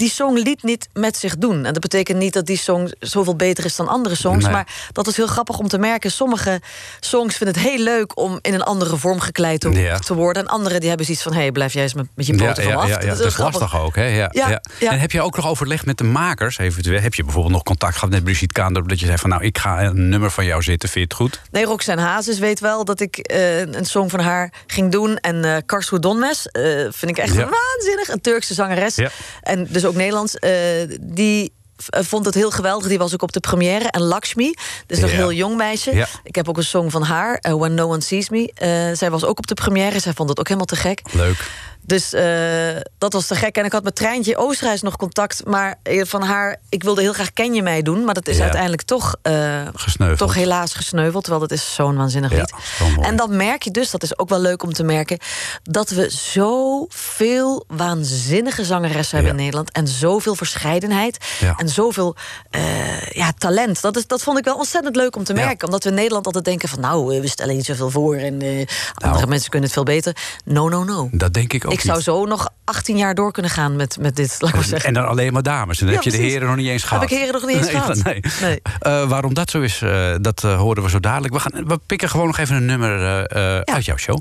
die 0.00 0.10
song 0.10 0.38
liet 0.38 0.62
niet 0.62 0.88
met 0.92 1.16
zich 1.16 1.36
doen. 1.36 1.64
En 1.64 1.72
dat 1.72 1.82
betekent 1.82 2.18
niet 2.18 2.32
dat 2.32 2.46
die 2.46 2.56
song 2.58 2.90
zoveel 3.00 3.36
beter 3.36 3.64
is 3.64 3.76
dan 3.76 3.88
andere 3.88 4.14
songs. 4.14 4.44
Nee. 4.44 4.52
Maar 4.52 4.66
dat 4.92 5.06
is 5.06 5.16
heel 5.16 5.26
grappig 5.26 5.58
om 5.58 5.68
te 5.68 5.78
merken. 5.78 6.10
Sommige 6.10 6.60
songs 7.00 7.36
vinden 7.36 7.56
het 7.56 7.70
heel 7.70 7.78
leuk 7.78 8.18
om 8.18 8.38
in 8.42 8.54
een 8.54 8.62
andere 8.62 8.96
vorm 8.96 9.20
gekleid 9.20 9.60
te, 9.60 9.70
Ja. 9.70 9.98
te 9.98 10.14
worden. 10.14 10.42
En 10.42 10.48
andere 10.48 10.78
die 10.78 10.88
hebben 10.88 11.06
zoiets 11.06 11.24
van: 11.24 11.32
hé, 11.32 11.40
hey, 11.40 11.52
blijf 11.52 11.72
jij 11.72 11.82
eens 11.82 11.94
met, 11.94 12.06
met 12.14 12.26
je 12.26 12.34
poten 12.36 12.62
ja, 12.62 12.86
ja, 12.86 12.98
heel 12.98 13.16
dat 13.16 13.26
is 13.26 13.34
grappig. 13.34 13.60
lastig 13.60 13.80
ook. 13.80 13.96
Hè? 13.96 14.04
Ja. 14.04 14.60
En 14.78 15.00
heb 15.00 15.10
je 15.10 15.22
ook 15.22 15.36
nog 15.36 15.46
overleg 15.46 15.86
met 15.86 15.98
de 15.98 16.04
makers? 16.04 16.58
Eventueel? 16.58 17.00
Heb 17.00 17.14
je 17.14 17.22
bijvoorbeeld 17.22 17.54
nog 17.54 17.62
contact 17.62 17.94
gehad 17.94 18.10
met 18.10 18.24
Brigitte 18.24 18.54
Kaandorp... 18.54 18.88
dat 18.88 19.00
je 19.00 19.06
zei 19.06 19.18
van 19.18 19.30
nou, 19.30 19.44
ik 19.44 19.58
ga 19.58 19.82
een 19.82 20.08
nummer 20.08 20.30
van 20.30 20.44
jou 20.44 20.62
zitten, 20.62 20.88
vind 20.88 21.10
je 21.10 21.14
het 21.24 21.34
goed? 21.34 21.40
Nee, 21.50 21.64
Roxanne 21.64 22.02
Hazes 22.02 22.38
weet 22.38 22.60
wel 22.60 22.84
dat 22.84 23.00
ik 23.00 23.18
eh, 23.18 23.60
een 23.60 23.86
song 23.86 24.08
van 24.08 24.20
haar 24.20 24.52
ging 24.66 24.92
doen. 24.92 25.16
En 25.16 25.44
eh 25.44 25.56
Karsu 25.66 25.98
Donmes 25.98 26.46
eh, 26.46 26.62
vind 26.90 27.10
ik 27.10 27.18
echt 27.18 27.34
waanzinnig. 27.34 28.08
Een 28.08 28.20
Turkse 28.20 28.54
zangeres. 28.54 28.98
En 29.42 29.66
dus 29.70 29.84
ook 29.84 29.89
Nederlands. 29.96 30.34
eh, 30.36 30.52
die 31.00 31.52
eh, 31.88 32.02
vond 32.02 32.24
het 32.26 32.34
heel 32.34 32.50
geweldig. 32.50 32.88
Die 32.88 32.98
was 32.98 33.12
ook 33.14 33.22
op 33.22 33.32
de 33.32 33.40
première. 33.40 33.84
En 33.90 34.00
Lakshmi, 34.02 34.54
dus 34.86 34.98
nog 34.98 35.08
Ja. 35.10 35.14
een 35.16 35.20
heel 35.22 35.32
jong 35.32 35.56
meisje. 35.56 35.94
Ja. 35.94 36.06
Ik 36.22 36.34
heb 36.34 36.48
ook 36.48 36.56
een 36.56 36.64
song 36.64 36.90
van 36.90 37.02
haar, 37.02 37.34
eh, 37.36 37.54
When 37.54 37.74
No 37.74 37.88
One 37.88 38.00
Sees 38.00 38.28
Me. 38.28 38.52
Zij 38.96 39.10
was 39.10 39.24
ook 39.24 39.38
op 39.38 39.46
de 39.46 39.54
première. 39.54 39.98
Zij 40.00 40.12
vond 40.12 40.28
het 40.28 40.38
ook 40.38 40.46
helemaal 40.46 40.66
te 40.66 40.76
gek. 40.76 41.00
Leuk. 41.12 41.50
Dus 41.82 42.12
eh, 42.12 42.76
dat 42.98 43.12
was 43.12 43.26
te 43.26 43.34
gek. 43.34 43.56
En 43.56 43.64
ik 43.64 43.72
had 43.72 43.82
met 43.82 43.94
Treintje 43.94 44.36
Oosterhuis 44.36 44.82
nog 44.82 44.96
contact. 44.96 45.42
Maar 45.46 45.78
eh, 45.82 46.04
van 46.04 46.22
haar, 46.22 46.56
ik 46.68 46.82
wilde 46.82 47.00
heel 47.00 47.12
graag 47.12 47.32
Ken 47.32 47.54
je 47.54 47.62
mij 47.62 47.82
doen. 47.82 48.04
Maar 48.04 48.14
dat 48.14 48.28
is 48.28 48.36
Ja. 48.36 48.42
uiteindelijk 48.42 48.82
toch, 48.82 49.14
eh, 49.22 49.60
Gesneuveld. 49.74 50.18
toch 50.18 50.34
helaas 50.34 50.74
gesneuveld. 50.74 51.24
Terwijl 51.24 51.46
dat 51.48 51.58
is 51.58 51.74
zo'n 51.74 51.96
waanzinnig 51.96 52.32
lied. 52.32 52.52
En 53.00 53.16
dan 53.16 53.36
merk 53.36 53.62
je 53.62 53.70
dus, 53.70 53.90
dat 53.90 54.02
is 54.02 54.18
ook 54.18 54.28
wel 54.28 54.40
leuk 54.40 54.62
om 54.62 54.72
te 54.72 54.82
merken... 54.82 55.18
dat 55.62 55.90
we 55.90 56.10
zoveel 56.10 57.64
waanzinnige 57.68 58.64
zangeressen 58.64 59.16
hebben 59.16 59.34
in 59.34 59.40
Nederland. 59.40 59.72
En 59.72 59.88
zoveel 59.88 60.34
verscheidenheid. 60.34 61.16
En 61.56 61.68
zoveel 61.68 62.16
eh, 62.50 63.00
ja, 63.10 63.32
talent. 63.38 63.80
Dat, 63.82 63.96
is, 63.96 64.06
dat 64.06 64.22
vond 64.22 64.38
ik 64.38 64.44
wel 64.44 64.56
ontzettend 64.56 64.96
leuk 64.96 65.16
om 65.16 65.24
te 65.24 65.32
merken. 65.32 65.66
Omdat 65.66 65.82
we 65.84 65.88
in 65.90 65.94
Nederland 65.94 66.26
altijd 66.26 66.44
denken 66.44 66.68
van... 66.68 66.80
nou, 66.80 67.20
we 67.20 67.28
stellen 67.28 67.56
niet 67.56 67.64
zoveel 67.64 67.90
voor 67.90 68.16
en 68.16 68.32
andere 68.34 68.66
Nou. 68.94 69.26
mensen 69.26 69.50
kunnen 69.50 69.68
het 69.68 69.72
veel 69.78 69.84
beter. 69.94 70.16
No, 70.44 70.68
no, 70.68 70.84
no. 70.84 71.08
Dat 71.12 71.32
denk 71.34 71.52
ik 71.52 71.64
ook 71.66 71.72
Ik 71.72 71.79
zou 71.82 71.96
niet. 71.96 72.04
zo 72.04 72.24
nog 72.24 72.48
18 72.64 72.96
jaar 72.96 73.14
door 73.14 73.32
kunnen 73.32 73.50
gaan 73.50 73.76
met, 73.76 73.96
met 74.00 74.16
dit, 74.16 74.36
laat 74.38 74.50
ik 74.50 74.56
maar 74.56 74.64
zeggen. 74.64 74.88
En 74.88 74.94
dan 74.94 75.06
alleen 75.06 75.32
maar 75.32 75.42
dames. 75.42 75.80
En 75.80 75.86
dan 75.86 75.94
Ja, 75.94 76.02
heb 76.02 76.12
je 76.12 76.18
de 76.18 76.24
heren 76.24 76.46
nog 76.46 76.56
niet 76.56 76.68
eens 76.68 76.82
gehad. 76.82 77.00
Heb 77.00 77.10
ik 77.10 77.16
heren 77.16 77.32
nog 77.32 77.46
niet 77.46 77.56
eens 77.56 77.66
nee, 77.72 77.80
gehad. 77.80 78.02
Nee. 78.02 78.22
Nee. 78.40 78.62
Eh, 78.80 79.08
waarom 79.08 79.34
dat 79.34 79.50
zo 79.50 79.60
is, 79.60 79.82
eh, 79.82 80.14
dat 80.20 80.44
eh, 80.44 80.58
horen 80.58 80.82
we 80.82 80.90
zo 80.90 81.00
dadelijk. 81.00 81.34
We, 81.34 81.40
gaan, 81.40 81.66
we 81.66 81.80
pikken 81.86 82.08
gewoon 82.08 82.26
nog 82.26 82.38
even 82.38 82.56
een 82.56 82.66
nummer 82.66 83.28
uit 83.64 83.84
jouw 83.84 83.96
show. 83.96 84.18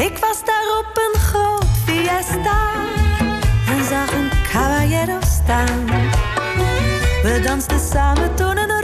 Ik 0.00 0.18
was 0.18 0.44
daar 0.44 0.78
op 0.78 0.96
een 0.96 1.20
groot 1.20 1.64
fiesta 1.84 2.72
en 3.66 3.84
zag 3.84 4.12
een 4.12 4.30
caballero 4.52 5.18
staan. 5.20 5.86
We 7.22 7.40
dansten 7.42 7.80
samen 7.80 8.34
toen 8.34 8.56
een 8.56 8.79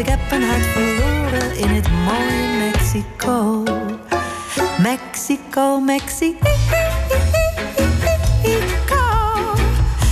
ik 0.00 0.06
heb 0.06 0.20
een 0.30 0.42
hart 0.42 0.66
verloren 0.66 1.56
in 1.56 1.68
het 1.68 1.88
mooie 1.90 2.70
Mexico. 2.70 3.62
Mexico, 4.78 5.80
Mexico. 5.80 6.48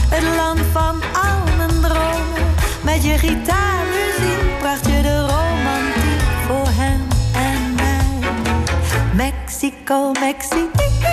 Het 0.09 0.37
land 0.37 0.61
van 0.73 1.03
al 1.13 1.57
mijn 1.57 1.81
dromen. 1.81 2.55
Met 2.83 3.05
je 3.05 3.19
gitaarmuziek 3.19 4.59
bracht 4.59 4.87
je 4.87 5.03
de 5.03 5.21
romantiek 5.21 6.23
voor 6.47 6.69
hem 6.69 7.07
en 7.35 7.75
mij. 7.75 8.31
Mexico, 9.15 10.13
Mexico. 10.21 11.08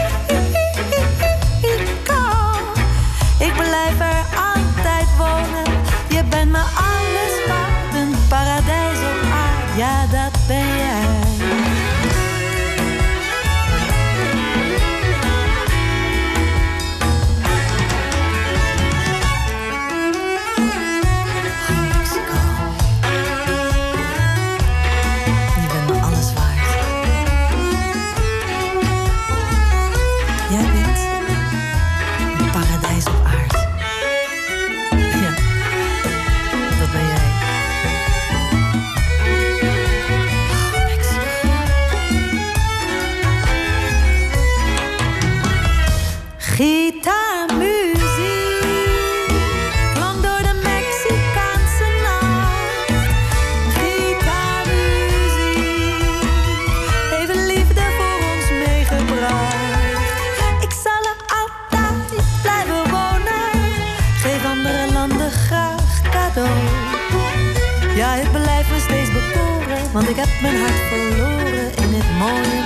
Ik 70.10 70.16
heb 70.16 70.42
mijn 70.42 70.56
hart 70.56 70.80
verloren 70.90 71.76
in 71.76 71.94
het 71.94 72.18
mooie 72.20 72.65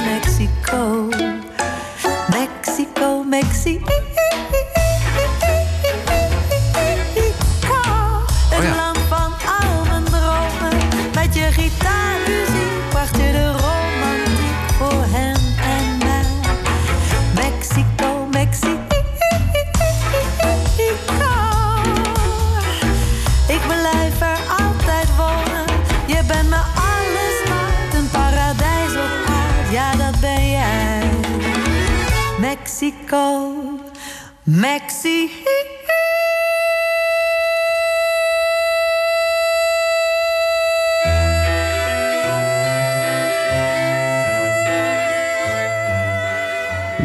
Mexico, 32.70 33.80
Mexico. 34.46 35.79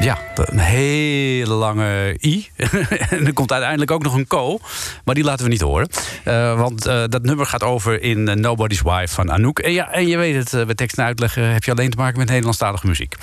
Ja, 0.04 0.18
een 0.34 0.58
hele 0.58 1.54
lange 1.54 2.16
I. 2.22 2.48
en 3.10 3.26
er 3.26 3.32
komt 3.32 3.52
uiteindelijk 3.52 3.90
ook 3.90 4.02
nog 4.02 4.14
een 4.14 4.26
ko. 4.26 4.58
Maar 5.04 5.14
die 5.14 5.24
laten 5.24 5.44
we 5.44 5.50
niet 5.50 5.60
horen. 5.60 5.88
Eh, 6.24 6.58
want 6.58 6.86
eh, 6.86 7.02
dat 7.08 7.22
nummer 7.22 7.46
gaat 7.46 7.62
over 7.62 8.02
in 8.02 8.28
eh, 8.28 8.34
Nobody's 8.34 8.82
Wife 8.82 9.14
van 9.14 9.32
Anouk. 9.32 9.58
En, 9.58 9.72
ja, 9.72 9.90
en 9.90 10.06
je 10.06 10.16
weet 10.16 10.34
het, 10.34 10.54
eh, 10.54 10.64
bij 10.64 10.74
tekst 10.74 10.98
en 10.98 11.04
uitleggen 11.04 11.52
heb 11.52 11.64
je 11.64 11.70
alleen 11.70 11.90
te 11.90 11.96
maken 11.96 12.18
met 12.18 12.28
Nederlandstalige 12.28 12.86
muziek. 12.86 13.14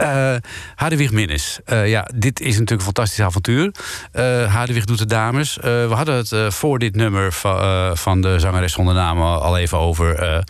Uh, 0.00 0.34
Hadewig 0.74 1.10
Minnes. 1.10 1.60
Ja, 1.66 2.08
dit 2.14 2.40
is 2.40 2.52
natuurlijk 2.52 2.70
een 2.70 2.94
fantastisch 2.94 3.20
avontuur. 3.24 3.74
Uh, 4.14 4.64
doet 4.84 4.98
de 4.98 5.06
dames. 5.06 5.56
We 5.60 5.90
hadden 5.90 6.16
het 6.16 6.54
voor 6.54 6.78
dit 6.78 6.94
nummer 6.94 7.32
van, 7.32 7.96
van 7.96 8.20
de 8.20 8.38
zangeres 8.38 8.72
zonder 8.72 8.94
naam 8.94 9.20
al 9.20 9.58
even 9.58 9.78
over... 9.78 10.44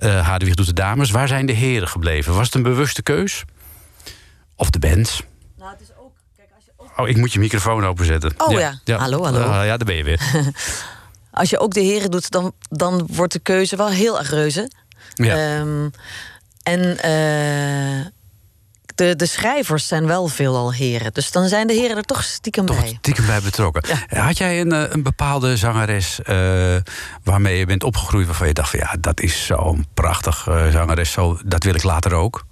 Hadewig 0.00 0.54
doet 0.54 0.66
de 0.66 0.72
dames. 0.72 1.10
Waar 1.10 1.28
zijn 1.28 1.46
de 1.46 1.52
heren 1.52 1.88
gebleven? 1.88 2.34
Was 2.34 2.46
het 2.46 2.54
een 2.54 2.62
bewuste 2.62 3.02
keus? 3.02 3.44
Of 4.58 4.70
de 4.70 4.78
band? 4.78 5.20
Nou, 5.58 5.70
het 5.70 5.80
is 5.80 5.88
ook, 6.00 6.12
kijk, 6.36 6.48
als 6.54 6.64
je 6.64 6.70
ook, 6.76 6.90
Oh, 6.96 7.08
ik 7.08 7.16
moet 7.16 7.32
je 7.32 7.38
microfoon 7.38 7.84
openzetten. 7.86 8.34
Oh 8.38 8.52
ja. 8.52 8.80
Hallo, 8.96 9.24
hallo. 9.24 9.40
Ah, 9.40 9.64
ja, 9.64 9.76
daar 9.76 9.86
ben 9.86 9.96
je 9.96 10.04
weer. 10.04 10.20
als 11.30 11.50
je 11.50 11.58
ook 11.58 11.74
de 11.74 11.80
heren 11.80 12.10
doet, 12.10 12.30
dan, 12.30 12.52
dan 12.70 13.08
wordt 13.12 13.32
de 13.32 13.38
keuze 13.38 13.76
wel 13.76 13.88
heel 13.88 14.18
erg 14.18 14.30
reuze. 14.30 14.70
Ja. 15.14 15.58
Ehm, 15.58 15.88
en 16.62 16.98
eh, 16.98 18.06
de, 18.94 19.16
de 19.16 19.26
schrijvers 19.26 19.86
zijn 19.86 20.06
wel 20.06 20.28
veelal 20.28 20.72
heren. 20.72 21.12
Dus 21.12 21.30
dan 21.30 21.48
zijn 21.48 21.66
de 21.66 21.72
heren 21.72 21.96
er 21.96 22.02
toch 22.02 22.22
stiekem 22.24 22.66
Toch 22.66 22.80
bij. 22.80 22.96
stiekem 22.98 23.26
bij 23.26 23.40
betrokken. 23.40 23.82
Had 24.08 24.38
jij 24.38 24.60
een, 24.60 24.72
eh, 24.72 24.82
een 24.88 25.02
bepaalde 25.02 25.56
zangeres 25.56 26.22
eh, 26.22 26.76
waarmee 27.24 27.58
je 27.58 27.66
bent 27.66 27.84
opgegroeid... 27.84 28.26
waarvan 28.26 28.46
je 28.46 28.52
dacht 28.54 28.70
van 28.70 28.78
ja, 28.78 28.96
dat 29.00 29.20
is 29.20 29.46
zo'n 29.46 29.86
prachtig 29.94 30.48
zangeres. 30.72 31.12
Zo, 31.12 31.38
dat 31.44 31.64
wil 31.64 31.74
ik 31.74 31.82
later 31.82 32.14
ook. 32.14 32.46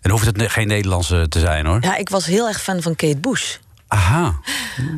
En 0.00 0.10
hoeft 0.10 0.26
het 0.26 0.42
geen 0.52 0.66
Nederlandse 0.66 1.26
te 1.28 1.38
zijn 1.38 1.66
hoor. 1.66 1.78
Ja, 1.80 1.96
ik 1.96 2.08
was 2.08 2.26
heel 2.26 2.48
erg 2.48 2.62
fan 2.62 2.82
van 2.82 2.96
Kate 2.96 3.18
Bush. 3.18 3.56
Aha. 3.88 4.40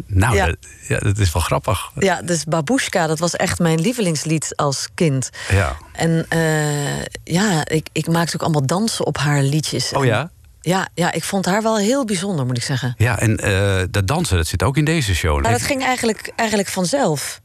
Nou, 0.07 0.35
Ja. 0.35 0.47
Dat, 0.47 0.57
ja, 0.89 0.99
dat 0.99 1.19
is 1.19 1.33
wel 1.33 1.43
grappig. 1.43 1.91
Ja, 1.99 2.23
dus 2.23 2.45
Babushka, 2.45 3.07
dat 3.07 3.19
was 3.19 3.37
echt 3.37 3.59
mijn 3.59 3.81
lievelingslied 3.81 4.53
als 4.57 4.89
kind. 4.95 5.31
Ja. 5.49 5.77
En 5.93 6.27
eh, 6.29 7.03
ja, 7.25 7.67
ik, 7.67 7.89
ik 7.93 8.07
maakte 8.07 8.35
ook 8.35 8.43
allemaal 8.43 8.67
dansen 8.67 9.07
op 9.07 9.17
haar 9.17 9.43
liedjes. 9.43 9.93
Oh 9.93 10.01
En 10.01 10.07
ja? 10.07 10.31
Ja, 10.61 10.89
ja, 10.95 11.13
ik 11.13 11.25
vond 11.25 11.45
haar 11.47 11.63
wel 11.63 11.79
heel 11.79 12.05
bijzonder, 12.05 12.47
moet 12.47 12.57
ik 12.57 12.63
zeggen. 12.63 12.95
Ja, 12.99 13.19
en 13.19 13.37
eh, 13.37 13.83
dat 13.91 14.07
dansen, 14.07 14.37
dat 14.37 14.47
zit 14.47 14.63
ook 14.63 14.77
in 14.77 14.85
deze 14.85 15.15
show. 15.15 15.43
Maar 15.43 15.53
dat 15.53 15.63
ging 15.63 15.83
eigenlijk, 15.83 16.33
eigenlijk 16.37 16.69
vanzelf. 16.69 17.41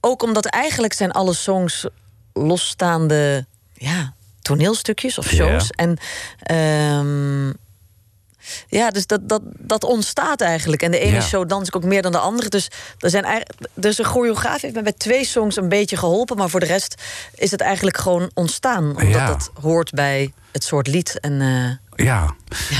Ook 0.00 0.22
omdat 0.22 0.46
eigenlijk 0.46 0.92
zijn 0.92 1.12
alle 1.12 1.34
songs 1.34 1.86
losstaande 2.32 3.46
ja, 3.74 4.14
toneelstukjes 4.42 5.18
of 5.18 5.28
shows. 5.28 5.70
Ja. 5.76 5.84
En 5.84 5.96
ehm, 6.38 7.52
ja, 8.68 8.90
dus 8.90 9.06
dat, 9.06 9.28
dat, 9.28 9.42
dat 9.44 9.84
ontstaat 9.84 10.40
eigenlijk. 10.40 10.82
En 10.82 10.90
de 10.90 10.98
ene 10.98 11.14
Ja. 11.14 11.20
show 11.20 11.48
dans 11.48 11.68
ik 11.68 11.76
ook 11.76 11.84
meer 11.84 12.02
dan 12.02 12.12
de 12.12 12.18
andere. 12.18 12.48
Dus, 12.48 12.68
er 12.98 13.10
zijn 13.10 13.42
dus 13.74 13.98
een 13.98 14.04
choreograaf 14.04 14.60
heeft 14.60 14.74
me 14.74 14.82
bij 14.82 14.92
twee 14.92 15.24
songs 15.24 15.56
een 15.56 15.68
beetje 15.68 15.96
geholpen. 15.96 16.36
Maar 16.36 16.48
voor 16.50 16.60
de 16.60 16.66
rest 16.66 17.02
is 17.34 17.50
het 17.50 17.60
eigenlijk 17.60 17.96
gewoon 17.96 18.30
ontstaan. 18.34 18.84
Omdat 18.88 19.08
Ja. 19.08 19.26
dat 19.26 19.50
hoort 19.60 19.90
bij 19.90 20.32
het 20.52 20.64
soort 20.64 20.86
lied. 20.86 21.20
En 21.20 21.40
eh, 21.40 22.04
Ja, 22.06 22.34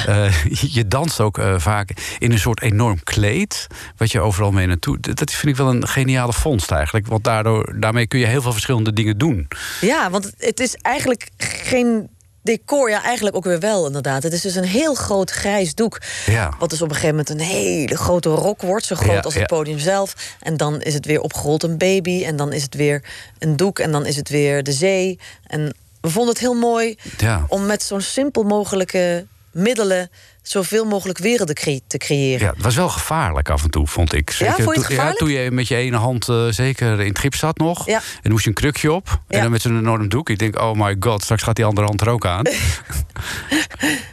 Eh, 0.06 0.44
je 0.76 0.88
danst 0.88 1.20
ook 1.20 1.38
eh, 1.38 1.54
vaak 1.58 1.90
in 2.18 2.32
een 2.32 2.38
soort 2.38 2.62
enorm 2.62 3.02
kleed. 3.04 3.66
Wat 3.96 4.12
je 4.12 4.20
overal 4.20 4.50
mee 4.50 4.66
naartoe. 4.66 5.00
Dat 5.00 5.30
vind 5.30 5.52
ik 5.52 5.56
wel 5.56 5.68
een 5.74 5.88
geniale 5.88 6.32
vondst 6.32 6.70
eigenlijk. 6.70 7.06
Want 7.06 7.24
daardoor, 7.24 7.80
daarmee 7.80 8.06
kun 8.06 8.18
je 8.18 8.26
heel 8.26 8.42
veel 8.42 8.52
verschillende 8.52 8.92
dingen 8.92 9.18
doen. 9.18 9.48
Ja, 9.80 10.10
want 10.10 10.32
het 10.38 10.60
is 10.60 10.74
eigenlijk 10.74 11.28
geen 11.36 12.08
decor. 12.42 12.90
Ja, 12.90 13.02
eigenlijk 13.02 13.36
ook 13.36 13.44
weer 13.44 13.60
wel, 13.60 13.86
inderdaad. 13.86 14.22
Het 14.22 14.32
is 14.32 14.40
dus 14.40 14.54
een 14.54 14.64
heel 14.64 14.94
groot 14.94 15.30
grijs 15.30 15.74
doek. 15.74 15.98
Ja. 16.26 16.54
Wat 16.58 16.70
dus 16.70 16.82
op 16.82 16.88
een 16.88 16.94
gegeven 16.94 17.16
moment 17.16 17.30
een 17.30 17.46
hele 17.46 17.96
grote 17.96 18.28
rok 18.28 18.62
wordt. 18.62 18.84
Zo 18.84 18.94
groot 18.96 19.10
Ja, 19.14 19.20
als 19.20 19.34
het 19.34 19.42
ja. 19.50 19.56
podium 19.56 19.78
zelf. 19.78 20.36
En 20.40 20.56
dan 20.56 20.80
is 20.80 20.94
het 20.94 21.06
weer 21.06 21.20
opgerold 21.20 21.62
een 21.62 21.78
baby. 21.78 22.24
En 22.24 22.36
dan 22.36 22.52
is 22.52 22.62
het 22.62 22.74
weer 22.74 23.04
een 23.38 23.56
doek. 23.56 23.78
En 23.78 23.92
dan 23.92 24.06
is 24.06 24.16
het 24.16 24.28
weer 24.28 24.62
de 24.62 24.72
zee. 24.72 25.18
En 25.46 25.74
we 26.00 26.10
vonden 26.10 26.32
het 26.32 26.42
heel 26.42 26.54
mooi 26.54 26.96
Ja. 27.18 27.44
om 27.48 27.66
met 27.66 27.82
zo'n 27.82 28.00
simpel 28.00 28.42
mogelijke 28.42 29.26
middelen... 29.52 30.10
zoveel 30.42 30.84
mogelijk 30.84 31.18
werelden 31.18 31.54
cre- 31.54 31.78
te 31.86 31.98
creëren. 31.98 32.46
Ja, 32.46 32.52
het 32.52 32.62
was 32.62 32.74
wel 32.74 32.88
gevaarlijk 32.88 33.48
af 33.50 33.62
en 33.62 33.70
toe, 33.70 33.86
vond 33.86 34.12
ik. 34.14 34.32
vond 34.32 34.56
je 34.56 34.62
het 34.62 34.74
toen, 34.74 34.84
gevaarlijk? 34.84 35.18
toen 35.18 35.30
je 35.30 35.50
met 35.50 35.68
je 35.68 35.76
ene 35.76 35.96
hand 35.96 36.28
eh, 36.28 36.46
zeker 36.48 37.00
in 37.00 37.08
het 37.08 37.18
gips 37.18 37.38
zat 37.38 37.58
nog. 37.58 37.86
Ja. 37.86 37.96
En 37.96 38.02
dan 38.22 38.32
moest 38.32 38.42
je 38.44 38.48
een 38.50 38.56
krukje 38.56 38.92
op. 38.92 39.08
En 39.08 39.36
Ja. 39.36 39.42
dan 39.42 39.50
met 39.50 39.62
zo'n 39.62 39.78
enorm 39.78 40.08
doek. 40.08 40.30
Ik 40.30 40.38
denk, 40.38 40.58
oh 40.60 40.72
my 40.74 40.96
god, 41.00 41.22
straks 41.22 41.42
gaat 41.42 41.56
die 41.56 41.64
andere 41.64 41.86
hand 41.86 42.00
er 42.00 42.08
ook 42.08 42.26
aan. 42.26 42.44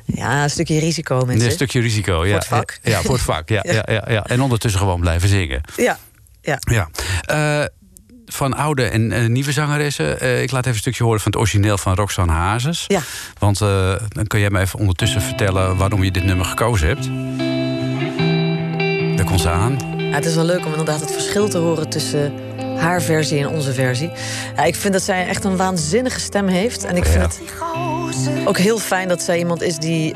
Ja, 0.06 0.44
een 0.44 0.50
stukje 0.50 0.80
risico, 0.80 1.26
mensen. 1.26 1.46
Een 1.46 1.52
stukje 1.52 1.80
risico. 1.82 2.26
Ja, 2.26 2.34
het 2.36 2.46
vak. 2.46 2.80
Ja, 2.84 3.02
voor 3.02 3.14
het 3.14 3.24
vak. 3.24 3.50
Ja, 3.50 3.64
Ja. 3.68 3.74
ja. 3.74 3.84
Ja, 3.94 4.04
ja, 4.08 4.26
En 4.26 4.42
ondertussen 4.42 4.80
gewoon 4.80 5.00
blijven 5.00 5.30
zingen. 5.30 5.62
Ja, 5.76 5.98
ja. 6.42 6.58
Ja. 6.60 6.90
Eh, 7.22 7.66
van 8.32 8.54
oude 8.54 8.84
en 8.84 9.12
eh, 9.12 9.26
nieuwe 9.26 9.52
zangeressen. 9.52 10.20
Eh, 10.20 10.42
ik 10.42 10.52
laat 10.52 10.62
even 10.62 10.74
een 10.74 10.80
stukje 10.82 11.04
horen 11.04 11.20
van 11.20 11.32
het 11.32 11.42
origineel 11.42 11.78
van 11.78 11.96
Roxanne 11.96 12.34
Hazes. 12.34 12.84
Ja. 12.88 13.02
Want 13.40 13.62
eh, 13.62 13.94
dan 14.10 14.28
kun 14.28 14.40
jij 14.40 14.50
me 14.50 14.60
even 14.60 14.80
ondertussen 14.80 15.22
vertellen 15.22 15.78
waarom 15.78 16.04
je 16.04 16.12
dit 16.12 16.24
nummer 16.24 16.46
gekozen 16.46 16.88
hebt. 16.88 17.10
Daar 19.18 19.26
komt 19.26 19.42
ze 19.42 19.50
aan. 19.50 19.78
Ja, 19.98 20.16
het 20.16 20.26
is 20.26 20.36
wel 20.36 20.44
leuk 20.44 20.66
om 20.66 20.72
inderdaad 20.72 21.00
het 21.00 21.12
verschil 21.12 21.50
te 21.50 21.58
horen 21.58 21.90
tussen 21.90 22.34
haar 22.78 23.02
versie 23.02 23.40
en 23.40 23.48
onze 23.50 23.74
versie. 23.74 24.12
Ja, 24.56 24.64
ik 24.64 24.76
vind 24.76 24.94
dat 24.94 25.04
zij 25.04 25.28
echt 25.28 25.44
een 25.44 25.58
waanzinnige 25.58 26.20
stem 26.20 26.48
heeft. 26.48 26.84
En 26.86 26.96
ik 26.96 27.06
vind 27.06 27.40
Ja. 27.42 27.46
het 28.10 28.48
ook 28.48 28.58
heel 28.58 28.80
fijn 28.80 29.08
dat 29.08 29.22
zij 29.22 29.38
iemand 29.38 29.62
is 29.62 29.78
die 29.78 30.16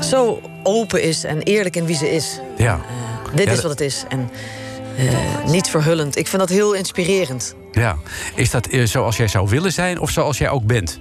zo 0.00 0.40
open 0.62 1.02
is 1.02 1.24
en 1.24 1.42
eerlijk 1.42 1.76
in 1.76 1.86
wie 1.86 1.96
ze 1.96 2.10
is. 2.10 2.40
Ja. 2.56 2.80
Dit 3.34 3.50
is 3.50 3.60
wat 3.62 3.70
het 3.70 3.80
is. 3.80 4.04
En 4.08 4.30
eh, 4.96 5.44
niet 5.50 5.68
verhullend. 5.68 6.16
Ik 6.16 6.26
vind 6.26 6.40
dat 6.42 6.50
heel 6.50 6.72
inspirerend. 6.72 7.54
ja. 7.72 7.96
Is 8.34 8.50
dat 8.50 8.66
eh, 8.66 8.86
zoals 8.86 9.16
jij 9.16 9.28
zou 9.28 9.48
willen 9.48 9.72
zijn 9.72 10.00
of 10.00 10.10
zoals 10.10 10.38
jij 10.38 10.48
ook 10.50 10.64
bent? 10.64 10.98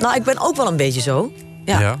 Nou, 0.00 0.14
ik 0.16 0.22
ben 0.24 0.38
ook 0.40 0.56
wel 0.56 0.66
een 0.66 0.76
beetje 0.76 1.00
zo. 1.00 1.32
Ja. 1.64 1.98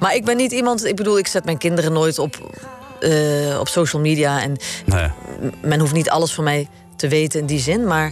Maar 0.00 0.14
ik 0.14 0.24
ben 0.24 0.36
niet 0.36 0.52
iemand... 0.52 0.84
Ik 0.84 0.96
bedoel, 0.96 1.18
ik 1.18 1.26
zet 1.26 1.44
mijn 1.44 1.58
kinderen 1.58 1.92
nooit 1.92 2.18
op, 2.18 2.60
eh, 3.00 3.58
op 3.60 3.68
social 3.68 4.02
media. 4.02 4.40
En 4.42 4.56
Nee. 4.86 5.08
men 5.62 5.80
hoeft 5.80 5.92
niet 5.92 6.10
alles 6.10 6.32
van 6.34 6.44
mij 6.44 6.68
te 6.96 7.08
weten 7.08 7.40
in 7.40 7.46
die 7.46 7.58
zin. 7.60 7.86
Maar 7.86 8.10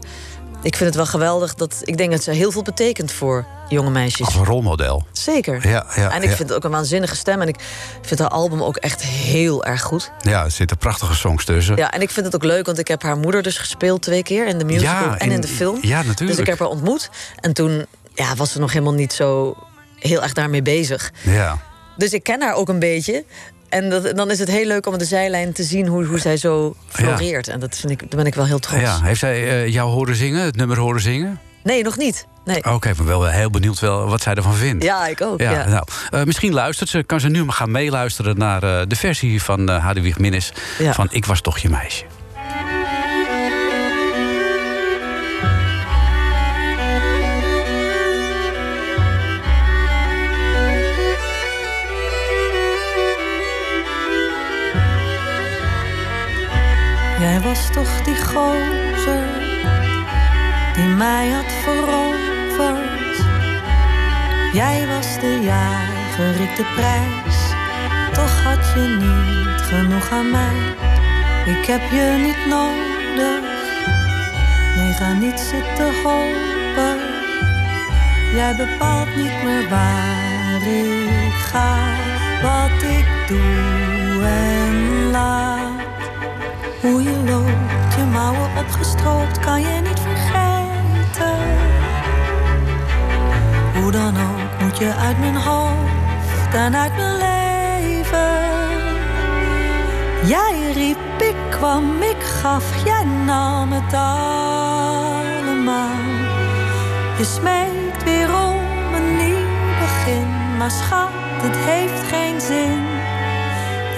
ik 0.62 0.76
vind 0.76 0.88
het 0.88 0.94
wel 0.94 1.06
geweldig 1.06 1.54
dat... 1.54 1.80
Ik 1.84 1.96
denk 1.96 2.10
dat 2.10 2.22
ze 2.22 2.30
heel 2.30 2.50
veel 2.52 2.62
betekent 2.62 3.12
voor 3.12 3.44
jonge 3.68 3.90
meisjes. 3.90 4.26
Als 4.26 4.34
een 4.34 4.44
rolmodel. 4.44 5.02
Zeker. 5.12 5.68
Ja, 5.68 5.86
ja, 5.96 6.10
en 6.10 6.22
ik 6.22 6.28
ja. 6.28 6.36
vind 6.36 6.48
het 6.48 6.52
ook 6.52 6.64
een 6.64 6.70
waanzinnige 6.70 7.16
stem. 7.16 7.40
En 7.40 7.48
ik 7.48 7.56
vind 8.02 8.20
haar 8.20 8.28
album 8.28 8.62
ook 8.62 8.76
echt 8.76 9.02
heel 9.02 9.64
erg 9.64 9.82
goed. 9.82 10.10
Ja, 10.20 10.44
er 10.44 10.50
zitten 10.50 10.76
prachtige 10.76 11.14
songs 11.14 11.44
tussen. 11.44 11.76
Ja, 11.76 11.90
en 11.90 12.02
ik 12.02 12.10
vind 12.10 12.26
het 12.26 12.34
ook 12.34 12.44
leuk, 12.44 12.66
want 12.66 12.78
ik 12.78 12.88
heb 12.88 13.02
haar 13.02 13.16
moeder 13.16 13.42
dus 13.42 13.58
gespeeld 13.58 14.02
twee 14.02 14.22
keer... 14.22 14.46
in 14.46 14.58
de 14.58 14.64
musical 14.64 15.04
Ja, 15.04 15.18
en 15.18 15.26
in 15.26 15.32
in- 15.32 15.40
de 15.40 15.48
film. 15.48 15.78
ja, 15.82 15.96
natuurlijk. 16.02 16.28
Dus 16.30 16.38
ik 16.38 16.46
heb 16.46 16.58
haar 16.58 16.68
ontmoet. 16.68 17.10
En 17.40 17.52
toen 17.52 17.86
ja, 18.14 18.34
was 18.34 18.52
ze 18.52 18.58
nog 18.58 18.72
helemaal 18.72 18.94
niet 18.94 19.12
zo 19.12 19.56
heel 19.98 20.22
erg 20.22 20.32
daarmee 20.32 20.62
bezig. 20.62 21.12
Ja. 21.22 21.58
Dus 21.96 22.12
ik 22.12 22.22
ken 22.22 22.42
haar 22.42 22.54
ook 22.54 22.68
een 22.68 22.78
beetje. 22.78 23.24
En 23.70 23.90
dat, 23.90 24.16
dan 24.16 24.30
is 24.30 24.38
het 24.38 24.50
heel 24.50 24.66
leuk 24.66 24.86
om 24.86 24.98
de 24.98 25.04
zijlijn 25.04 25.52
te 25.52 25.62
zien 25.62 25.86
hoe, 25.86 26.04
hoe 26.04 26.18
zij 26.18 26.36
zo 26.36 26.74
floreert. 26.88 27.48
En 27.48 27.60
dat 27.60 27.76
vind 27.76 27.92
ik, 27.92 27.98
daar 27.98 28.08
ben 28.16 28.26
ik 28.26 28.34
wel 28.34 28.46
heel 28.46 28.58
trots. 28.58 28.82
Ja, 28.82 29.00
heeft 29.02 29.20
zij 29.20 29.48
eh, 29.48 29.68
jou 29.68 29.90
horen 29.90 30.16
zingen, 30.16 30.44
het 30.44 30.56
nummer 30.56 30.78
horen 30.78 31.00
zingen? 31.00 31.40
Nee, 31.62 31.82
nog 31.82 31.96
niet. 31.96 32.26
Nee. 32.44 32.56
Oké, 32.56 32.70
okay, 32.70 32.92
maar 32.96 33.06
wel 33.06 33.26
heel 33.26 33.50
benieuwd 33.50 33.80
wel 33.80 34.08
wat 34.08 34.22
zij 34.22 34.34
ervan 34.34 34.54
vindt. 34.54 34.84
Ja, 34.84 35.06
ik 35.06 35.20
ook. 35.20 35.40
Ja, 35.40 35.68
Nou, 35.68 35.84
uh, 36.14 36.22
misschien 36.24 36.52
luistert 36.52 36.88
ze, 36.88 37.02
kan 37.02 37.20
ze 37.20 37.28
nu 37.28 37.44
maar 37.44 37.54
gaan 37.54 37.70
meeluisteren 37.70 38.38
naar 38.38 38.64
uh, 38.64 38.80
de 38.88 38.96
versie 38.96 39.42
van 39.42 39.70
uh, 39.70 39.84
Hadewig 39.84 40.18
Minnis 40.18 40.52
Ja. 40.78 40.92
van 40.92 41.08
Ik 41.10 41.24
was 41.24 41.40
toch 41.40 41.58
je 41.58 41.68
meisje. 41.68 42.04
Jij 57.20 57.40
was 57.40 57.70
toch 57.72 58.02
die 58.02 58.16
gozer 58.16 59.28
die 60.74 60.88
mij 60.88 61.28
had 61.28 61.52
veroverd. 61.62 63.16
Jij 64.52 64.86
was 64.86 65.20
de 65.20 65.40
jager, 65.42 66.40
ik 66.40 66.56
de 66.56 66.64
prijs. 66.76 67.36
Toch 68.12 68.42
had 68.42 68.72
je 68.74 68.96
niet 69.00 69.60
genoeg 69.60 70.10
aan 70.10 70.30
mij. 70.30 70.74
Ik 71.46 71.66
heb 71.66 71.90
je 71.90 72.16
niet 72.22 72.46
nodig. 72.46 73.48
Nee, 74.76 74.92
ga 74.92 75.12
niet 75.12 75.40
zitten 75.40 76.02
hopen. 76.02 76.98
Jij 78.34 78.54
bepaalt 78.56 79.16
niet 79.16 79.42
meer 79.44 79.68
waar 79.68 80.62
ik 80.62 81.32
ga, 81.32 81.76
wat 82.42 82.82
ik 82.82 83.06
doe 83.28 84.59
uit 95.10 95.18
mijn 95.18 95.36
hoofd 95.36 96.54
en 96.54 96.76
uit 96.76 96.96
mijn 96.96 97.16
leven. 97.16 98.48
Jij 100.26 100.72
riep, 100.72 100.98
ik 101.18 101.36
kwam, 101.50 102.02
ik 102.02 102.22
gaf, 102.22 102.84
jij 102.84 103.04
nam 103.04 103.72
het 103.72 103.92
allemaal. 103.92 104.88
Je 107.18 107.24
smeekt 107.24 108.04
weer 108.04 108.28
om 108.28 108.94
een 108.94 109.16
nieuw 109.16 109.48
begin, 109.78 110.56
maar 110.58 110.70
schat, 110.70 111.10
het 111.42 111.56
heeft 111.56 112.02
geen 112.12 112.40
zin. 112.40 112.82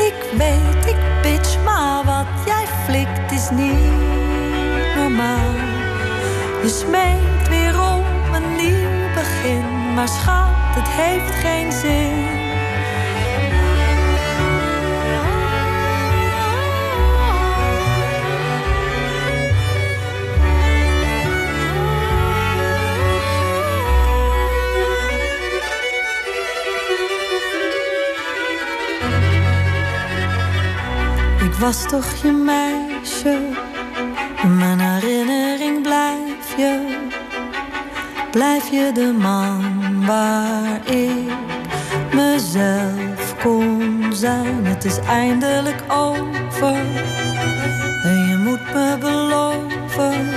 Ik 0.06 0.14
weet, 0.38 0.86
ik 0.86 1.00
bitch, 1.22 1.62
maar 1.64 2.04
wat 2.04 2.46
jij 2.46 2.66
flikt 2.84 3.32
is 3.32 3.50
niet 3.50 3.92
normaal. 4.96 5.54
Je 6.62 6.68
smeekt 6.68 7.48
weer 7.48 7.80
om 7.80 8.04
een 8.34 8.56
nieuw 8.56 9.01
maar 9.94 10.08
schat, 10.08 10.48
het 10.48 10.88
heeft 10.88 11.30
geen 11.30 11.72
zin. 11.72 12.40
Ik 31.44 31.58
was 31.58 31.88
toch 31.88 32.14
je 32.22 32.32
meisje, 32.32 33.38
mijn 34.58 34.80
herinnering 34.80 35.82
blijf 35.82 36.56
je. 36.56 37.10
Blijf 38.32 38.70
je 38.70 38.90
de 38.94 39.16
man 39.18 39.81
waar 40.06 40.86
ik 40.86 41.32
mezelf 42.14 43.36
kon 43.42 44.04
zijn. 44.12 44.66
Het 44.66 44.84
is 44.84 44.98
eindelijk 44.98 45.82
over 45.88 46.76
en 48.02 48.26
je 48.28 48.36
moet 48.36 48.72
me 48.74 48.96
beloven. 49.00 50.28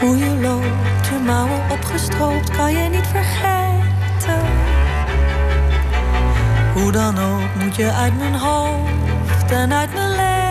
Hoe 0.00 0.18
je 0.18 0.38
loopt, 0.40 1.06
je 1.06 1.18
mouwen 1.24 1.60
opgestroopt, 1.70 2.50
kan 2.50 2.72
je 2.72 2.88
niet 2.88 3.06
vergeten. 3.06 4.40
Hoe 6.74 6.92
dan 6.92 7.18
ook 7.18 7.54
moet 7.62 7.76
je 7.76 7.92
uit 7.92 8.18
mijn 8.18 8.34
hoofd 8.34 9.50
en 9.50 9.72
uit 9.72 9.94
mijn 9.94 10.10
leven. 10.10 10.41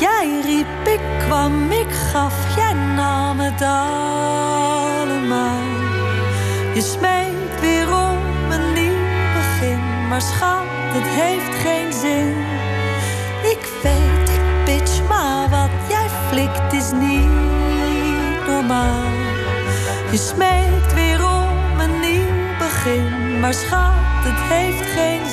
Jij 0.00 0.40
riep, 0.44 0.86
ik 0.86 1.00
kwam, 1.26 1.70
ik 1.70 1.92
gaf, 2.12 2.56
jij 2.56 2.72
nam 2.72 3.40
het 3.40 3.62
allemaal. 3.62 5.14
Je 6.74 6.80
smeekt 6.80 7.60
weer 7.60 7.92
om 7.94 8.50
een 8.50 8.72
nieuw 8.72 9.04
begin, 9.34 10.08
maar 10.08 10.20
schat, 10.20 10.64
het 10.68 11.06
heeft 11.06 11.54
geen 11.62 11.92
zin. 11.92 12.36
Ik 13.42 13.68
weet, 13.82 14.28
ik 14.28 14.64
bitch, 14.64 15.08
maar 15.08 15.48
wat 15.48 15.70
jij 15.88 16.08
flikt 16.28 16.72
is 16.72 16.90
niet 16.92 18.46
normaal. 18.46 19.04
Je 20.10 20.16
smeekt 20.16 20.94
weer 20.94 21.24
om 21.24 21.80
een 21.80 22.00
nieuw 22.00 22.58
begin, 22.58 23.40
maar 23.40 23.54
schat, 23.54 23.94
het 24.24 24.40
heeft 24.48 24.90
geen 24.90 25.25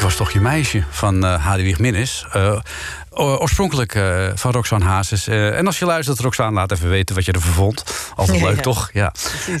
Ik 0.00 0.06
was 0.06 0.16
toch 0.16 0.30
je 0.30 0.40
meisje 0.40 0.84
van 0.90 1.24
uh, 1.24 1.44
Hadewig 1.44 1.78
Minnis. 1.78 2.26
Uh, 2.36 2.60
oorspronkelijk 3.14 3.94
uh, 3.94 4.30
van 4.34 4.52
Roxanne 4.52 4.84
Hazes. 4.84 5.26
en 5.26 5.66
als 5.66 5.78
je 5.78 5.84
luistert, 5.84 6.18
Roxanne, 6.18 6.52
laat 6.52 6.72
even 6.72 6.88
weten 6.88 7.14
wat 7.14 7.24
je 7.24 7.32
ervan 7.32 7.52
vond. 7.52 7.84
Altijd 8.14 8.38
Ja, 8.38 8.44
leuk, 8.48 8.56
ja. 8.56 8.62
toch? 8.62 8.90
Ja. 8.92 9.12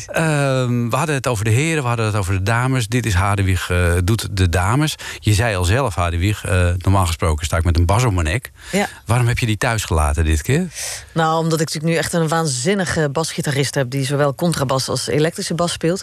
Ehm, 0.06 0.88
we 0.88 0.96
hadden 0.96 1.14
het 1.14 1.26
over 1.26 1.44
de 1.44 1.50
heren, 1.50 1.82
we 1.82 1.88
hadden 1.88 2.06
het 2.06 2.14
over 2.14 2.32
de 2.32 2.42
dames. 2.42 2.88
Dit 2.88 3.06
is 3.06 3.14
Hadewig 3.14 3.72
doet 4.04 4.36
de 4.36 4.48
dames. 4.48 4.94
Je 5.18 5.34
zei 5.34 5.56
al 5.56 5.64
zelf, 5.64 5.94
Hadewig, 5.94 6.44
normaal 6.76 7.06
gesproken 7.06 7.46
sta 7.46 7.56
ik 7.56 7.64
met 7.64 7.78
een 7.78 7.86
bas 7.86 8.04
om 8.04 8.14
mijn 8.14 8.26
nek. 8.26 8.50
Ja. 8.72 8.88
Waarom 9.06 9.26
heb 9.26 9.38
je 9.38 9.46
die 9.46 9.56
thuis 9.56 9.84
gelaten 9.84 10.24
dit 10.24 10.42
keer? 10.42 10.66
Nou, 11.12 11.38
omdat 11.38 11.60
ik 11.60 11.66
natuurlijk 11.66 11.92
nu 11.92 11.98
echt 11.98 12.12
een 12.12 12.28
waanzinnige 12.28 13.08
basgitarist 13.08 13.74
heb... 13.74 13.90
die 13.90 14.04
zowel 14.04 14.34
contrabas 14.34 14.88
als 14.88 15.06
elektrische 15.06 15.54
bas 15.54 15.72
speelt. 15.72 16.02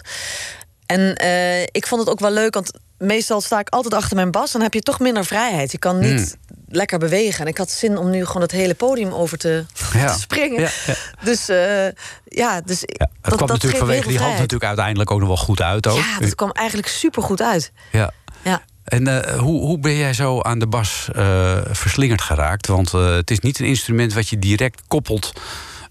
En 0.86 1.14
eh, 1.14 1.62
ik 1.62 1.86
vond 1.86 2.00
het 2.00 2.10
ook 2.10 2.20
wel 2.20 2.30
leuk, 2.30 2.54
want 2.54 2.70
meestal 2.98 3.40
sta 3.40 3.58
ik 3.58 3.68
altijd 3.68 3.94
achter 3.94 4.16
mijn 4.16 4.30
bas... 4.30 4.52
dan 4.52 4.60
heb 4.60 4.74
je 4.74 4.80
toch 4.80 4.98
minder 4.98 5.24
vrijheid. 5.24 5.72
Je 5.72 5.78
kan 5.78 5.98
niet 5.98 6.36
lekker 6.68 6.98
bewegen. 6.98 7.40
En 7.40 7.46
ik 7.46 7.58
had 7.58 7.70
zin 7.70 7.96
om 7.96 8.10
nu 8.10 8.24
gewoon 8.26 8.42
het 8.42 8.50
hele 8.50 8.74
podium 8.74 9.12
over 9.12 9.38
te, 9.38 9.64
Ja. 9.92 10.12
te 10.12 10.20
springen. 10.20 10.60
Ja, 10.60 10.70
ja. 10.86 10.94
Dus 11.24 11.48
eh, 11.48 11.86
ja, 12.24 12.60
dus 12.60 12.80
het 13.20 13.34
kwam 13.34 13.48
natuurlijk 13.48 13.78
vanwege 13.78 14.08
die 14.08 14.18
hand 14.18 14.32
natuurlijk 14.32 14.64
uiteindelijk 14.64 15.10
ook 15.10 15.18
nog 15.18 15.28
wel 15.28 15.36
goed 15.36 15.62
uit. 15.62 15.86
Ook. 15.86 15.96
Ja, 15.96 16.18
dat 16.18 16.34
kwam 16.34 16.50
eigenlijk 16.50 16.88
super 16.88 17.22
goed 17.22 17.42
uit. 17.42 17.72
Ja. 17.92 18.10
Ja. 18.42 18.62
En 18.84 19.24
eh, 19.24 19.38
hoe, 19.38 19.60
hoe 19.60 19.78
ben 19.78 19.96
jij 19.96 20.12
zo 20.12 20.40
aan 20.40 20.58
de 20.58 20.66
bas 20.66 21.08
eh, 21.12 21.58
verslingerd 21.70 22.20
geraakt? 22.20 22.66
Want 22.66 22.92
het 22.92 23.30
is 23.30 23.38
niet 23.38 23.58
een 23.58 23.66
instrument 23.66 24.14
wat 24.14 24.28
je 24.28 24.38
direct 24.38 24.82
koppelt 24.88 25.32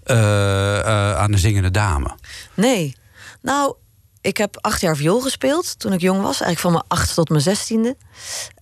aan 0.03 1.31
de 1.31 1.38
zingende 1.38 1.71
dame. 1.71 2.15
Nee. 2.53 2.95
Nou, 3.41 3.75
ik 4.28 4.38
heb 4.38 4.57
acht 4.61 4.82
jaar 4.82 4.95
viool 4.95 5.19
gespeeld 5.21 5.80
toen 5.80 5.93
ik 5.93 6.01
jong 6.01 6.17
was. 6.21 6.41
Eigenlijk 6.41 6.59
van 6.59 6.71
mijn 6.71 6.84
acht 6.88 7.13
tot 7.13 7.30
mijn 7.30 7.41
zestiende. 7.41 7.95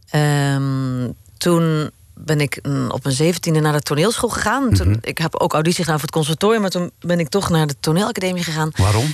Ehm, 0.09 1.09
toen 1.37 1.91
ben 2.13 2.41
ik 2.41 2.59
mm, 2.63 2.91
op 2.91 3.03
mijn 3.03 3.15
zeventiende 3.15 3.59
naar 3.59 3.73
de 3.73 3.81
toneelschool 3.81 4.29
gegaan. 4.29 4.73
Toen, 4.73 4.97
Ik 5.01 5.17
heb 5.17 5.35
ook 5.35 5.53
auditie 5.53 5.83
gedaan 5.83 5.99
voor 5.99 6.07
het 6.07 6.15
conservatorium... 6.15 6.61
maar 6.61 6.69
toen 6.69 6.91
ben 6.99 7.19
ik 7.19 7.29
toch 7.29 7.49
naar 7.49 7.67
de 7.67 7.75
toneelacademie 7.79 8.43
gegaan. 8.43 8.71
Waarom? 8.75 9.13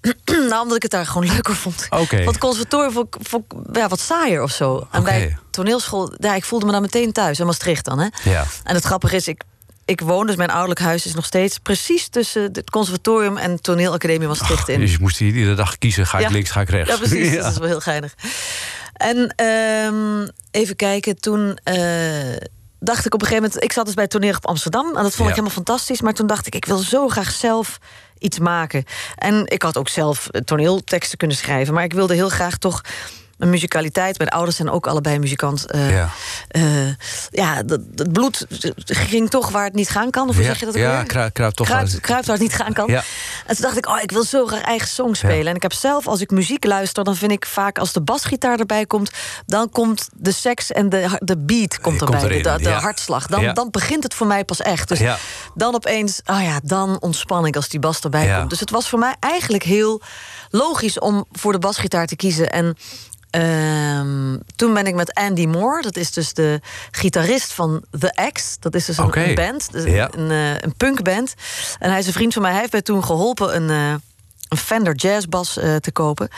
nou, 0.50 0.62
omdat 0.62 0.76
ik 0.76 0.82
het 0.82 0.90
daar 0.90 1.06
gewoon 1.06 1.26
leuker 1.26 1.54
vond. 1.56 1.86
Oké. 1.90 2.24
Want 2.24 2.38
conservatorium 2.38 2.92
vond, 2.92 3.14
ik- 3.14 3.26
vond 3.28 3.44
ik, 3.48 3.76
ja, 3.76 3.88
wat 3.88 4.00
saaier 4.00 4.42
of 4.42 4.50
zo. 4.50 4.86
En 4.90 5.02
bij 5.02 5.36
toneelschool, 5.50 6.12
ja, 6.18 6.34
ik 6.34 6.44
voelde 6.44 6.66
me 6.66 6.72
dan 6.72 6.80
meteen 6.82 7.12
thuis. 7.12 7.40
In 7.40 7.46
Maastricht 7.46 7.84
dan, 7.84 7.98
hè? 7.98 8.08
Ja. 8.30 8.44
En 8.64 8.74
het 8.74 8.84
grappige 8.84 9.16
is, 9.16 9.28
ik, 9.28 9.42
ik 9.84 10.00
woon, 10.00 10.26
dus 10.26 10.36
mijn 10.36 10.50
ouderlijk 10.50 10.80
huis 10.80 11.06
is 11.06 11.14
nog 11.14 11.24
steeds... 11.24 11.58
precies 11.58 12.08
tussen 12.08 12.42
het 12.42 12.70
conservatorium 12.70 13.36
en 13.36 13.60
toneelacademie 13.60 14.28
Maastricht 14.28 14.68
in. 14.68 14.80
Dus 14.80 14.92
je 14.92 14.98
moest 15.00 15.16
hier 15.16 15.34
iedere 15.34 15.54
dag 15.54 15.78
kiezen, 15.78 16.06
ga 16.06 16.18
ik 16.18 16.24
Ja. 16.24 16.30
links, 16.30 16.50
ga 16.50 16.60
ik 16.60 16.68
rechts. 16.70 16.90
Ja, 16.90 16.96
precies. 16.96 17.32
Ja. 17.32 17.42
Dat 17.42 17.52
is 17.52 17.58
wel 17.58 17.68
heel 17.68 17.80
geinig. 17.80 18.14
En 18.92 19.34
ehm, 19.36 20.28
even 20.50 20.76
kijken, 20.76 21.20
toen 21.20 21.58
eh, 21.64 21.76
dacht 22.80 23.06
ik 23.06 23.14
op 23.14 23.20
een 23.20 23.26
gegeven 23.26 23.42
moment... 23.48 23.64
Ik 23.64 23.72
zat 23.72 23.84
dus 23.86 23.94
bij 23.94 24.06
toneel 24.06 24.34
op 24.36 24.46
Amsterdam 24.46 24.86
en 24.86 25.02
dat 25.02 25.02
vond 25.02 25.16
Ja. 25.16 25.24
ik 25.24 25.30
helemaal 25.30 25.50
fantastisch. 25.50 26.00
Maar 26.00 26.12
toen 26.14 26.26
dacht 26.26 26.46
ik, 26.46 26.54
ik 26.54 26.64
wil 26.64 26.78
zo 26.78 27.08
graag 27.08 27.30
zelf 27.30 27.78
iets 28.18 28.38
maken. 28.38 28.84
En 29.16 29.42
ik 29.46 29.62
had 29.62 29.76
ook 29.76 29.88
zelf 29.88 30.28
eh, 30.28 30.40
toneelteksten 30.40 31.18
kunnen 31.18 31.36
schrijven... 31.36 31.74
maar 31.74 31.84
ik 31.84 31.92
wilde 31.92 32.14
heel 32.14 32.28
graag 32.28 32.56
toch 32.58 32.80
een 33.42 33.50
muzikaliteit. 33.50 34.18
Mijn 34.18 34.30
ouders 34.30 34.56
zijn 34.56 34.70
ook 34.70 34.86
allebei 34.86 35.18
muzikant. 35.18 35.66
eh, 35.70 35.90
Ja. 35.90 36.08
eh, 36.48 36.62
ja, 37.30 37.62
dat, 37.62 37.80
het 37.94 38.12
bloed 38.12 38.46
ging 38.84 39.30
toch 39.30 39.50
waar 39.50 39.64
het 39.64 39.74
niet 39.74 39.88
gaan 39.88 40.10
kan. 40.10 40.28
Of 40.28 40.34
hoe 40.34 40.44
Ja, 40.44 40.50
zeg 40.50 40.58
je 40.60 40.66
dat 40.66 40.74
ook 40.74 40.80
ja, 40.80 41.02
kruipt 41.02 41.56
toch 41.56 41.66
Kruipt, 41.66 41.90
wel- 41.90 42.00
kruipt 42.00 42.26
waar 42.26 42.34
het 42.36 42.44
niet 42.44 42.54
gaan 42.54 42.72
kan. 42.72 42.86
Ja. 42.90 43.02
En 43.46 43.54
toen 43.54 43.64
dacht 43.64 43.76
ik, 43.76 43.86
oh, 43.88 44.00
ik 44.02 44.10
wil 44.10 44.24
zo 44.24 44.46
graag 44.46 44.60
eigen 44.62 44.88
song 44.88 45.14
spelen. 45.14 45.46
En 45.46 45.54
ik 45.54 45.62
heb 45.62 45.72
zelf, 45.72 46.06
als 46.08 46.20
ik 46.20 46.30
muziek 46.30 46.64
luister... 46.64 47.04
dan 47.04 47.16
vind 47.16 47.32
ik 47.32 47.46
vaak 47.46 47.78
als 47.78 47.92
de 47.92 48.00
basgitaar 48.00 48.58
erbij 48.58 48.86
komt... 48.86 49.10
dan 49.46 49.70
komt 49.70 50.08
de 50.12 50.32
seks 50.32 50.72
en 50.72 50.88
de, 50.88 51.18
de 51.18 51.38
beat 51.38 51.80
komt 51.80 52.00
erbij. 52.00 52.18
komt 52.18 52.30
erin, 52.30 52.42
de 52.42 52.56
de 52.62 52.68
ja. 52.68 52.78
hartslag. 52.80 53.26
Dan, 53.26 53.54
dan 53.54 53.68
begint 53.70 54.02
het 54.02 54.14
voor 54.14 54.26
mij 54.26 54.44
pas 54.44 54.60
echt. 54.60 54.88
Dus 54.88 54.98
Ja. 54.98 55.18
dan 55.54 55.74
opeens, 55.74 56.20
oh 56.26 56.42
ja, 56.42 56.60
dan 56.62 56.96
ontspan 57.00 57.46
ik 57.46 57.56
als 57.56 57.68
die 57.68 57.80
bas 57.80 58.00
erbij 58.00 58.36
komt. 58.38 58.50
Dus 58.50 58.60
het 58.60 58.70
was 58.70 58.88
voor 58.88 58.98
mij 58.98 59.14
eigenlijk 59.20 59.62
heel 59.62 60.00
logisch 60.50 60.98
om 60.98 61.24
voor 61.32 61.52
de 61.52 61.58
basgitaar 61.58 62.06
te 62.06 62.16
kiezen. 62.16 62.52
En 62.52 62.76
ehm, 63.32 64.36
toen 64.56 64.74
ben 64.74 64.86
ik 64.86 64.94
met 64.94 65.14
Andy 65.14 65.46
Moore, 65.46 65.82
dat 65.82 65.96
is 65.96 66.12
dus 66.12 66.32
de 66.32 66.60
gitarist 66.90 67.52
van 67.52 67.84
The 67.98 68.28
X. 68.32 68.56
Dat 68.60 68.74
is 68.74 68.84
dus 68.84 68.98
een, 68.98 69.18
een 69.28 69.34
band, 69.34 69.72
dus 69.72 69.84
Ja. 69.84 70.08
een, 70.14 70.30
eh, 70.30 70.60
een 70.60 70.74
punkband. 70.76 71.34
En 71.78 71.90
hij 71.90 71.98
is 71.98 72.06
een 72.06 72.12
vriend 72.12 72.32
van 72.32 72.42
mij. 72.42 72.50
Hij 72.50 72.60
heeft 72.60 72.72
mij 72.72 72.82
toen 72.82 73.04
geholpen 73.04 73.56
een, 73.56 73.70
eh, 73.70 73.94
een 74.48 74.56
Fender 74.58 74.94
jazzbas 74.94 75.56
eh, 75.56 75.76
te 75.76 75.92
kopen. 75.92 76.28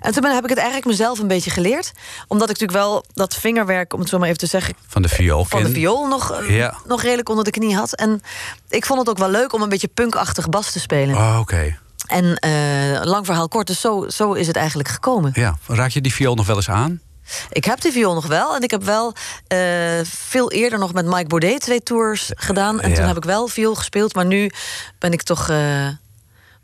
En 0.00 0.12
toen 0.12 0.22
ben, 0.22 0.34
heb 0.34 0.42
ik 0.42 0.48
het 0.48 0.58
eigenlijk 0.58 0.86
mezelf 0.88 1.18
een 1.18 1.28
beetje 1.28 1.50
geleerd. 1.50 1.92
Omdat 2.28 2.50
ik 2.50 2.58
natuurlijk 2.60 2.84
wel 2.86 3.04
dat 3.14 3.34
vingerwerk, 3.34 3.92
om 3.92 4.00
het 4.00 4.08
zo 4.08 4.18
maar 4.18 4.26
even 4.26 4.40
te 4.40 4.46
zeggen... 4.46 4.74
Van 4.86 5.02
de 5.02 5.08
viool. 5.08 5.44
van 5.44 5.62
de 5.62 5.70
viool 5.70 6.06
nog, 6.06 6.42
Ja. 6.48 6.74
nog 6.86 7.02
redelijk 7.02 7.28
onder 7.28 7.44
de 7.44 7.50
knie 7.50 7.76
had. 7.76 7.94
En 7.94 8.22
ik 8.68 8.86
vond 8.86 8.98
het 8.98 9.08
ook 9.08 9.18
wel 9.18 9.30
leuk 9.30 9.52
om 9.52 9.62
een 9.62 9.68
beetje 9.68 9.88
punkachtig 9.88 10.48
bas 10.48 10.72
te 10.72 10.80
spelen. 10.80 11.16
Oh, 11.16 11.36
oké. 11.40 11.78
En 12.08 12.36
eh, 12.36 13.04
lang 13.04 13.26
verhaal 13.26 13.48
kort, 13.48 13.66
dus 13.66 13.80
zo, 13.80 14.04
zo 14.08 14.32
is 14.32 14.46
het 14.46 14.56
eigenlijk 14.56 14.88
gekomen. 14.88 15.30
Ja. 15.34 15.58
Raak 15.66 15.90
je 15.90 16.00
die 16.00 16.14
viool 16.14 16.34
nog 16.34 16.46
wel 16.46 16.56
eens 16.56 16.70
aan? 16.70 17.00
Ik 17.50 17.64
heb 17.64 17.80
die 17.80 17.92
viool 17.92 18.14
nog 18.14 18.26
wel. 18.26 18.54
En 18.56 18.62
ik 18.62 18.70
heb 18.70 18.82
wel 18.84 19.12
eh, 19.46 19.58
veel 20.04 20.50
eerder 20.52 20.78
nog 20.78 20.92
met 20.92 21.06
Mike 21.06 21.26
Baudet 21.26 21.60
twee 21.60 21.82
tours 21.82 22.30
gedaan. 22.34 22.80
En 22.80 22.90
Ja. 22.90 22.96
toen 22.96 23.04
heb 23.06 23.16
ik 23.16 23.24
wel 23.24 23.46
viool 23.48 23.74
gespeeld. 23.74 24.14
Maar 24.14 24.26
nu 24.26 24.50
ben 24.98 25.12
ik 25.12 25.22
toch... 25.22 25.48
eh 25.48 25.86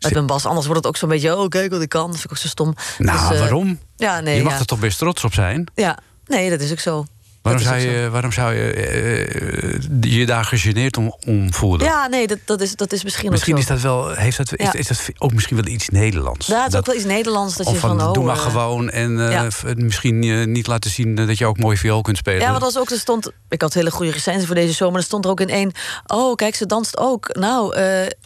met 0.01 0.13
mijn 0.13 0.27
bas. 0.27 0.47
Anders 0.47 0.67
wordt 0.67 0.81
het 0.81 0.91
ook 0.93 0.97
zo'n 1.01 1.09
beetje... 1.09 1.37
oh, 1.37 1.49
kijk 1.49 1.71
wat 1.71 1.83
ik 1.83 1.89
kan. 1.89 2.03
Dat 2.11 2.11
vind 2.13 2.25
ik 2.25 2.31
ook 2.31 2.37
zo 2.37 2.49
stom. 2.49 2.75
Nou, 2.99 3.29
Dus, 3.29 3.39
waarom? 3.39 3.79
Ja, 3.97 4.21
nee, 4.21 4.37
je 4.37 4.43
mag 4.43 4.53
ja. 4.53 4.59
er 4.59 4.65
toch 4.67 4.79
best 4.79 4.99
trots 4.99 5.25
op 5.25 5.35
zijn? 5.35 5.67
Ja, 5.75 5.99
nee, 6.27 6.51
dat 6.51 6.61
is 6.61 6.71
ook 6.73 6.79
zo. 6.79 7.05
Waarom 7.45 7.63
zou 7.63 7.79
je, 7.79 8.11
waarom 8.11 8.33
zou 8.33 8.55
je 8.55 9.99
je 10.01 10.27
daar 10.27 10.45
gegeneerd 10.45 10.97
om, 10.97 11.15
om 11.27 11.53
voelen? 11.53 11.87
Ja, 11.87 12.07
nee, 12.07 12.27
dat, 12.27 12.39
dat, 12.45 12.61
is, 12.61 12.77
dat 12.77 12.93
is 12.93 13.05
misschien, 13.05 13.31
Misschien 13.31 13.57
is 13.57 13.67
dat 13.67 13.81
wel, 13.81 14.11
heeft 14.11 14.37
dat, 14.37 14.57
is, 14.57 14.67
Ja. 14.67 14.73
is 14.73 14.87
dat 14.87 15.01
ook 15.19 15.33
misschien 15.33 15.57
wel 15.57 15.67
iets 15.67 15.89
Nederlands. 15.89 16.47
Ja, 16.47 16.57
het 16.57 16.67
is 16.67 16.71
Dat- 16.73 16.81
ook 16.81 16.87
wel 16.87 16.95
iets 16.97 17.05
Nederlands. 17.05 17.57
Dat 17.57 17.71
je 17.71 17.77
van, 17.77 17.99
van, 17.99 18.07
oh, 18.09 18.13
doe 18.13 18.25
maar 18.25 18.37
eh, 18.37 18.43
gewoon 18.43 18.91
en 18.91 19.27
eh, 19.27 19.33
ja. 19.33 19.49
misschien 19.77 20.23
eh, 20.23 20.47
niet 20.47 20.67
laten 20.67 20.91
zien 20.91 21.15
dat 21.15 21.39
je 21.39 21.47
ook 21.47 21.59
mooi 21.59 21.77
viool 21.77 22.01
kunt 22.03 22.17
spelen. 22.17 22.41
Ja, 22.41 22.51
want 22.51 22.63
als 22.63 22.79
ook 22.79 22.91
er 22.91 22.99
stond. 22.99 23.31
Ik 23.49 23.61
had 23.63 23.75
hele 23.75 23.91
goede 23.91 24.13
recensie 24.13 24.47
voor 24.47 24.55
deze 24.55 24.73
zomer. 24.73 24.93
Maar 24.93 25.03
er 25.03 25.07
stond 25.09 25.25
er 25.25 25.31
ook 25.31 25.41
in 25.41 25.49
één. 25.49 25.73
Oh, 26.07 26.35
kijk, 26.35 26.55
ze 26.55 26.67
danst 26.67 26.99
ook. 26.99 27.35
Nou, 27.35 27.75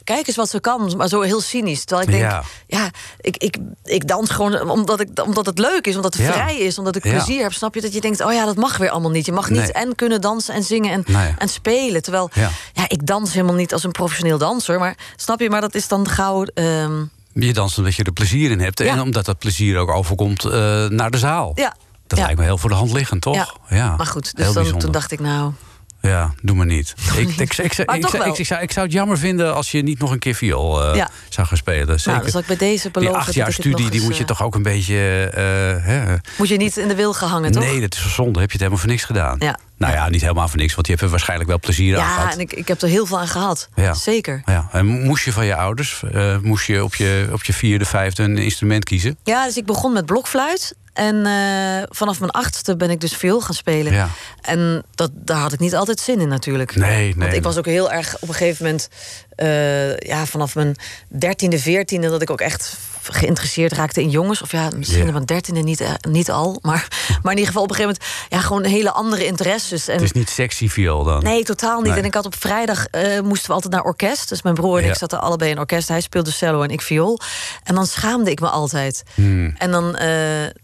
kijk 0.04 0.26
eens 0.26 0.36
wat 0.36 0.48
ze 0.50 0.60
kan. 0.60 0.92
Maar 0.96 1.08
zo 1.08 1.20
heel 1.20 1.40
cynisch. 1.40 1.84
Terwijl 1.84 2.08
ik 2.08 2.14
denk, 2.14 2.30
Ja. 2.30 2.42
ja, 2.66 2.90
ik, 3.20 3.36
ik, 3.36 3.56
ik 3.84 4.08
dans 4.08 4.30
gewoon 4.30 4.70
omdat, 4.70 5.00
ik, 5.00 5.08
omdat 5.24 5.46
het 5.46 5.58
leuk 5.58 5.86
is, 5.86 5.96
omdat 5.96 6.14
het 6.14 6.22
vrij 6.22 6.58
is, 6.58 6.78
omdat 6.78 6.96
ik 6.96 7.02
plezier 7.02 7.42
heb. 7.42 7.52
Snap 7.52 7.74
je 7.74 7.80
dat 7.80 7.92
je 7.94 8.00
denkt, 8.00 8.20
oh 8.24 8.32
ja, 8.32 8.44
dat 8.44 8.56
mag 8.56 8.76
weer 8.76 8.90
allemaal 8.90 9.07
niet. 9.10 9.26
Je 9.26 9.32
mag 9.32 9.50
niet 9.50 9.58
Nee. 9.60 9.72
en 9.72 9.94
kunnen 9.94 10.20
dansen 10.20 10.54
en 10.54 10.62
zingen 10.62 10.92
en, 10.92 11.02
Nee. 11.06 11.34
en 11.38 11.48
spelen. 11.48 12.02
Terwijl, 12.02 12.30
Ja. 12.32 12.50
ja. 12.72 12.84
ik 12.88 13.06
dans 13.06 13.32
helemaal 13.32 13.54
niet 13.54 13.72
als 13.72 13.84
een 13.84 13.92
professioneel 13.92 14.38
danser. 14.38 14.78
Maar 14.78 14.96
snap 15.16 15.40
je, 15.40 15.50
maar 15.50 15.60
dat 15.60 15.74
is 15.74 15.88
dan 15.88 16.08
gauw. 16.08 16.44
ehm, 16.54 17.02
Je 17.32 17.52
danst 17.52 17.78
omdat 17.78 17.94
je 17.94 18.02
er 18.04 18.12
plezier 18.12 18.50
in 18.50 18.60
hebt. 18.60 18.80
En 18.80 19.00
omdat 19.00 19.24
dat 19.24 19.38
plezier 19.38 19.76
ook 19.78 19.90
overkomt 19.90 20.44
eh, 20.44 20.50
naar 20.86 21.10
de 21.10 21.18
zaal. 21.18 21.52
ja. 21.54 21.74
Dat 22.06 22.18
ja. 22.18 22.24
lijkt 22.24 22.40
me 22.40 22.46
heel 22.46 22.58
voor 22.58 22.70
de 22.70 22.76
hand 22.76 22.92
liggend, 22.92 23.20
toch? 23.22 23.56
Ja. 23.68 23.96
Maar 23.96 24.06
goed, 24.06 24.36
dus 24.36 24.52
dan, 24.52 24.78
toen 24.78 24.92
dacht 24.92 25.12
ik, 25.12 25.20
nou. 25.20 25.52
Ja, 26.00 26.32
doe 26.42 26.56
maar 26.56 26.66
niet. 26.66 26.94
Ik, 27.18 28.42
zou, 28.44 28.62
ik 28.62 28.72
zou 28.72 28.86
het 28.86 28.92
jammer 28.92 29.18
vinden 29.18 29.54
als 29.54 29.70
je 29.70 29.82
niet 29.82 29.98
nog 29.98 30.10
een 30.10 30.18
keer 30.18 30.34
viool 30.34 30.84
eh, 30.84 30.94
Ja. 30.96 31.10
zou 31.28 31.46
gaan 31.46 31.56
spelen. 31.56 31.86
Zeker. 32.00 32.10
Nou, 32.10 32.22
dan 32.22 32.30
zal 32.30 32.40
ik 32.40 32.46
bij 32.46 32.56
deze 32.56 32.82
die 32.82 32.90
beloven. 32.90 33.16
acht 33.16 33.26
dat 33.26 33.34
jaar 33.34 33.52
studie, 33.52 33.90
die 33.90 34.02
moet 34.02 34.14
je 34.16 34.20
eh, 34.22 34.26
toch 34.28 34.42
ook 34.42 34.54
een 34.54 34.62
beetje... 34.62 35.30
eh, 35.34 35.84
hè, 35.84 36.16
Moet 36.38 36.48
je 36.48 36.56
niet 36.56 36.76
in 36.76 36.88
de 36.88 36.94
wil 36.94 37.12
gehangen, 37.12 37.52
toch? 37.52 37.62
Nee, 37.62 37.80
dat 37.80 37.94
is 37.94 38.02
zo 38.02 38.08
zonde. 38.08 38.40
Heb 38.40 38.50
je 38.50 38.52
het 38.52 38.58
helemaal 38.58 38.78
voor 38.78 38.88
niks 38.88 39.04
gedaan? 39.04 39.36
Ja. 39.38 39.58
Nou 39.76 39.92
ja, 39.92 40.08
niet 40.08 40.20
helemaal 40.20 40.48
voor 40.48 40.58
niks, 40.58 40.74
want 40.74 40.86
je 40.86 40.92
hebt 40.92 41.04
er 41.04 41.10
waarschijnlijk 41.10 41.48
wel 41.48 41.58
plezier 41.60 41.96
aan 41.98 42.02
Ja, 42.04 42.14
gehad. 42.14 42.32
en 42.32 42.40
ik, 42.40 42.52
ik 42.52 42.68
heb 42.68 42.82
er 42.82 42.88
heel 42.88 43.06
veel 43.06 43.18
aan 43.18 43.28
gehad. 43.28 43.68
Ja. 43.74 43.94
Zeker. 43.94 44.42
Ja. 44.44 44.68
En 44.72 44.86
moest 44.86 45.24
je 45.24 45.32
van 45.32 45.46
je 45.46 45.54
ouders, 45.54 46.02
moest 46.42 46.66
je 46.66 46.84
op, 46.84 46.94
je 46.94 47.28
op 47.32 47.44
je 47.44 47.52
vierde, 47.52 47.84
vijfde 47.84 48.22
een 48.22 48.38
instrument 48.38 48.84
kiezen? 48.84 49.16
Ja, 49.24 49.44
dus 49.46 49.56
ik 49.56 49.64
begon 49.66 49.92
met 49.92 50.06
blokfluit. 50.06 50.74
En 50.98 51.26
eh, 51.26 51.86
vanaf 51.88 52.18
mijn 52.20 52.30
achtste 52.30 52.76
ben 52.76 52.90
ik 52.90 53.00
dus 53.00 53.16
viool 53.16 53.40
gaan 53.40 53.54
spelen. 53.54 53.92
Ja. 53.92 54.08
En 54.40 54.82
dat, 54.94 55.10
daar 55.14 55.38
had 55.38 55.52
ik 55.52 55.58
niet 55.58 55.74
altijd 55.74 56.00
zin 56.00 56.20
in 56.20 56.28
natuurlijk. 56.28 56.76
Nee, 56.76 57.04
nee. 57.04 57.14
Want 57.16 57.32
ik 57.32 57.42
was 57.42 57.56
ook 57.56 57.66
heel 57.66 57.92
erg 57.92 58.16
op 58.20 58.28
een 58.28 58.34
gegeven 58.34 58.64
moment... 58.64 58.88
eh, 59.34 59.96
ja, 59.96 60.26
vanaf 60.26 60.54
mijn 60.54 60.76
dertiende, 61.08 61.58
veertiende... 61.58 62.08
dat 62.08 62.22
ik 62.22 62.30
ook 62.30 62.40
echt 62.40 62.76
geïnteresseerd 63.10 63.72
raakte 63.72 64.00
in 64.02 64.10
jongens. 64.10 64.42
Of 64.42 64.52
ja, 64.52 64.68
misschien 64.76 65.06
op 65.06 65.12
mijn 65.12 65.24
dertiende 65.24 65.60
niet, 65.60 65.80
eh, 65.80 65.90
niet 66.08 66.30
al. 66.30 66.58
Maar, 66.62 66.88
maar 67.22 67.32
in 67.32 67.38
ieder 67.38 67.46
geval 67.46 67.62
op 67.62 67.70
een 67.70 67.76
gegeven 67.76 67.98
moment... 68.00 68.32
ja, 68.32 68.40
gewoon 68.40 68.64
hele 68.64 68.90
andere 68.92 69.26
interesses. 69.26 69.88
En 69.88 69.94
Het 69.94 70.02
is 70.02 70.12
niet 70.12 70.30
sexy 70.30 70.68
viool 70.68 71.04
dan? 71.04 71.22
Nee, 71.22 71.44
totaal 71.44 71.80
niet. 71.80 71.90
Nee. 71.90 71.98
En 72.00 72.04
ik 72.04 72.14
had 72.14 72.26
op 72.26 72.34
vrijdag 72.38 72.86
eh, 72.86 73.20
moesten 73.20 73.48
we 73.48 73.54
altijd 73.54 73.72
naar 73.72 73.82
orkest. 73.82 74.28
Dus 74.28 74.42
mijn 74.42 74.54
broer 74.54 74.78
en 74.78 74.84
Ja. 74.84 74.90
ik 74.90 74.96
zaten 74.96 75.20
allebei 75.20 75.50
in 75.50 75.58
orkest. 75.58 75.88
Hij 75.88 76.00
speelde 76.00 76.30
cello 76.30 76.62
en 76.62 76.70
ik 76.70 76.80
viool. 76.82 77.20
En 77.64 77.74
dan 77.74 77.86
schaamde 77.86 78.30
ik 78.30 78.40
me 78.40 78.48
altijd. 78.48 79.02
Hmm. 79.14 79.54
En 79.58 79.70
dan 79.70 79.96
eh, 79.96 80.08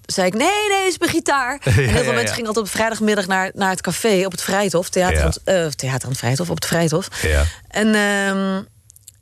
zei 0.06 0.26
ik: 0.26 0.34
nee, 0.34 0.68
nee, 0.68 0.86
is 0.86 0.98
mijn 0.98 1.10
gitaar. 1.10 1.58
en 1.64 1.72
heel 1.72 1.88
veel 1.88 2.02
ja, 2.04 2.12
mensen 2.12 2.34
gingen 2.34 2.46
altijd 2.48 2.66
op 2.66 2.72
vrijdagmiddag 2.72 3.26
naar, 3.26 3.50
naar 3.54 3.70
het 3.70 3.80
café 3.80 4.22
op 4.24 4.32
het 4.32 4.42
Vrijthof. 4.42 4.88
Theater, 4.88 5.22
aan 5.22 5.32
het- 5.44 5.78
theater 5.78 6.04
aan 6.04 6.10
het 6.10 6.18
Vrijthof, 6.18 6.50
op 6.50 6.54
het 6.56 6.66
Vrijthof. 6.66 7.08
Ja. 7.22 7.42
En 7.68 7.94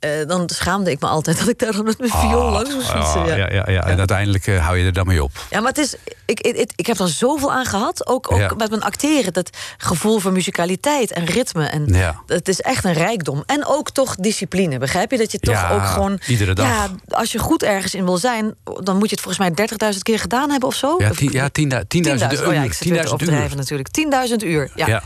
eh, 0.03 0.27
dan 0.27 0.49
schaamde 0.49 0.91
ik 0.91 0.99
me 0.99 1.07
altijd 1.07 1.37
dat 1.39 1.47
ik 1.47 1.59
daar 1.59 1.71
dan 1.71 1.83
met 1.83 1.99
mijn 1.99 2.11
viool 2.11 2.51
langs 2.51 2.73
moest 2.73 2.89
fietsen. 2.89 3.21
Ah, 3.21 3.27
ja. 3.27 3.35
ja, 3.35 3.49
ja, 3.51 3.63
ja. 3.71 3.83
En 3.83 3.97
uiteindelijk 3.97 4.47
eh, 4.47 4.65
hou 4.65 4.77
je 4.77 4.85
er 4.85 4.93
dan 4.93 5.07
mee 5.07 5.23
op. 5.23 5.31
Ja, 5.49 5.59
maar 5.59 5.69
het 5.69 5.77
is, 5.77 5.95
ik, 6.25 6.39
ik, 6.39 6.71
ik, 6.75 6.85
heb 6.85 6.99
er 6.99 7.09
zoveel 7.09 7.51
aan 7.51 7.65
gehad. 7.65 8.07
Ook, 8.07 8.31
ook 8.31 8.57
met 8.57 8.69
mijn 8.69 8.83
acteren. 8.83 9.33
Dat 9.33 9.49
gevoel 9.77 10.19
voor 10.19 10.31
musicaliteit 10.31 11.11
en 11.11 11.25
ritme. 11.25 11.65
En. 11.65 11.95
Het 12.27 12.47
is 12.47 12.61
echt 12.61 12.85
een 12.85 12.93
rijkdom. 12.93 13.43
En 13.45 13.65
ook 13.65 13.89
toch 13.89 14.15
discipline. 14.15 14.77
Begrijp 14.77 15.11
je? 15.11 15.17
Dat 15.17 15.31
je 15.31 15.39
toch 15.39 15.71
ook 15.71 15.85
gewoon... 15.85 16.19
iedere 16.27 16.53
dag. 16.53 16.67
Ja, 16.67 16.87
als 17.07 17.31
je 17.31 17.39
goed 17.39 17.63
ergens 17.63 17.95
in 17.95 18.05
wil 18.05 18.17
zijn... 18.17 18.55
dan 18.63 18.97
moet 18.97 19.09
je 19.09 19.15
het 19.15 19.23
volgens 19.23 19.55
mij 19.55 19.91
30.000 19.93 19.99
keer 20.01 20.19
gedaan 20.19 20.49
hebben 20.49 20.69
of 20.69 20.75
zo. 20.75 20.95
Ja, 20.97 21.09
Of- 21.09 21.17
tien- 21.17 21.31
ja, 21.31 21.49
tiendu- 21.51 21.83
10.000 21.87 22.33
uur. 22.33 22.47
Oh 22.47 22.53
ja, 22.53 22.63
ik 22.63 22.73
zit 22.73 22.87
weer 22.89 23.01
te 23.01 23.07
10.000 23.07 23.13
overdrijven 23.13 23.49
uur. 23.49 23.55
natuurlijk. 23.55 23.89
10.000 24.29 24.35
uur, 24.47 24.71
ja. 24.75 25.03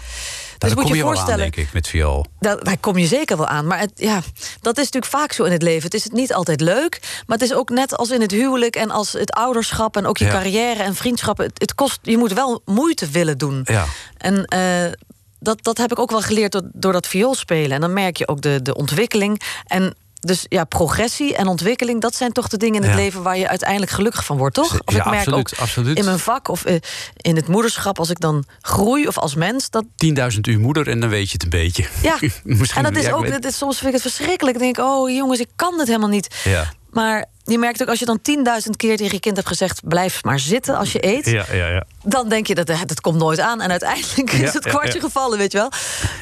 Dus 0.57 0.69
daar 0.69 0.83
kom 0.83 0.91
je 0.91 0.97
je 0.97 1.03
wel 1.03 1.17
aan, 1.17 1.37
denk 1.37 1.55
ik, 1.55 1.73
met 1.73 1.87
viool. 1.87 2.25
Daar, 2.39 2.63
daar 2.63 2.77
kom 2.77 2.97
je 2.97 3.07
zeker 3.07 3.37
wel 3.37 3.47
aan. 3.47 3.67
Maar 3.67 3.79
het, 3.79 3.91
ja, 3.95 4.21
dat 4.61 4.77
is 4.77 4.83
natuurlijk 4.83 5.13
vaak 5.13 5.31
zo 5.31 5.43
in 5.43 5.51
het 5.51 5.61
leven. 5.61 5.83
Het 5.83 5.93
is 5.93 6.07
niet 6.07 6.33
altijd 6.33 6.61
leuk. 6.61 6.99
Maar 7.25 7.37
het 7.37 7.49
is 7.49 7.53
ook 7.53 7.69
net 7.69 7.97
als 7.97 8.09
in 8.09 8.21
het 8.21 8.31
huwelijk 8.31 8.75
en 8.75 8.91
als 8.91 9.13
het 9.13 9.31
ouderschap... 9.31 9.97
en 9.97 10.05
ook 10.05 10.17
je 10.17 10.25
Ja. 10.25 10.31
carrière 10.31 10.83
en 10.83 10.95
vriendschappen. 10.95 11.45
Het, 11.45 11.59
het 11.59 11.75
kost, 11.75 11.99
je 12.01 12.17
moet 12.17 12.33
wel 12.33 12.61
moeite 12.65 13.09
willen 13.09 13.37
doen. 13.37 13.61
Ja. 13.63 13.85
En 14.17 14.45
eh, 14.45 14.91
dat, 15.39 15.63
dat 15.63 15.77
heb 15.77 15.91
ik 15.91 15.99
ook 15.99 16.11
wel 16.11 16.21
geleerd 16.21 16.51
door, 16.51 16.69
door 16.73 16.91
dat 16.91 17.07
viool 17.07 17.35
spelen. 17.35 17.71
En 17.71 17.81
dan 17.81 17.93
merk 17.93 18.17
je 18.17 18.27
ook 18.27 18.41
de, 18.41 18.61
de 18.61 18.75
ontwikkeling. 18.75 19.41
En 19.65 19.95
dus 20.27 20.45
ja, 20.49 20.63
progressie 20.63 21.35
en 21.35 21.47
ontwikkeling... 21.47 22.01
dat 22.01 22.15
zijn 22.15 22.31
toch 22.31 22.47
de 22.47 22.57
dingen 22.57 22.75
in 22.75 22.81
het 22.81 22.97
Ja. 22.97 23.03
leven... 23.03 23.21
waar 23.21 23.37
je 23.37 23.47
uiteindelijk 23.47 23.91
gelukkig 23.91 24.25
van 24.25 24.37
wordt, 24.37 24.55
toch? 24.55 24.79
Of 24.85 24.93
Ja, 24.93 24.99
ik 24.99 25.05
merk 25.05 25.17
absoluut, 25.17 25.39
ook 25.39 25.59
absoluut. 25.59 25.97
in 25.97 26.05
mijn 26.05 26.19
vak 26.19 26.47
of 26.47 26.65
eh, 26.65 26.75
in 27.17 27.35
het 27.35 27.47
moederschap... 27.47 27.99
als 27.99 28.09
ik 28.09 28.19
dan 28.19 28.45
groei 28.61 29.07
of 29.07 29.17
als 29.17 29.35
mens... 29.35 29.69
dat, 29.69 29.85
10.000 30.33 30.39
uur 30.41 30.59
moeder 30.59 30.87
en 30.87 30.99
dan 30.99 31.09
weet 31.09 31.27
je 31.27 31.33
het 31.33 31.43
een 31.43 31.49
beetje. 31.49 31.85
ja, 32.01 32.17
Misschien, 32.43 32.85
en 32.85 32.93
dat 32.93 33.03
is 33.03 33.11
ook, 33.11 33.29
dat 33.31 33.45
is, 33.45 33.57
soms 33.57 33.75
vind 33.77 33.87
ik 33.87 33.93
het 33.93 34.13
verschrikkelijk. 34.13 34.55
Ik 34.55 34.61
denk, 34.61 34.77
oh 34.77 35.09
jongens, 35.09 35.39
ik 35.39 35.49
kan 35.55 35.77
dit 35.77 35.87
helemaal 35.87 36.09
niet. 36.09 36.35
Ja. 36.43 36.73
Maar 36.97 37.25
je 37.43 37.57
merkt 37.57 37.81
ook 37.81 37.87
als 37.87 37.99
je 37.99 38.05
dan 38.05 38.19
10.000 38.63 38.69
keer 38.75 38.97
tegen 38.97 39.13
je 39.13 39.19
kind 39.19 39.35
hebt 39.35 39.47
gezegd: 39.47 39.81
blijf 39.87 40.23
maar 40.23 40.39
zitten 40.39 40.77
als 40.77 40.91
je 40.91 41.05
eet. 41.05 41.25
Ja, 41.25 41.45
ja, 41.51 41.67
ja. 41.67 41.83
Dan 42.03 42.29
denk 42.29 42.47
je 42.47 42.55
dat 42.55 42.67
dat 42.67 43.01
komt 43.01 43.17
nooit 43.17 43.39
aan. 43.39 43.61
En 43.61 43.69
uiteindelijk 43.69 44.31
Ja, 44.31 44.43
is 44.43 44.53
het 44.53 44.67
kwartje 44.67 44.99
ja. 44.99 45.05
gevallen, 45.05 45.37
weet 45.37 45.51
je 45.51 45.57
wel. 45.57 45.71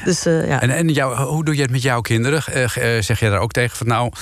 Dus 0.04 0.26
eh, 0.26 0.48
ja. 0.48 0.60
En, 0.60 0.70
en 0.70 0.88
jou, 0.88 1.16
hoe 1.16 1.44
doe 1.44 1.56
je 1.56 1.62
het 1.62 1.70
met 1.70 1.82
jouw 1.82 2.00
kinderen? 2.00 2.44
Eh, 2.46 2.96
eh, 2.96 3.02
zeg 3.02 3.20
jij 3.20 3.30
daar 3.30 3.40
ook 3.40 3.52
tegen 3.52 3.76
van 3.76 3.86
nou, 3.86 4.12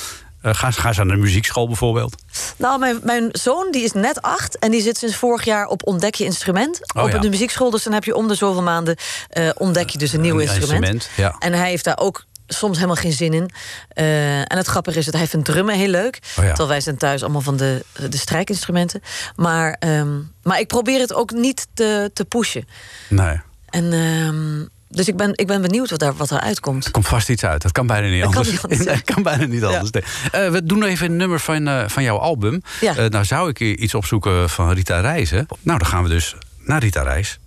Uh, 0.44 0.54
gaan, 0.54 0.72
gaan 0.72 0.94
ze 0.94 1.04
naar 1.04 1.16
de 1.16 1.22
muziekschool 1.22 1.66
bijvoorbeeld? 1.66 2.14
Nou, 2.56 2.78
mijn, 2.78 3.00
mijn 3.02 3.28
zoon 3.32 3.68
die 3.70 3.82
is 3.82 3.92
net 3.92 4.22
acht 4.22 4.58
en 4.58 4.70
die 4.70 4.80
zit 4.80 4.98
sinds 4.98 5.16
vorig 5.16 5.44
jaar 5.44 5.66
op 5.66 5.86
Ontdek 5.86 6.14
je 6.14 6.24
instrument. 6.24 6.80
Oh, 6.94 7.02
op 7.02 7.10
ja. 7.10 7.18
de 7.18 7.28
muziekschool, 7.28 7.70
dus 7.70 7.82
dan 7.82 7.92
heb 7.92 8.04
je 8.04 8.14
om 8.14 8.28
de 8.28 8.34
zoveel 8.34 8.62
maanden 8.62 8.96
eh, 9.28 9.48
ontdek 9.54 9.88
je 9.88 9.98
dus 9.98 10.12
een 10.12 10.20
nieuw 10.20 10.34
Een 10.34 10.40
instrument. 10.40 10.92
instrument, 10.92 11.08
ja. 11.16 11.36
En 11.38 11.52
hij 11.52 11.68
heeft 11.68 11.84
daar 11.84 11.98
ook 11.98 12.24
soms 12.46 12.74
helemaal 12.76 12.96
geen 12.96 13.12
zin 13.12 13.32
in. 13.34 13.50
Eh, 13.88 14.38
en 14.38 14.56
het 14.56 14.66
grappige 14.66 14.98
is 14.98 15.04
dat 15.04 15.14
hij 15.14 15.26
vindt 15.26 15.46
drummen 15.46 15.74
heel 15.74 15.88
leuk. 15.88 16.18
Oh 16.22 16.34
ja. 16.34 16.48
Terwijl 16.48 16.68
wij 16.68 16.80
zijn 16.80 16.96
thuis 16.96 17.22
allemaal 17.22 17.40
van 17.40 17.56
de, 17.56 17.84
de 18.10 18.16
strijkinstrumenten. 18.16 19.00
Maar, 19.36 19.76
ehm, 19.78 20.08
maar 20.42 20.60
ik 20.60 20.66
probeer 20.66 21.00
het 21.00 21.14
ook 21.14 21.30
niet 21.32 21.66
te, 21.74 22.10
te 22.14 22.24
pushen. 22.24 22.68
Nee. 23.08 23.40
En, 23.70 23.92
ehm, 23.92 24.66
dus 24.88 25.08
ik 25.08 25.16
ben, 25.16 25.30
ik 25.34 25.46
ben 25.46 25.62
benieuwd 25.62 25.90
wat, 25.90 25.98
daar, 25.98 26.14
wat 26.14 26.30
eruit 26.30 26.60
komt. 26.60 26.84
Er 26.84 26.90
komt 26.90 27.06
vast 27.08 27.28
iets 27.28 27.44
uit. 27.44 27.62
Dat 27.62 27.72
kan 27.72 27.86
bijna 27.86 28.06
niet 28.08 28.22
Dat 28.22 28.32
kan 28.32 28.42
anders. 28.42 28.62
niet 28.62 28.78
anders, 28.78 28.84
dat 29.04 29.14
kan 29.14 29.22
bijna 29.22 29.44
niet 29.44 29.60
Ja. 29.60 29.66
anders. 29.66 29.90
nee. 29.90 30.02
Eh, 30.32 30.50
we 30.50 30.64
doen 30.64 30.82
even 30.84 31.06
een 31.10 31.16
nummer 31.16 31.40
van, 31.40 31.68
eh, 31.68 31.88
van 31.88 32.02
jouw 32.02 32.18
album. 32.18 32.62
Ja. 32.80 33.08
Nou 33.08 33.24
zou 33.24 33.48
ik 33.48 33.60
iets 33.60 33.94
opzoeken 33.94 34.50
van 34.50 34.72
Rita 34.72 35.00
Reis. 35.00 35.30
Hè? 35.30 35.40
Nou, 35.60 35.78
dan 35.78 35.86
gaan 35.86 36.02
we 36.02 36.08
dus 36.08 36.34
naar 36.58 36.80
Rita 36.80 37.02
Reis. 37.02 37.38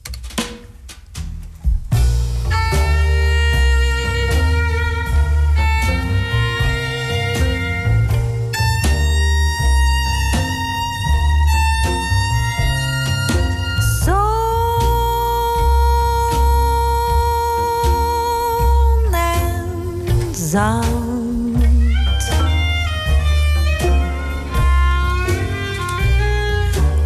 Zand. 20.58 21.64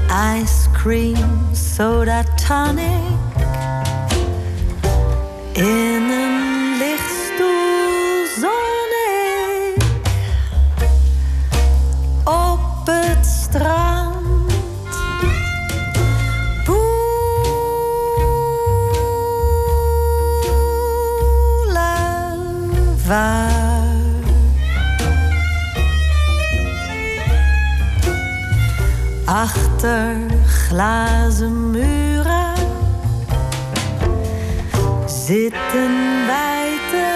Ice 0.09 0.69
cream, 0.71 1.49
soda 1.51 2.23
tonic. 2.47 3.19
In 5.53 6.03
een 6.21 6.77
lichtstoel 6.77 8.25
zon 8.41 8.89
ik 9.15 9.83
op 12.23 12.85
het 12.85 13.25
strand. 13.25 13.80
Zitten 35.41 36.25
wij 36.27 36.77
te 36.91 37.07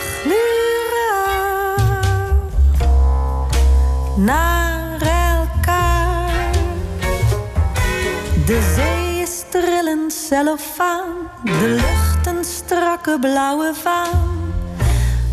gluren 0.00 1.34
naar 4.24 5.00
elkaar. 5.00 6.50
De 8.46 8.72
zee 8.74 9.22
is 9.22 9.44
trillend 9.50 10.12
cellofaan, 10.12 11.08
de 11.44 11.68
lucht 11.68 12.26
een 12.26 12.44
strakke 12.44 13.18
blauwe 13.20 13.72
vaan. 13.74 14.54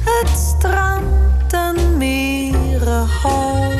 Het 0.03 0.37
strand 0.37 1.53
een 1.53 1.97
mierenhoop. 1.97 3.73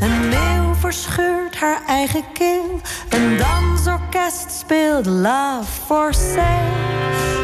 Een 0.00 0.28
meeuw 0.28 0.74
verscheurt 0.74 1.56
haar 1.56 1.82
eigen 1.86 2.24
keel. 2.32 2.80
Een 3.08 3.36
dansorkest 4.10 4.58
speelt 4.58 5.06
Love 5.06 5.64
for 5.86 6.14
Sale. 6.14 6.68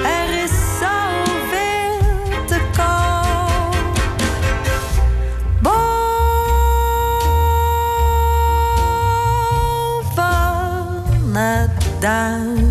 Er 0.05 0.43
is 0.45 0.51
zoveel 0.79 1.99
te 2.47 2.61
koop. 2.77 3.75
Boven 5.63 6.15
het 11.35 12.01
duin. 12.01 12.66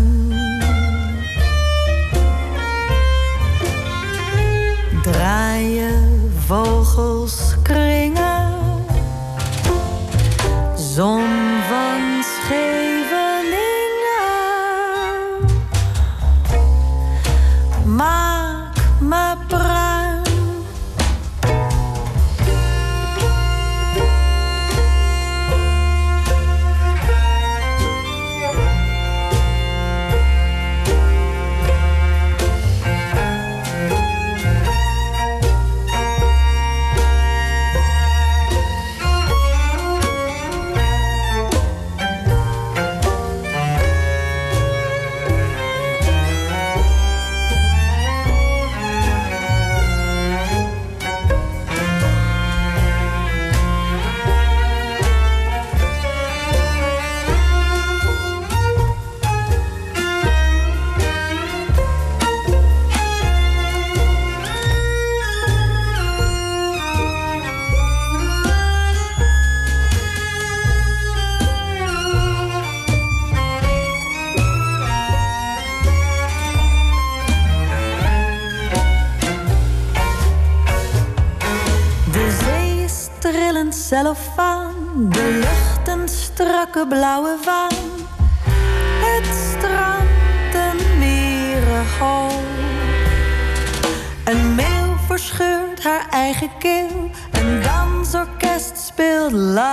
Blauwe 86.88 87.36
vaan. 87.40 87.72
Het 89.00 89.26
strand 89.34 90.54
een 90.54 90.98
mierenhoop. 90.98 92.42
Een 94.24 94.54
meeuw 94.54 94.96
verscheurt 95.06 95.82
haar 95.82 96.06
eigen 96.10 96.50
keel. 96.58 97.10
Een 97.32 97.62
dansorkest 97.62 98.78
speelt 98.78 99.32
Love 99.32 99.65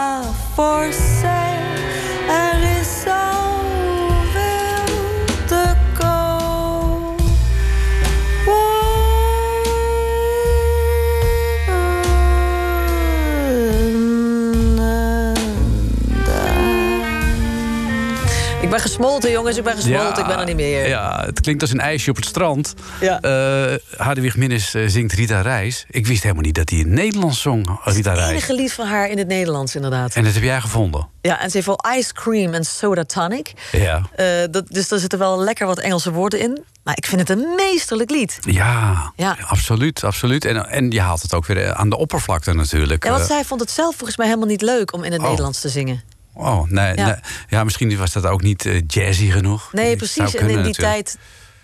gesmolten, 19.23 19.31
jongens. 19.31 19.57
Ik 19.57 19.63
ben 19.63 19.75
gesmolten. 19.75 20.21
ik 20.23 20.29
ben 20.29 20.39
er 20.39 20.45
niet 20.45 20.55
meer. 20.55 20.87
Ja, 20.87 21.23
het 21.25 21.41
klinkt 21.41 21.61
als 21.61 21.71
een 21.71 21.79
ijsje 21.79 22.09
op 22.09 22.15
het 22.15 22.25
strand. 22.25 22.73
Ja. 23.01 23.19
Hadewig 23.97 24.35
Minnes 24.37 24.73
eh, 24.73 24.83
zingt 24.87 25.13
Rita 25.13 25.41
Reis. 25.41 25.85
Ik 25.89 26.07
wist 26.07 26.21
helemaal 26.23 26.43
niet 26.43 26.55
dat 26.55 26.69
hij 26.69 26.79
in 26.79 26.93
Nederlands 26.93 27.41
zong, 27.41 27.79
Rita 27.83 28.09
Het 28.09 28.19
Reis. 28.19 28.31
enige 28.31 28.53
lied 28.53 28.73
van 28.73 28.87
haar 28.87 29.09
in 29.09 29.17
het 29.17 29.27
Nederlands, 29.27 29.75
inderdaad. 29.75 30.15
En 30.15 30.23
dat 30.23 30.33
heb 30.33 30.43
jij 30.43 30.61
gevonden? 30.61 31.07
Ja, 31.21 31.39
en 31.41 31.49
ze 31.49 31.55
heeft 31.55 31.67
wel 31.67 31.79
ice 31.97 32.13
cream 32.13 32.53
en 32.53 32.63
soda 32.63 33.03
tonic. 33.03 33.53
Ja. 33.71 34.01
Eh, 34.15 34.25
dat, 34.51 34.67
dus 34.67 34.87
daar 34.87 34.99
zitten 34.99 35.19
wel 35.19 35.39
lekker 35.43 35.65
wat 35.67 35.79
Engelse 35.79 36.11
woorden 36.11 36.39
in. 36.39 36.63
Maar 36.83 36.97
ik 36.97 37.05
vind 37.05 37.21
het 37.21 37.29
een 37.29 37.47
meesterlijk 37.55 38.09
lied. 38.09 38.37
Ja, 38.41 39.11
Ja. 39.15 39.37
absoluut, 39.47 40.03
absoluut. 40.03 40.45
En, 40.45 40.69
en 40.69 40.91
je 40.91 41.01
haalt 41.01 41.21
het 41.21 41.33
ook 41.33 41.45
weer 41.45 41.73
aan 41.73 41.89
de 41.89 41.97
oppervlakte 41.97 42.53
natuurlijk. 42.53 43.03
Ja, 43.03 43.11
want 43.11 43.25
zij 43.25 43.43
vond 43.43 43.61
het 43.61 43.71
zelf 43.71 43.95
volgens 43.95 44.17
mij 44.17 44.27
helemaal 44.27 44.47
niet 44.47 44.61
leuk 44.61 44.93
om 44.93 45.03
in 45.03 45.11
het 45.11 45.21
Oh. 45.21 45.27
Nederlands 45.27 45.61
te 45.61 45.69
zingen. 45.69 46.01
Oh, 46.33 46.67
nee, 46.69 46.95
Ja. 46.95 47.05
nee. 47.05 47.15
Ja, 47.47 47.63
misschien 47.63 47.97
was 47.97 48.11
dat 48.11 48.25
ook 48.25 48.41
niet 48.41 48.65
eh, 48.65 48.81
jazzy 48.87 49.29
genoeg. 49.31 49.73
Nee, 49.73 49.95
precies. 49.95 50.35
En 50.35 50.39
in 50.41 50.47
die 50.47 50.55
natuurlijk. 50.55 50.77
tijd 50.77 51.17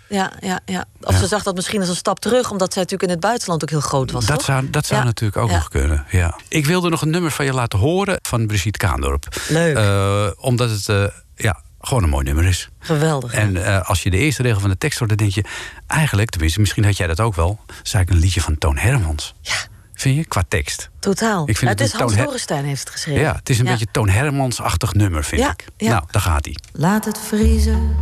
Ja, 0.08 0.32
ja, 0.40 0.60
ja. 0.64 0.84
Of 1.00 1.12
Ja. 1.14 1.18
ze 1.20 1.26
zag 1.26 1.42
dat 1.42 1.54
misschien 1.54 1.80
als 1.80 1.88
een 1.88 1.96
stap 1.96 2.20
terug, 2.20 2.50
omdat 2.50 2.72
zij 2.72 2.82
natuurlijk 2.82 3.10
in 3.10 3.16
het 3.16 3.26
buitenland 3.26 3.62
ook 3.62 3.70
heel 3.70 3.80
groot 3.80 4.10
was. 4.10 4.26
Dat 4.26 4.36
toch? 4.36 4.44
zou, 4.46 4.70
dat 4.70 4.86
zou 4.86 5.00
Ja. 5.00 5.06
natuurlijk 5.06 5.42
ook 5.42 5.50
Ja. 5.50 5.56
nog 5.56 5.68
kunnen. 5.68 6.04
Ja. 6.10 6.38
Ik 6.48 6.66
wilde 6.66 6.88
nog 6.88 7.02
een 7.02 7.10
nummer 7.10 7.30
van 7.30 7.44
je 7.44 7.52
laten 7.52 7.78
horen 7.78 8.18
van 8.22 8.46
Brigitte 8.46 8.78
Kaandorp. 8.78 9.26
Leuk. 9.48 9.76
Eh, 9.76 10.26
omdat 10.36 10.70
het 10.70 10.88
eh, 10.88 11.04
ja, 11.34 11.60
gewoon 11.80 12.02
een 12.02 12.08
mooi 12.08 12.24
nummer 12.24 12.44
is. 12.44 12.68
Geweldig. 12.78 13.32
En 13.34 13.84
als 13.86 14.02
je 14.02 14.10
de 14.10 14.16
eerste 14.16 14.42
regel 14.42 14.60
van 14.60 14.70
de 14.70 14.78
tekst 14.78 14.98
hoort, 14.98 15.10
dan 15.10 15.18
denk 15.18 15.32
je 15.32 15.44
eigenlijk, 15.86 16.30
tenminste, 16.30 16.60
misschien 16.60 16.84
had 16.84 16.96
jij 16.96 17.06
dat 17.06 17.20
ook 17.20 17.34
wel, 17.34 17.58
is 17.66 17.74
eigenlijk 17.74 18.10
een 18.10 18.18
liedje 18.18 18.40
van 18.40 18.58
Toon 18.58 18.76
Hermans. 18.78 19.34
Ja, 19.40 19.54
Vind 20.00 20.16
je? 20.16 20.24
Qua 20.24 20.42
tekst. 20.48 20.90
totaal. 20.98 21.40
Ik 21.48 21.56
vind 21.56 21.60
Ja, 21.60 21.68
het 21.68 21.78
het 21.78 21.88
is 21.92 21.98
Hans 22.00 22.16
Dorenstein 22.16 22.64
heeft 22.64 22.80
het 22.80 22.90
geschreven. 22.90 23.20
Ja, 23.22 23.34
het 23.34 23.48
is 23.48 23.58
een 23.58 23.64
beetje 23.64 23.86
Toon 23.92 24.08
Hermans-achtig 24.08 24.94
nummer, 24.94 25.24
vind 25.24 25.40
Ja, 25.40 25.50
ik. 25.50 25.64
ja. 25.76 25.88
Nou, 25.90 26.04
daar 26.10 26.22
gaat 26.22 26.44
hij. 26.44 26.56
Laat 26.72 27.04
het 27.04 27.18
vriezen, 27.18 27.96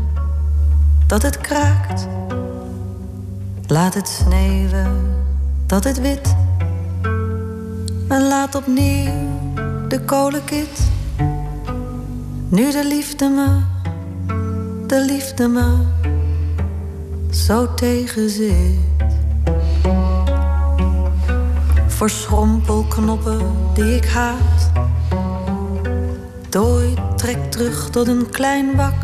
dat 1.06 1.22
het 1.22 1.38
kraakt. 1.40 2.06
Laat 3.66 3.94
het 3.94 4.08
sneeuwen, 4.08 5.14
dat 5.66 5.84
het 5.84 6.00
wit. 6.00 6.34
En 8.08 8.28
laat 8.28 8.54
opnieuw 8.54 9.28
de 9.88 10.00
kolenkit. 10.04 10.80
Nu 12.48 12.70
de 12.72 12.86
liefde 12.86 13.28
me, 13.28 13.60
de 14.86 15.00
liefde 15.04 15.48
me 15.48 15.76
zo 17.30 17.74
tegenzit. 17.74 18.76
Voor 21.98 22.10
schrompelknoppen 22.10 23.40
die 23.74 23.96
ik 23.96 24.06
haat. 24.06 24.70
Dooi 26.48 26.94
trek 27.16 27.50
terug 27.50 27.90
tot 27.90 28.08
een 28.08 28.30
klein 28.30 28.76
bak. 28.76 28.94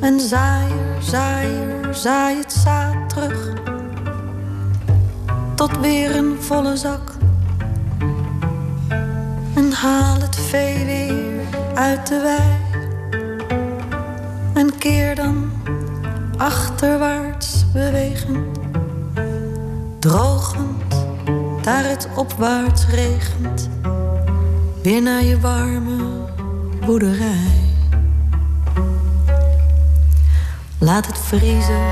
En 0.00 0.20
zaaier, 0.20 1.02
zaaier, 1.02 1.94
zaai 1.94 2.36
het 2.36 2.52
zaad 2.52 3.08
terug. 3.08 3.52
Tot 5.54 5.80
weer 5.80 6.16
een 6.16 6.36
volle 6.40 6.76
zak. 6.76 7.12
En 9.54 9.72
haal 9.72 10.20
het 10.20 10.36
vee 10.36 10.84
weer 10.84 11.44
uit 11.74 12.06
de 12.06 12.20
wei. 12.20 12.82
En 14.54 14.78
keer 14.78 15.14
dan 15.14 15.50
achterwaarts 16.36 17.64
bewegend. 17.72 18.58
Drogend, 19.98 20.87
daar 21.68 21.88
het 21.88 22.08
opwaarts 22.16 22.86
regent 22.86 23.68
weer 24.82 25.02
naar 25.02 25.22
je 25.22 25.40
warme 25.40 25.96
boerderij. 26.86 27.50
Laat 30.78 31.06
het 31.06 31.18
vriezen, 31.18 31.86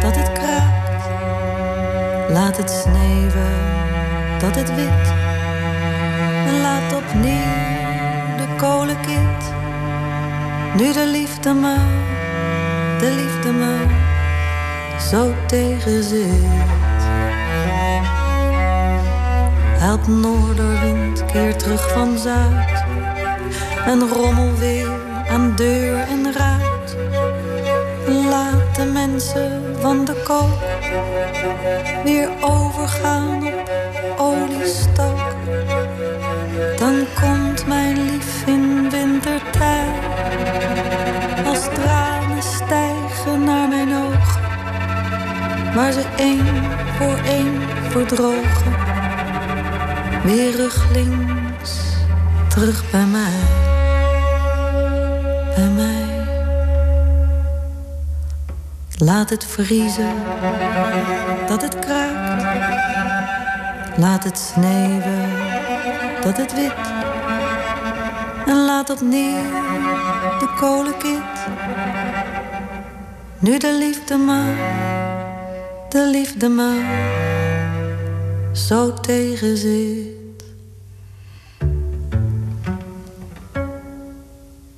dat 0.00 0.16
het 0.16 0.32
kraakt. 0.32 1.08
Laat 2.30 2.56
het 2.56 2.70
sneeuwen, 2.70 3.60
dat 4.38 4.54
het 4.54 4.74
wit. 4.74 5.12
En 6.46 6.60
laat 6.60 6.94
opnieuw 6.94 8.36
de 8.36 8.54
kolenkit. 8.56 9.52
Nu 10.76 10.92
de 10.92 11.06
liefde 11.12 11.52
me, 11.52 11.76
de 12.98 13.10
liefde 13.10 13.52
me 13.52 13.86
zo 15.10 15.32
tegenzit. 15.46 16.73
Help 19.84 20.06
noorderwind, 20.06 21.24
keer 21.24 21.56
terug 21.56 21.92
van 21.92 22.18
zuid. 22.18 22.84
En 23.86 24.08
rommel 24.08 24.54
weer 24.58 24.88
aan 25.28 25.52
deur 25.56 25.98
en 25.98 26.32
ruit. 26.32 26.96
Laat 28.06 28.76
de 28.76 28.84
mensen 28.84 29.76
van 29.80 30.04
de 30.04 30.22
koop 30.22 30.58
weer 32.04 32.28
overgaan 32.40 33.46
op 33.46 33.70
oliestook. 34.18 35.18
Dan 36.78 37.06
komt 37.20 37.66
mijn 37.66 38.04
lief 38.04 38.46
in 38.46 38.90
wintertijd. 38.90 40.02
Als 41.46 41.68
tranen 41.74 42.42
stijgen 42.42 43.44
naar 43.44 43.68
mijn 43.68 43.94
ogen. 43.94 44.42
Waar 45.74 45.92
ze 45.92 46.04
één 46.16 46.62
voor 46.98 47.18
één 47.26 47.60
verdrogen 47.90 48.73
weer 50.24 50.56
ruglinks 50.56 51.80
terug 52.48 52.90
bij 52.90 53.06
mij. 53.06 53.38
Bij 55.54 55.68
mij. 55.68 56.02
Laat 58.98 59.30
het 59.30 59.44
vriezen, 59.44 60.14
dat 61.46 61.62
het 61.62 61.78
kraakt. 61.78 62.42
Laat 63.96 64.24
het 64.24 64.38
sneeuwen, 64.38 65.30
dat 66.22 66.36
het 66.36 66.54
wit. 66.54 66.72
En 68.46 68.64
laat 68.64 68.90
opnieuw 68.90 69.42
de 70.38 70.54
kolenkit. 70.60 71.46
Nu 73.38 73.58
de 73.58 73.76
liefde 73.78 74.16
maar, 74.16 74.54
de 75.88 76.06
liefde 76.06 76.48
maar 76.48 77.23
zo 78.54 78.94
tegenzit. 78.94 80.22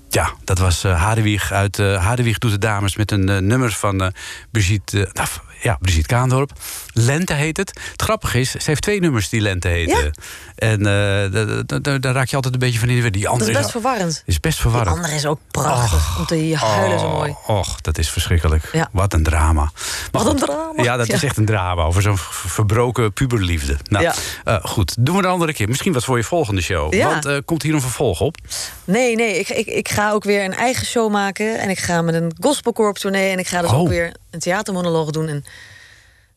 Ja, 0.08 0.32
dat 0.44 0.58
was 0.58 0.82
Hadewieg 0.82 1.52
uit 1.52 1.76
Hadewieg 1.76 2.38
doet 2.38 2.50
de 2.50 2.58
dames 2.58 2.96
met 2.96 3.10
een 3.10 3.28
eh, 3.28 3.38
nummer 3.38 3.72
van 3.72 4.12
Brigitte, 4.50 5.10
nou, 5.12 5.28
ja, 5.60 5.76
Brigitte 5.80 6.08
Kaandorp. 6.08 6.50
Lente 6.92 7.32
heet 7.34 7.56
het. 7.56 7.80
Het 7.92 8.02
grappige 8.02 8.40
is, 8.40 8.50
ze 8.50 8.58
heeft 8.64 8.82
twee 8.82 9.00
nummers 9.00 9.28
die 9.28 9.40
Lente 9.40 9.68
heten. 9.68 10.04
Ja. 10.04 10.10
En 10.54 10.78
eh, 10.78 11.32
da- 11.32 11.62
da- 11.66 11.78
da- 11.78 11.98
daar 11.98 12.14
raak 12.14 12.28
je 12.28 12.36
altijd 12.36 12.54
een 12.54 12.60
beetje 12.60 12.78
van 12.78 12.88
in 12.88 12.94
de 12.96 13.02
weer. 13.02 13.10
Die 13.12 13.22
Dat 13.22 13.32
andere 13.32 13.50
is 13.50 13.56
best 13.56 13.70
verwarrend. 13.70 14.22
is 14.26 14.40
best 14.40 14.54
Die 14.54 14.62
verwarrend. 14.62 14.96
andere 14.96 15.14
is 15.14 15.26
ook 15.26 15.38
prachtig. 15.50 16.18
Om 16.18 16.26
te 16.26 16.56
huilen 16.56 16.98
zo 16.98 17.10
mooi. 17.10 17.34
Och, 17.46 17.80
dat 17.80 17.98
is 17.98 18.10
verschrikkelijk. 18.10 18.68
Ja. 18.72 18.88
Wat 18.92 19.12
een 19.12 19.22
drama. 19.22 19.62
Maar 19.62 19.72
Wat 20.10 20.22
goed, 20.22 20.30
een 20.40 20.46
drama. 20.46 20.82
Ja, 20.82 20.96
dat 20.96 21.08
is 21.08 21.22
echt 21.22 21.36
een 21.36 21.44
drama 21.46 21.82
over 21.82 22.02
zo'n 22.02 22.18
verbroken 22.18 23.12
puberliefde. 23.12 23.76
Nou, 23.88 24.04
Ja. 24.04 24.14
eh, 24.44 24.56
goed, 24.64 24.94
doen 24.98 25.16
we 25.16 25.22
een 25.22 25.28
andere 25.30 25.52
keer. 25.52 25.68
Misschien 25.68 25.92
wat 25.92 26.04
voor 26.04 26.16
je 26.16 26.24
volgende 26.24 26.60
show. 26.60 26.94
Ja. 26.94 27.08
Want 27.08 27.24
eh, 27.24 27.36
komt 27.44 27.62
hier 27.62 27.74
een 27.74 27.80
vervolg 27.80 28.20
op? 28.20 28.36
Nee, 28.84 29.16
nee, 29.16 29.38
ik, 29.38 29.48
ik, 29.48 29.66
ik 29.66 29.88
ga 29.88 30.10
ook 30.10 30.24
weer 30.24 30.44
een 30.44 30.54
eigen 30.54 30.86
show 30.86 31.10
maken. 31.12 31.58
En 31.60 31.70
ik 31.70 31.78
ga 31.78 32.02
met 32.02 32.14
een 32.14 32.34
gospelkoor 32.40 32.88
op 32.88 32.98
tournee. 32.98 33.30
En 33.32 33.38
ik 33.38 33.46
ga 33.46 33.60
dus 33.60 33.70
Oh. 33.70 33.78
ook 33.78 33.88
weer 33.88 34.14
een 34.30 34.38
theatermonoloog 34.40 35.10
doen. 35.10 35.28
En 35.28 35.44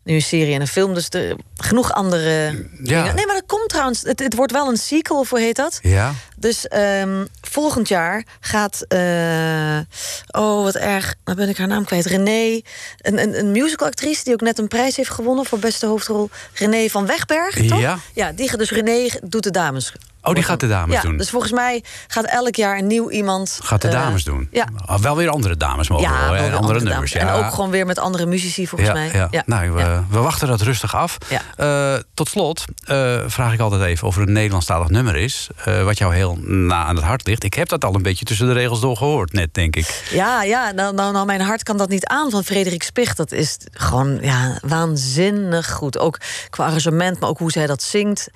nu 0.09 0.15
een 0.15 0.21
serie 0.21 0.53
en 0.53 0.61
een 0.61 0.67
film. 0.67 0.93
Dus 0.93 1.07
er, 1.09 1.35
genoeg 1.57 1.93
andere 1.93 2.51
dingen. 2.79 3.15
Nee, 3.15 3.25
maar 3.25 3.35
dat 3.35 3.43
komt 3.47 3.69
trouwens. 3.69 4.01
Het, 4.01 4.19
het 4.19 4.35
wordt 4.35 4.51
wel 4.51 4.69
een 4.69 4.77
sequel, 4.77 5.19
of 5.19 5.29
hoe 5.29 5.39
heet 5.39 5.55
dat? 5.55 5.79
Ja. 5.81 6.13
Dus 6.37 6.67
ehm, 6.67 7.25
volgend 7.41 7.87
jaar 7.87 8.23
gaat. 8.39 8.85
eh, 8.87 9.79
oh, 10.27 10.63
wat 10.63 10.75
erg. 10.75 11.15
Dan 11.23 11.35
ben 11.35 11.49
ik 11.49 11.57
haar 11.57 11.67
naam 11.67 11.85
kwijt. 11.85 12.05
René. 12.05 12.61
Een, 12.97 13.21
een, 13.21 13.39
een 13.39 13.51
musicalactrice 13.51 14.23
die 14.23 14.33
ook 14.33 14.41
net 14.41 14.59
een 14.59 14.67
prijs 14.67 14.95
heeft 14.95 15.09
gewonnen 15.09 15.45
voor 15.45 15.59
beste 15.59 15.85
hoofdrol. 15.85 16.29
René 16.53 16.87
van 16.89 17.05
Wegberg. 17.05 17.67
Toch? 17.67 17.79
Ja. 17.79 17.99
Ja, 18.13 18.31
die 18.31 18.49
gaat 18.49 18.59
dus 18.59 18.71
René 18.71 19.09
doet 19.23 19.43
de 19.43 19.51
dames. 19.51 19.93
Oh, 20.21 20.33
die 20.33 20.43
gaat 20.43 20.59
de 20.59 20.67
dames 20.67 20.95
ja, 20.95 21.01
doen. 21.01 21.17
Dus 21.17 21.29
volgens 21.29 21.51
mij 21.51 21.83
gaat 22.07 22.25
elk 22.25 22.55
jaar 22.55 22.77
een 22.77 22.87
nieuw 22.87 23.09
iemand. 23.09 23.59
Gaat 23.63 23.81
de 23.81 23.87
eh, 23.87 23.93
dames 23.93 24.23
doen? 24.23 24.47
Ja. 24.51 24.67
Ah, 24.85 24.99
wel 24.99 25.15
weer 25.15 25.29
andere 25.29 25.57
dames 25.57 25.89
mogen 25.89 26.09
Ja, 26.09 26.29
wel, 26.29 26.39
andere, 26.39 26.57
andere 26.57 26.81
nummers. 26.81 27.11
Ja. 27.11 27.19
En 27.19 27.29
ook 27.29 27.53
gewoon 27.53 27.69
weer 27.69 27.85
met 27.85 27.99
andere 27.99 28.25
muzici, 28.25 28.67
volgens 28.67 28.91
mij. 28.91 29.27
Ja. 29.31 29.43
Nou, 29.45 29.71
we, 29.71 29.79
ja. 29.79 30.05
we 30.09 30.19
wachten 30.19 30.47
dat 30.47 30.61
rustig 30.61 30.95
af. 30.95 31.17
Eh, 31.55 31.95
tot 32.13 32.29
slot 32.29 32.65
eh, 32.83 33.19
vraag 33.27 33.53
ik 33.53 33.59
altijd 33.59 33.81
even 33.81 34.07
of 34.07 34.15
er 34.15 34.21
een 34.21 34.31
Nederlandstalig 34.31 34.89
nummer 34.89 35.15
is... 35.15 35.47
eh, 35.65 35.83
wat 35.83 35.97
jou 35.97 36.15
heel 36.15 36.37
na 36.41 36.83
aan 36.83 36.95
het 36.95 37.05
hart 37.05 37.27
ligt. 37.27 37.43
Ik 37.43 37.53
heb 37.53 37.67
dat 37.69 37.85
al 37.85 37.95
een 37.95 38.01
beetje 38.01 38.25
tussen 38.25 38.47
de 38.47 38.53
regels 38.53 38.81
door 38.81 38.97
gehoord 38.97 39.33
net, 39.33 39.53
denk 39.53 39.75
ik. 39.75 40.03
Ja, 40.11 40.43
ja 40.43 40.71
nou, 40.71 40.93
nou, 40.93 41.13
nou, 41.13 41.25
mijn 41.25 41.41
hart 41.41 41.63
kan 41.63 41.77
dat 41.77 41.89
niet 41.89 42.05
aan 42.05 42.29
van 42.29 42.43
Frederik 42.43 42.83
Spicht. 42.83 43.17
Dat 43.17 43.31
is 43.31 43.57
gewoon 43.71 44.17
ja, 44.21 44.59
waanzinnig 44.61 45.71
goed. 45.71 45.97
Ook 45.97 46.17
qua 46.49 46.65
arrangement, 46.65 47.19
maar 47.19 47.29
ook 47.29 47.37
hoe 47.37 47.51
zij 47.51 47.67
dat 47.67 47.81
zingt. 47.81 48.29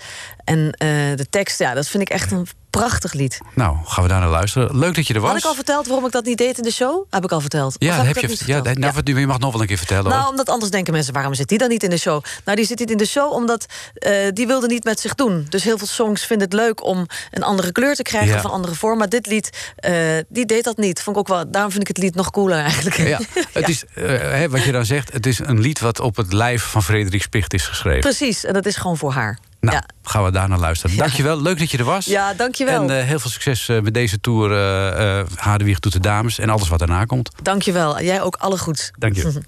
En 0.44 0.72
eh, 0.78 0.88
de 1.16 1.26
tekst, 1.30 1.60
ja, 1.60 1.74
dat 1.74 1.88
vind 1.88 2.04
ik 2.04 2.10
echt 2.10 2.32
een 2.32 2.48
prachtig 2.70 3.14
lied. 3.14 3.39
Nou, 3.56 3.78
gaan 3.86 4.04
we 4.04 4.10
daar 4.10 4.20
naar 4.20 4.30
luisteren. 4.30 4.78
Leuk 4.78 4.96
dat 4.96 5.08
je 5.08 5.14
er 5.14 5.20
was. 5.20 5.30
Had 5.30 5.39
ik 5.39 5.46
al 5.46 5.54
verteld 5.54 5.88
waarom 5.88 6.06
ik 6.06 6.12
dat 6.12 6.26
niet 6.26 6.38
deed 6.38 6.58
in 6.58 6.64
de 6.64 6.72
show? 6.72 7.06
Heb 7.10 7.24
ik 7.24 7.32
al 7.32 7.41
verteld. 7.41 7.76
Ja, 7.80 7.98
dat 7.98 8.06
heb 8.06 8.18
je. 8.18 8.28
niet 8.28 8.39
Ja, 8.39 8.54
verteld? 8.56 8.78
nou, 8.78 8.94
wat- 8.94 9.08
je 9.08 9.28
mag 9.28 9.39
nog 9.39 9.52
wel 9.52 9.62
een 9.62 9.68
keer 9.68 9.78
vertellen. 9.78 10.04
hoor. 10.04 10.14
Nou, 10.14 10.30
omdat 10.30 10.50
anders 10.50 10.72
denken 10.72 10.94
mensen, 10.94 11.14
waarom 11.14 11.34
zit 11.34 11.48
die 11.48 11.58
dan 11.58 11.70
niet 11.70 11.84
in 11.84 11.89
de 11.89 11.98
show? 11.98 12.24
Nou, 12.46 12.58
die 12.58 12.66
zit 12.66 12.80
niet 12.80 12.91
in 12.91 12.98
de 12.98 13.06
show 13.06 13.32
omdat 13.32 13.66
eh, 13.94 14.14
die 14.34 14.48
wilde 14.48 14.68
niet 14.68 14.84
met 14.84 15.00
zich 15.00 15.16
doen. 15.16 15.46
Dus 15.50 15.64
heel 15.64 15.78
veel 15.78 15.88
songs 15.88 16.26
vinden 16.26 16.48
het 16.50 16.56
leuk 16.58 16.84
om 16.86 17.06
een 17.32 17.44
andere 17.44 17.72
kleur 17.72 17.96
te 17.96 18.02
krijgen 18.04 18.30
Ja. 18.32 18.38
of 18.38 18.44
een 18.44 18.50
andere 18.50 18.76
vorm. 18.76 18.98
Maar 18.98 19.10
dit 19.10 19.26
lied, 19.28 19.72
eh, 19.76 19.94
die 20.30 20.46
deed 20.46 20.64
dat 20.64 20.78
niet. 20.78 21.02
Vond 21.02 21.16
ik 21.16 21.22
ook 21.22 21.28
wel, 21.36 21.52
daarom 21.52 21.72
vind 21.72 21.82
ik 21.82 21.88
het 21.96 21.98
lied 21.98 22.16
nog 22.16 22.32
cooler 22.32 22.58
eigenlijk. 22.60 22.98
Ja, 22.98 23.20
het 23.54 23.70
is, 23.70 23.84
hè, 23.94 24.50
wat 24.50 24.64
je 24.64 24.72
dan 24.72 24.86
zegt, 24.86 25.14
het 25.14 25.26
is 25.26 25.39
een 25.39 25.60
lied 25.60 25.80
wat 25.80 26.00
op 26.00 26.16
het 26.16 26.34
lijf 26.34 26.64
van 26.64 26.84
Frederik 26.84 27.22
Spicht 27.22 27.54
is 27.54 27.68
geschreven. 27.68 28.00
Precies, 28.02 28.44
en 28.46 28.54
dat 28.54 28.66
is 28.66 28.76
gewoon 28.76 28.98
voor 28.98 29.12
haar. 29.12 29.39
Nou, 29.64 29.76
Ja. 29.76 29.84
gaan 30.03 30.24
we 30.24 30.32
daar 30.32 30.49
naar 30.49 30.59
luisteren. 30.59 30.97
Dankjewel, 30.97 31.41
leuk 31.41 31.59
dat 31.59 31.72
je 31.72 31.78
er 31.78 31.84
was. 31.84 32.05
Ja, 32.05 32.34
dankjewel. 32.34 32.82
En 32.82 32.99
eh, 32.99 33.05
heel 33.05 33.20
veel 33.20 33.30
succes 33.30 33.70
eh, 33.70 33.80
met 33.80 33.93
deze 33.93 34.20
tour 34.20 34.51
eh 34.51 35.20
eh 35.20 35.26
Hadewieg 35.36 35.80
doet 35.80 35.93
de 35.93 35.99
dames 35.99 36.39
en 36.39 36.49
alles 36.49 36.68
wat 36.68 36.80
daarna 36.80 37.05
komt. 37.05 37.32
Dankjewel. 37.41 38.01
Jij 38.01 38.22
ook 38.22 38.36
alle 38.36 38.57
goeds. 38.57 38.91
Dank 38.97 39.16
je. 39.16 39.41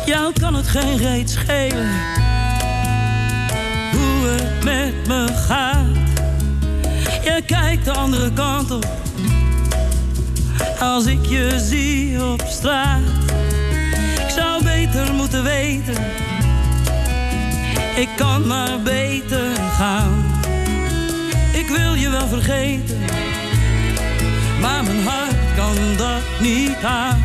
Jou 0.05 0.33
kan 0.39 0.55
het 0.55 0.67
geen 0.67 0.97
reet 0.97 1.29
schelen 1.29 1.89
hoe 3.91 4.27
het 4.27 4.63
met 4.63 5.07
me 5.07 5.27
gaat. 5.47 5.85
Je 7.23 7.43
kijkt 7.45 7.85
de 7.85 7.91
andere 7.91 8.33
kant 8.33 8.71
op 8.71 8.85
als 10.79 11.05
ik 11.05 11.25
je 11.25 11.59
zie 11.59 12.23
op 12.23 12.43
straat. 12.47 12.99
Ik 14.19 14.29
zou 14.29 14.63
beter 14.63 15.13
moeten 15.13 15.43
weten, 15.43 15.95
ik 17.95 18.09
kan 18.15 18.47
maar 18.47 18.81
beter 18.83 19.55
gaan. 19.77 20.25
Ik 21.53 21.67
wil 21.67 21.93
je 21.93 22.09
wel 22.09 22.27
vergeten, 22.27 22.99
maar 24.61 24.83
mijn 24.83 25.03
hart 25.03 25.55
kan 25.55 25.75
dat 25.97 26.21
niet 26.41 26.83
aan. 26.83 27.23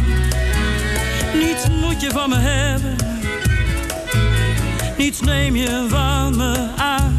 Niets 1.35 1.69
moet 1.69 2.01
je 2.01 2.11
van 2.11 2.29
me 2.29 2.37
hebben. 2.37 2.97
Niets 4.99 5.21
neem 5.21 5.57
je 5.57 5.87
van 5.89 6.37
me 6.37 6.69
aan. 6.77 7.19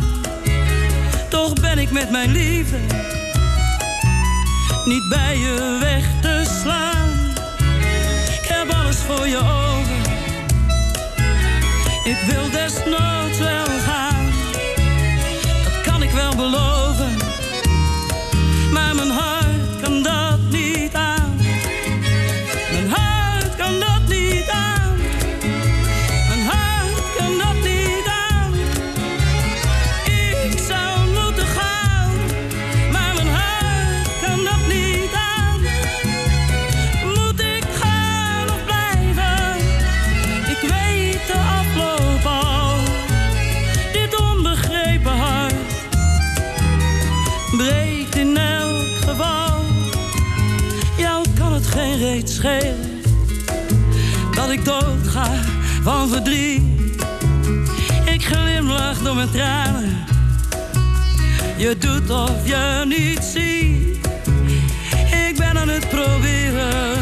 Toch 1.29 1.53
ben 1.53 1.77
ik 1.77 1.91
met 1.91 2.11
mijn 2.11 2.31
liefde 2.31 2.77
niet 4.86 5.09
bij 5.09 5.38
je 5.38 5.77
weg 5.79 6.05
te 6.21 6.59
slaan. 6.61 7.09
Ik 8.41 8.47
heb 8.47 8.69
alles 8.69 8.97
voor 8.97 9.27
je 9.27 9.38
over. 9.38 9.95
Ik 12.03 12.17
wil 12.27 12.49
desnoods 12.51 13.39
wel 13.39 13.65
gaan. 13.65 14.25
Dat 15.63 15.81
kan 15.81 16.03
ik 16.03 16.11
wel 16.11 16.36
beloven. 16.36 17.24
Van 55.84 56.09
verdriet. 56.09 56.61
Ik 58.05 58.26
glimlach 58.26 59.01
door 59.01 59.16
mijn 59.16 59.32
tranen. 59.32 60.05
Je 61.57 61.78
doet 61.78 62.09
of 62.09 62.47
je 62.47 62.84
niet 62.88 63.24
ziet. 63.24 64.07
Ik 65.28 65.36
ben 65.38 65.57
aan 65.57 65.70
het 65.70 65.89
proberen 65.89 66.95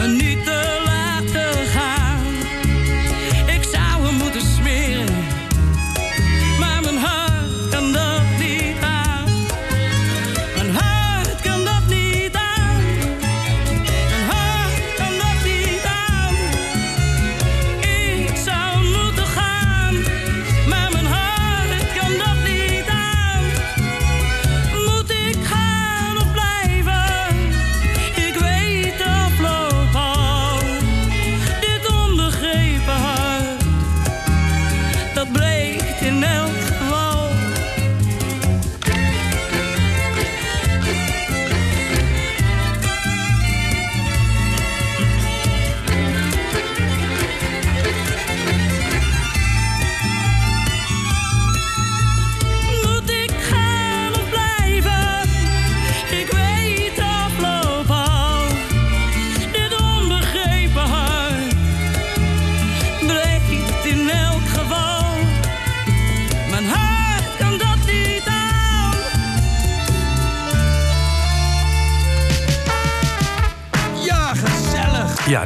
me 0.00 0.69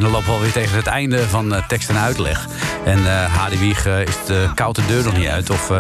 dan 0.05 0.13
lopen 0.13 0.29
we 0.29 0.35
alweer 0.35 0.53
tegen 0.53 0.77
het 0.77 0.87
einde 0.87 1.29
van 1.29 1.55
eh, 1.55 1.67
tekst 1.67 1.89
en 1.89 1.99
uitleg. 1.99 2.47
En 2.85 2.99
eh 2.99 3.35
Hadewieg 3.35 3.87
eh, 3.87 4.01
is 4.01 4.17
de 4.27 4.51
koud 4.55 4.75
de 4.75 4.87
deur 4.87 5.05
nog 5.05 5.17
niet 5.17 5.27
uit. 5.27 5.51
Of 5.51 5.71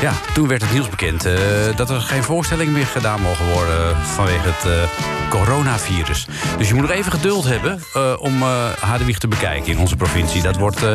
ja, 0.00 0.12
toen 0.34 0.48
werd 0.48 0.62
het 0.62 0.72
nieuws 0.72 0.88
bekend 0.88 1.28
dat 1.76 1.90
er 1.90 2.00
geen 2.00 2.22
voorstelling 2.22 2.72
meer 2.72 2.86
gedaan 2.86 3.20
mogen 3.20 3.52
worden 3.52 3.96
vanwege 3.96 4.48
het 4.48 4.90
coronavirus. 5.38 6.26
Dus 6.58 6.68
je 6.68 6.74
moet 6.74 6.82
nog 6.82 6.92
even 6.92 7.12
geduld 7.12 7.44
hebben 7.44 7.82
eh, 7.94 8.12
om 8.18 8.42
Hadewieg 8.80 9.18
te 9.18 9.28
bekijken 9.28 9.72
in 9.72 9.78
onze 9.78 9.96
provincie. 9.96 10.42
Dat 10.42 10.56
wordt 10.56 10.82
eh, 10.82 10.92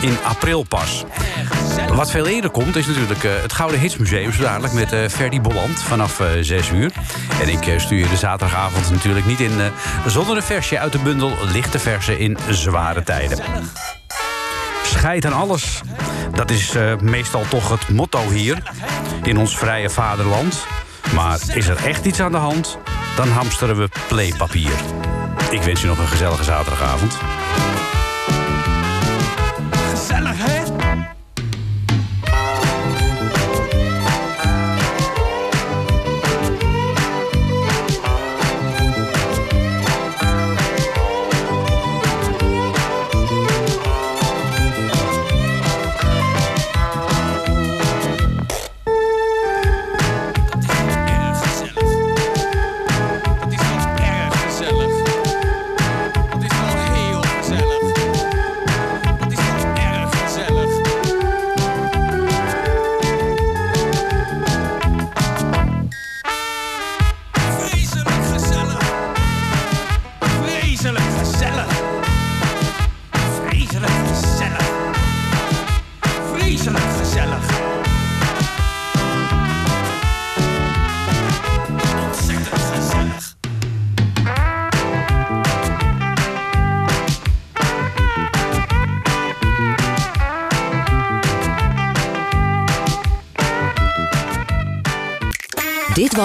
in 0.00 0.16
april 0.22 0.62
pas. 0.62 1.04
Wat 1.92 2.10
veel 2.10 2.26
eerder 2.26 2.50
komt 2.50 2.76
is 2.76 2.86
natuurlijk 2.86 3.22
het 3.22 3.52
Gouden 3.52 3.80
Hitsmuseum... 3.80 4.32
zo 4.32 4.42
dadelijk 4.42 4.72
met 4.72 5.12
Ferdy 5.12 5.40
Bolland 5.40 5.82
vanaf 5.82 6.20
eh 6.20 6.26
6 6.40 6.70
uur. 6.70 6.92
En 7.42 7.48
ik 7.48 7.80
stuur 7.80 7.98
je 7.98 8.08
de 8.08 8.16
zaterdagavond 8.16 8.90
natuurlijk 8.90 9.26
niet 9.26 9.40
in... 9.40 9.52
zonder 10.06 10.36
een 10.36 10.42
versje 10.42 10.78
uit 10.78 10.92
de 10.92 10.98
bundel 10.98 11.32
Lichte 11.52 11.78
Versen 11.78 12.18
in 12.18 12.38
Zware 12.48 13.02
Tijden. 13.02 13.38
Scheid 14.84 15.26
aan 15.26 15.32
alles. 15.32 15.80
Dat 16.34 16.50
is 16.50 16.72
meestal 17.00 17.44
toch 17.48 17.68
het 17.68 17.88
motto 17.88 18.28
hier 18.28 18.62
in 19.22 19.38
ons 19.38 19.58
vrije 19.58 19.90
vaderland. 19.90 20.66
Maar 21.14 21.38
is 21.54 21.68
er 21.68 21.86
echt 21.86 22.04
iets 22.04 22.20
aan 22.20 22.32
de 22.32 22.38
hand, 22.38 22.78
dan 23.16 23.28
hamsteren 23.28 23.76
we 23.76 23.88
playpapier. 24.08 24.72
Ik 25.50 25.62
wens 25.62 25.80
je 25.80 25.86
nog 25.86 25.98
een 25.98 26.08
gezellige 26.08 26.44
zaterdagavond. 26.44 27.18